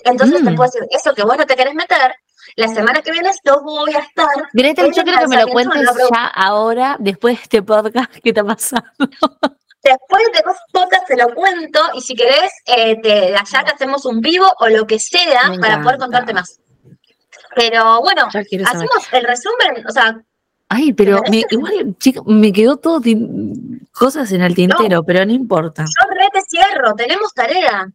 Entonces 0.04 0.42
te 0.42 0.50
mm. 0.50 0.56
puedo 0.56 0.70
decir, 0.70 0.88
eso 0.90 1.14
que 1.14 1.22
vos 1.22 1.36
no 1.36 1.46
te 1.46 1.56
querés 1.56 1.74
meter, 1.74 2.14
la 2.56 2.68
semana 2.68 3.02
que 3.02 3.12
viene 3.12 3.30
yo 3.44 3.60
voy 3.62 3.92
a 3.94 3.98
estar. 3.98 4.28
Yo 4.54 5.02
quiero 5.02 5.20
que 5.20 5.28
me 5.28 5.42
lo 5.42 5.48
cuentes 5.48 5.82
ya 6.12 6.26
ahora, 6.28 6.96
después 6.98 7.36
de 7.36 7.42
este 7.42 7.62
podcast 7.62 8.10
que 8.22 8.32
te 8.32 8.40
ha 8.40 8.44
pasado. 8.44 8.84
Después 9.82 10.24
de 10.32 10.42
dos 10.44 10.56
podcast 10.72 11.06
te 11.06 11.16
lo 11.16 11.32
cuento 11.34 11.80
y 11.94 12.00
si 12.00 12.16
querés, 12.16 12.50
eh, 12.66 13.00
te, 13.00 13.36
allá 13.36 13.62
te 13.64 13.72
hacemos 13.72 14.04
un 14.04 14.20
vivo 14.20 14.46
o 14.58 14.68
lo 14.68 14.86
que 14.86 14.98
sea 14.98 15.52
para 15.60 15.80
poder 15.80 15.98
contarte 15.98 16.34
más. 16.34 16.58
Pero 17.54 18.00
bueno, 18.00 18.26
hacemos 18.26 19.12
el 19.12 19.24
resumen, 19.24 19.86
o 19.86 19.92
sea, 19.92 20.20
Ay, 20.68 20.92
pero 20.92 21.22
me, 21.30 21.44
igual, 21.48 21.96
chica, 21.98 22.20
me 22.26 22.52
quedó 22.52 22.76
todo 22.76 23.00
cosas 23.92 24.32
en 24.32 24.42
el 24.42 24.54
tintero, 24.54 25.04
pero 25.04 25.24
no 25.24 25.32
importa. 25.32 25.84
Yo 25.84 26.08
te 26.36 26.42
cierro, 26.48 26.94
tenemos 26.94 27.32
tarea. 27.32 27.88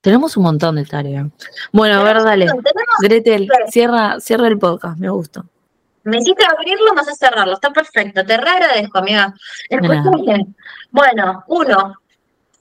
Tenemos 0.00 0.36
un 0.36 0.44
montón 0.44 0.76
de 0.76 0.84
tarea. 0.84 1.28
Bueno, 1.72 2.00
a 2.00 2.02
ver, 2.02 2.22
dale. 2.22 2.46
Gretel, 3.00 3.48
cierra, 3.68 4.18
cierra 4.20 4.48
el 4.48 4.58
podcast, 4.58 4.98
me 4.98 5.08
gusta. 5.10 5.44
Me 6.04 6.18
hiciste 6.18 6.44
abrirlo, 6.44 6.92
no 6.94 7.04
sé 7.04 7.14
cerrarlo, 7.14 7.54
está 7.54 7.70
perfecto. 7.70 8.24
Te 8.24 8.36
re 8.36 8.50
agradezco, 8.50 8.98
amiga. 8.98 9.32
Bueno, 10.90 11.44
uno, 11.46 11.94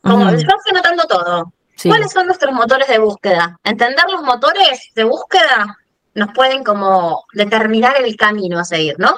como 0.02 0.30
yo 0.30 0.38
estoy 0.38 0.74
notando 0.74 1.04
todo. 1.06 1.54
¿Cuáles 1.84 2.12
son 2.12 2.28
nuestros 2.28 2.54
motores 2.54 2.88
de 2.88 3.00
búsqueda? 3.00 3.60
Entender 3.64 4.06
los 4.12 4.22
motores 4.22 4.92
de 4.94 5.04
búsqueda 5.04 5.78
nos 6.14 6.32
pueden 6.34 6.64
como 6.64 7.24
determinar 7.34 7.96
el 8.00 8.16
camino 8.16 8.60
a 8.60 8.64
seguir, 8.64 9.00
¿no? 9.00 9.16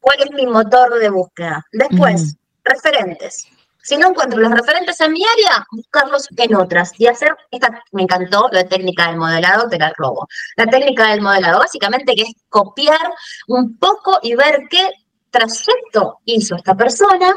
¿Cuál 0.00 0.18
es 0.20 0.30
mi 0.30 0.46
motor 0.46 1.00
de 1.00 1.10
búsqueda? 1.10 1.66
Después, 1.72 2.36
referentes. 2.62 3.48
Si 3.84 3.98
no 3.98 4.08
encuentro 4.08 4.40
los 4.40 4.50
referentes 4.50 4.98
en 5.02 5.12
mi 5.12 5.22
área, 5.22 5.66
buscarlos 5.70 6.26
en 6.34 6.54
otras 6.54 6.98
y 6.98 7.06
hacer, 7.06 7.36
esta 7.50 7.82
me 7.92 8.02
encantó, 8.02 8.48
la 8.50 8.66
técnica 8.66 9.08
del 9.08 9.18
modelado, 9.18 9.68
te 9.68 9.78
la 9.78 9.92
robo. 9.94 10.26
La 10.56 10.66
técnica 10.66 11.10
del 11.10 11.20
modelado, 11.20 11.58
básicamente, 11.58 12.14
que 12.14 12.22
es 12.22 12.32
copiar 12.48 13.12
un 13.46 13.76
poco 13.78 14.18
y 14.22 14.34
ver 14.34 14.62
qué 14.70 14.88
trayecto 15.30 16.20
hizo 16.24 16.56
esta 16.56 16.74
persona 16.74 17.34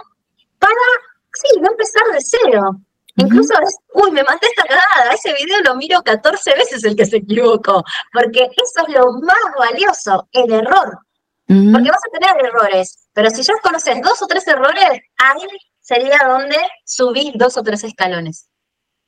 para, 0.58 0.88
sí, 1.34 1.60
no 1.60 1.70
empezar 1.70 2.04
de 2.14 2.20
cero. 2.22 2.78
Incluso 3.18 3.54
es, 3.62 3.76
uy, 3.96 4.12
me 4.12 4.24
maté 4.24 4.48
esta 4.48 4.64
cagada, 4.64 5.14
ese 5.14 5.34
video 5.34 5.60
lo 5.66 5.76
miro 5.76 6.02
14 6.02 6.54
veces 6.54 6.82
el 6.86 6.96
que 6.96 7.06
se 7.06 7.18
equivocó, 7.18 7.84
porque 8.14 8.44
eso 8.44 8.88
es 8.88 8.94
lo 8.94 9.12
más 9.20 9.38
valioso, 9.60 10.30
el 10.32 10.50
error. 10.54 11.00
Porque 11.46 11.90
vas 11.90 12.02
a 12.08 12.20
tener 12.20 12.46
errores, 12.46 13.10
pero 13.14 13.30
si 13.30 13.42
ya 13.42 13.54
conoces 13.64 14.02
dos 14.02 14.22
o 14.22 14.28
tres 14.28 14.48
errores, 14.48 15.00
ahí 15.18 15.48
sería 15.88 16.20
donde 16.28 16.58
subís 16.84 17.32
dos 17.36 17.56
o 17.56 17.64
tres 17.64 17.84
escalones. 17.86 18.50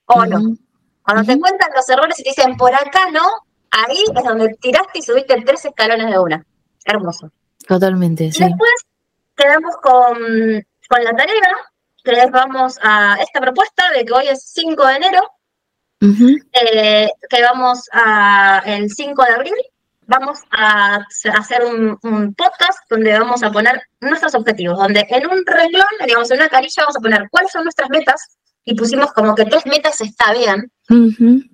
¿O 0.05 0.25
no? 0.25 0.55
Cuando 1.03 1.23
te 1.25 1.37
cuentan 1.37 1.71
los 1.75 1.89
errores 1.89 2.17
y 2.19 2.23
te 2.23 2.29
dicen 2.29 2.55
por 2.55 2.73
acá 2.73 3.11
no, 3.11 3.27
ahí 3.71 3.97
es 4.15 4.23
donde 4.23 4.55
tiraste 4.61 4.99
y 4.99 5.01
subiste 5.01 5.41
tres 5.45 5.65
escalones 5.65 6.09
de 6.09 6.19
una. 6.19 6.45
Hermoso. 6.85 7.31
Totalmente, 7.67 8.25
y 8.25 8.29
después 8.29 8.71
quedamos 9.35 9.75
con, 9.83 10.17
con 10.89 11.03
la 11.03 11.11
tarea, 11.15 11.55
que 12.03 12.13
les 12.13 12.31
vamos 12.31 12.79
a 12.81 13.17
esta 13.21 13.41
propuesta 13.41 13.91
de 13.91 14.05
que 14.05 14.13
hoy 14.13 14.27
es 14.29 14.41
5 14.53 14.87
de 14.87 14.95
enero, 14.95 15.21
eh, 16.01 17.09
que 17.29 17.41
vamos 17.41 17.89
a 17.91 18.63
el 18.65 18.89
5 18.89 19.23
de 19.23 19.31
abril, 19.31 19.55
vamos 20.09 20.39
a 20.51 21.05
hacer 21.37 21.61
un, 21.63 22.33
podcast 22.33 22.79
donde 22.89 23.17
vamos 23.17 23.43
a 23.43 23.51
poner 23.51 23.81
nuestros 24.01 24.33
objetivos, 24.35 24.77
donde 24.77 25.05
en 25.07 25.27
un 25.27 25.45
renglón, 25.45 25.87
digamos, 26.05 26.29
en 26.31 26.37
una 26.37 26.49
carilla, 26.49 26.83
vamos 26.83 26.97
a 26.97 26.99
poner 26.99 27.27
cuáles 27.29 27.51
son 27.51 27.63
nuestras 27.63 27.89
metas 27.89 28.37
y 28.65 28.73
pusimos 28.73 29.11
como 29.13 29.35
que 29.35 29.45
tres 29.45 29.65
metas 29.67 30.01
está 30.01 30.33
bien, 30.33 30.71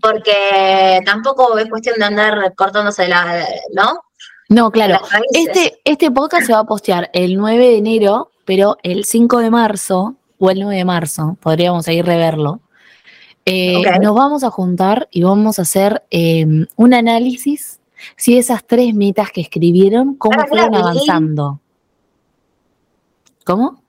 porque 0.01 1.01
tampoco 1.05 1.57
es 1.57 1.69
cuestión 1.69 1.99
de 1.99 2.05
andar 2.05 2.55
cortándose 2.55 3.07
la, 3.07 3.45
¿no? 3.73 3.99
No, 4.47 4.71
claro. 4.71 5.01
Este, 5.31 5.79
este 5.83 6.11
podcast 6.11 6.47
se 6.47 6.53
va 6.53 6.59
a 6.59 6.65
postear 6.65 7.09
el 7.13 7.35
9 7.35 7.57
de 7.57 7.77
enero, 7.77 8.31
pero 8.45 8.77
el 8.83 9.05
5 9.05 9.39
de 9.39 9.49
marzo, 9.49 10.15
o 10.37 10.49
el 10.49 10.59
9 10.61 10.77
de 10.77 10.85
marzo, 10.85 11.37
podríamos 11.41 11.87
ahí 11.87 12.01
reverlo. 12.01 12.61
Eh, 13.45 13.81
nos 14.01 14.15
vamos 14.15 14.43
a 14.43 14.49
juntar 14.49 15.07
y 15.11 15.23
vamos 15.23 15.59
a 15.59 15.63
hacer 15.63 16.03
eh, 16.09 16.45
un 16.75 16.93
análisis 16.93 17.79
si 18.15 18.37
esas 18.37 18.65
tres 18.65 18.93
metas 18.93 19.31
que 19.31 19.41
escribieron, 19.41 20.15
¿cómo 20.15 20.39
ah, 20.39 20.45
fueron 20.47 20.75
avanzando? 20.75 21.59
¿Cómo? 23.45 23.81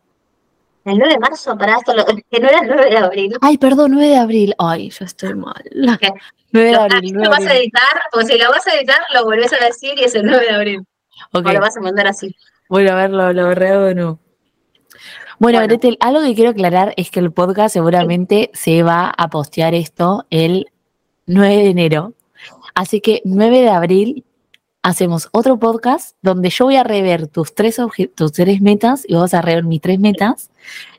El 0.84 0.98
9 0.98 1.14
de 1.14 1.18
marzo, 1.18 1.58
para 1.58 1.78
esto, 1.78 1.92
que 2.30 2.38
no 2.38 2.48
era 2.48 2.60
el 2.60 2.68
9 2.68 2.90
de 2.90 2.96
abril. 2.98 3.36
Ay, 3.40 3.58
perdón, 3.58 3.90
9 3.92 4.08
de 4.08 4.16
abril. 4.16 4.54
Ay, 4.56 4.90
yo 4.90 5.04
estoy 5.04 5.34
mal. 5.34 5.64
9 6.52 6.68
de 6.68 6.76
abril. 6.76 7.12
lo 7.14 7.28
vas 7.28 7.44
a 7.44 7.54
editar, 7.56 8.02
porque 8.12 8.26
si 8.26 8.38
lo 8.38 8.50
vas 8.50 8.66
a 8.68 8.74
editar, 8.74 9.00
lo 9.12 9.24
volvés 9.24 9.52
a 9.52 9.64
decir 9.64 9.94
y 9.96 10.04
es 10.04 10.14
el 10.14 10.24
9 10.26 10.44
de 10.44 10.54
abril. 10.54 10.86
O 11.32 11.40
lo 11.40 11.60
vas 11.60 11.76
a 11.76 11.80
mandar 11.80 12.06
así. 12.06 12.36
Bueno, 12.68 12.92
a 12.92 12.94
ver, 12.94 13.10
lo, 13.10 13.32
lo 13.32 13.48
o 13.48 13.94
no. 13.94 14.20
Bueno, 15.38 15.58
bueno, 15.58 15.78
algo 16.00 16.22
que 16.22 16.34
quiero 16.34 16.50
aclarar 16.50 16.94
es 16.96 17.10
que 17.10 17.20
el 17.20 17.32
podcast 17.32 17.72
seguramente 17.74 18.50
se 18.54 18.82
va 18.82 19.10
a 19.10 19.28
postear 19.28 19.74
esto 19.74 20.24
el 20.30 20.70
9 21.26 21.56
de 21.56 21.68
enero. 21.70 22.14
Así 22.76 23.00
que 23.00 23.22
9 23.24 23.62
de 23.62 23.70
abril 23.70 24.24
hacemos 24.82 25.30
otro 25.32 25.58
podcast 25.58 26.14
donde 26.20 26.50
yo 26.50 26.66
voy 26.66 26.76
a 26.76 26.84
rever 26.84 27.26
tus 27.26 27.54
tres, 27.54 27.80
tus 28.14 28.32
tres 28.32 28.60
metas 28.60 29.04
y 29.08 29.14
vos 29.14 29.32
a 29.32 29.40
rever 29.40 29.64
mis 29.64 29.80
tres 29.80 29.98
metas 29.98 30.50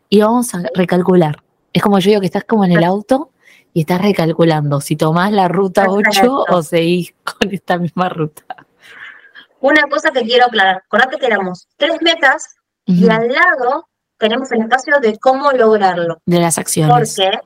y 0.09 0.21
vamos 0.21 0.55
a 0.55 0.63
recalcular. 0.73 1.43
Es 1.71 1.83
como 1.83 1.99
yo 1.99 2.09
digo 2.09 2.21
que 2.21 2.25
estás 2.25 2.45
como 2.45 2.65
en 2.65 2.71
el 2.71 2.83
auto 2.83 3.29
y 3.73 3.81
estás 3.81 4.01
recalculando 4.01 4.81
si 4.81 4.95
tomás 4.95 5.31
la 5.31 5.49
ruta 5.49 5.85
8 5.87 6.45
o 6.49 6.63
seguís 6.63 7.13
con 7.23 7.53
esta 7.53 7.77
misma 7.77 8.09
ruta. 8.09 8.43
Una 9.59 9.83
cosa 9.83 10.09
que 10.09 10.23
quiero 10.23 10.47
aclarar, 10.47 10.77
acordate 10.77 11.19
que 11.19 11.27
éramos 11.27 11.67
tres 11.77 12.01
metas 12.01 12.55
y 12.85 13.07
al 13.07 13.27
lado 13.27 13.87
tenemos 14.17 14.51
el 14.51 14.61
espacio 14.61 14.99
de 14.99 15.19
cómo 15.19 15.51
lograrlo. 15.51 16.17
De 16.25 16.39
las 16.39 16.57
acciones. 16.57 17.15
Porque, 17.15 17.39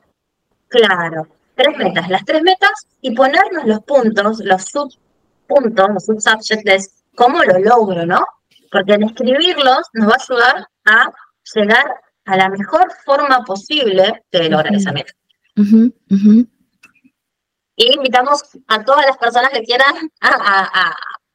claro, 0.68 1.26
tres 1.54 1.76
metas, 1.76 2.08
las 2.08 2.24
tres 2.24 2.42
metas 2.42 2.86
y 3.00 3.14
ponernos 3.14 3.64
los 3.64 3.80
puntos, 3.80 4.40
los 4.40 4.64
subpuntos, 4.64 5.88
los 5.90 6.04
subsubjects 6.04 6.64
de 6.64 6.80
cómo 7.14 7.42
lo 7.42 7.58
logro, 7.58 8.06
¿no? 8.06 8.24
Porque 8.70 8.94
en 8.94 9.04
escribirlos 9.04 9.80
nos 9.92 10.08
va 10.08 10.14
a 10.14 10.22
ayudar 10.22 10.68
a 10.84 11.12
llegar 11.54 11.94
a 12.24 12.36
la 12.36 12.48
mejor 12.48 12.92
forma 13.04 13.44
posible 13.44 14.24
de 14.30 14.48
lograr 14.48 14.74
esa 14.74 14.92
meta. 14.92 15.12
Y 17.76 17.94
invitamos 17.94 18.42
a 18.68 18.84
todas 18.84 19.06
las 19.06 19.18
personas 19.18 19.50
que 19.50 19.62
quieran 19.62 19.94
a, 20.20 20.94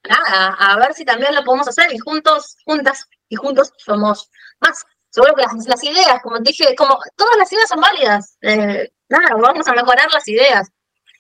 a, 0.10 0.78
ver 0.78 0.94
si 0.94 1.04
también 1.04 1.36
lo 1.36 1.44
podemos 1.44 1.68
hacer 1.68 1.94
y 1.94 1.98
juntos, 1.98 2.56
juntas 2.66 3.06
y 3.30 3.36
juntos 3.36 3.74
somos 3.78 4.30
más. 4.60 4.86
Seguro 5.18 5.34
que 5.34 5.42
las, 5.68 5.84
ideas, 5.84 6.22
como 6.22 6.38
dije, 6.38 6.76
como 6.76 7.00
todas 7.16 7.38
las 7.40 7.52
ideas 7.52 7.68
son 7.68 7.82
válidas. 7.82 8.38
Eh, 8.40 8.88
nada, 9.10 9.30
vamos 9.42 9.68
a 9.68 9.74
mejorar 9.74 10.06
las 10.14 10.28
ideas. 10.28 10.70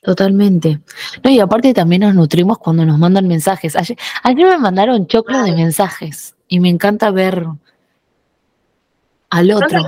Totalmente. 0.04 0.80
No, 1.24 1.32
y 1.32 1.40
aparte 1.40 1.74
también 1.74 2.04
nos 2.04 2.14
nutrimos 2.14 2.60
cuando 2.60 2.86
nos 2.86 3.00
mandan 3.00 3.28
mensajes. 3.28 3.76
Ayer, 3.76 3.98
me 4.24 4.60
mandaron 4.60 5.08
choclo 5.08 5.42
de 5.42 5.54
mensajes 5.54 6.36
y 6.48 6.60
me 6.60 6.70
encanta 6.70 7.10
ver 7.10 7.48
al 9.32 9.52
otro. 9.52 9.80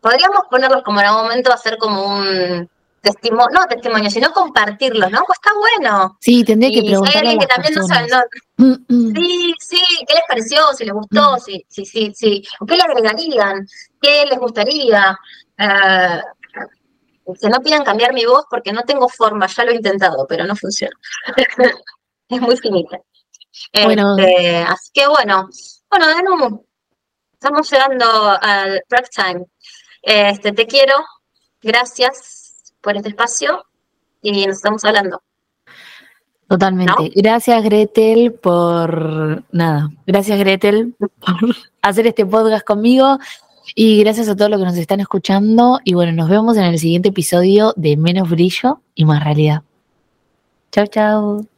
Podríamos 0.00 0.40
ponerlos 0.50 0.82
como 0.82 0.98
en 0.98 1.06
algún 1.06 1.22
momento, 1.22 1.52
hacer 1.52 1.78
como 1.78 2.18
un 2.18 2.68
testimonio, 3.00 3.48
no 3.52 3.66
testimonio, 3.66 4.10
sino 4.10 4.32
compartirlos, 4.32 5.10
¿no? 5.10 5.22
Pues 5.26 5.38
está 5.42 5.56
bueno. 5.56 6.16
Sí, 6.20 6.44
tendría 6.44 6.70
que 6.70 6.86
preguntar 6.86 7.24
las 7.24 7.36
que 7.36 7.46
también 7.46 7.74
no 7.74 7.86
sabe, 7.86 8.08
mm, 8.56 8.74
mm. 8.88 9.14
Sí, 9.14 9.54
sí, 9.58 9.82
¿qué 10.06 10.14
les 10.14 10.24
pareció? 10.28 10.72
Si 10.76 10.84
les 10.84 10.94
gustó, 10.94 11.36
mm. 11.36 11.40
sí, 11.40 11.66
sí, 11.68 11.84
sí, 11.84 12.12
sí. 12.14 12.42
¿Qué 12.66 12.76
le 12.76 12.82
agregarían? 12.82 13.66
¿Qué 14.00 14.24
les 14.26 14.38
gustaría? 14.38 15.18
Uh, 15.58 17.34
que 17.40 17.48
no 17.48 17.60
pidan 17.60 17.84
cambiar 17.84 18.14
mi 18.14 18.24
voz 18.24 18.44
porque 18.48 18.72
no 18.72 18.82
tengo 18.82 19.08
forma, 19.08 19.46
ya 19.46 19.64
lo 19.64 19.72
he 19.72 19.76
intentado, 19.76 20.26
pero 20.26 20.44
no 20.44 20.56
funciona. 20.56 20.96
es 22.28 22.40
muy 22.40 22.56
finita. 22.56 22.98
Bueno. 23.84 24.16
Este, 24.16 24.58
así 24.62 24.90
que 24.92 25.06
bueno, 25.08 25.48
bueno, 25.90 26.06
de 26.06 26.58
estamos 27.32 27.70
llegando 27.70 28.38
al 28.40 28.82
break 28.88 29.10
time. 29.10 29.44
Este, 30.02 30.52
te 30.52 30.66
quiero, 30.66 30.94
gracias 31.60 32.37
por 32.80 32.96
este 32.96 33.10
espacio 33.10 33.64
y 34.22 34.46
nos 34.46 34.56
estamos 34.56 34.84
hablando. 34.84 35.22
Totalmente. 36.48 37.12
Gracias 37.14 37.62
Gretel 37.62 38.32
por 38.32 39.44
nada. 39.52 39.90
Gracias 40.06 40.38
Gretel 40.38 40.94
por 40.98 41.56
hacer 41.82 42.06
este 42.06 42.24
podcast 42.24 42.64
conmigo. 42.64 43.18
Y 43.74 44.00
gracias 44.00 44.28
a 44.30 44.36
todos 44.36 44.50
los 44.50 44.58
que 44.58 44.66
nos 44.66 44.76
están 44.76 45.00
escuchando. 45.00 45.78
Y 45.84 45.92
bueno, 45.92 46.12
nos 46.12 46.30
vemos 46.30 46.56
en 46.56 46.64
el 46.64 46.78
siguiente 46.78 47.10
episodio 47.10 47.74
de 47.76 47.98
Menos 47.98 48.30
Brillo 48.30 48.80
y 48.94 49.04
Más 49.04 49.22
Realidad. 49.22 49.62
Chao, 50.72 50.86
chao. 50.86 51.57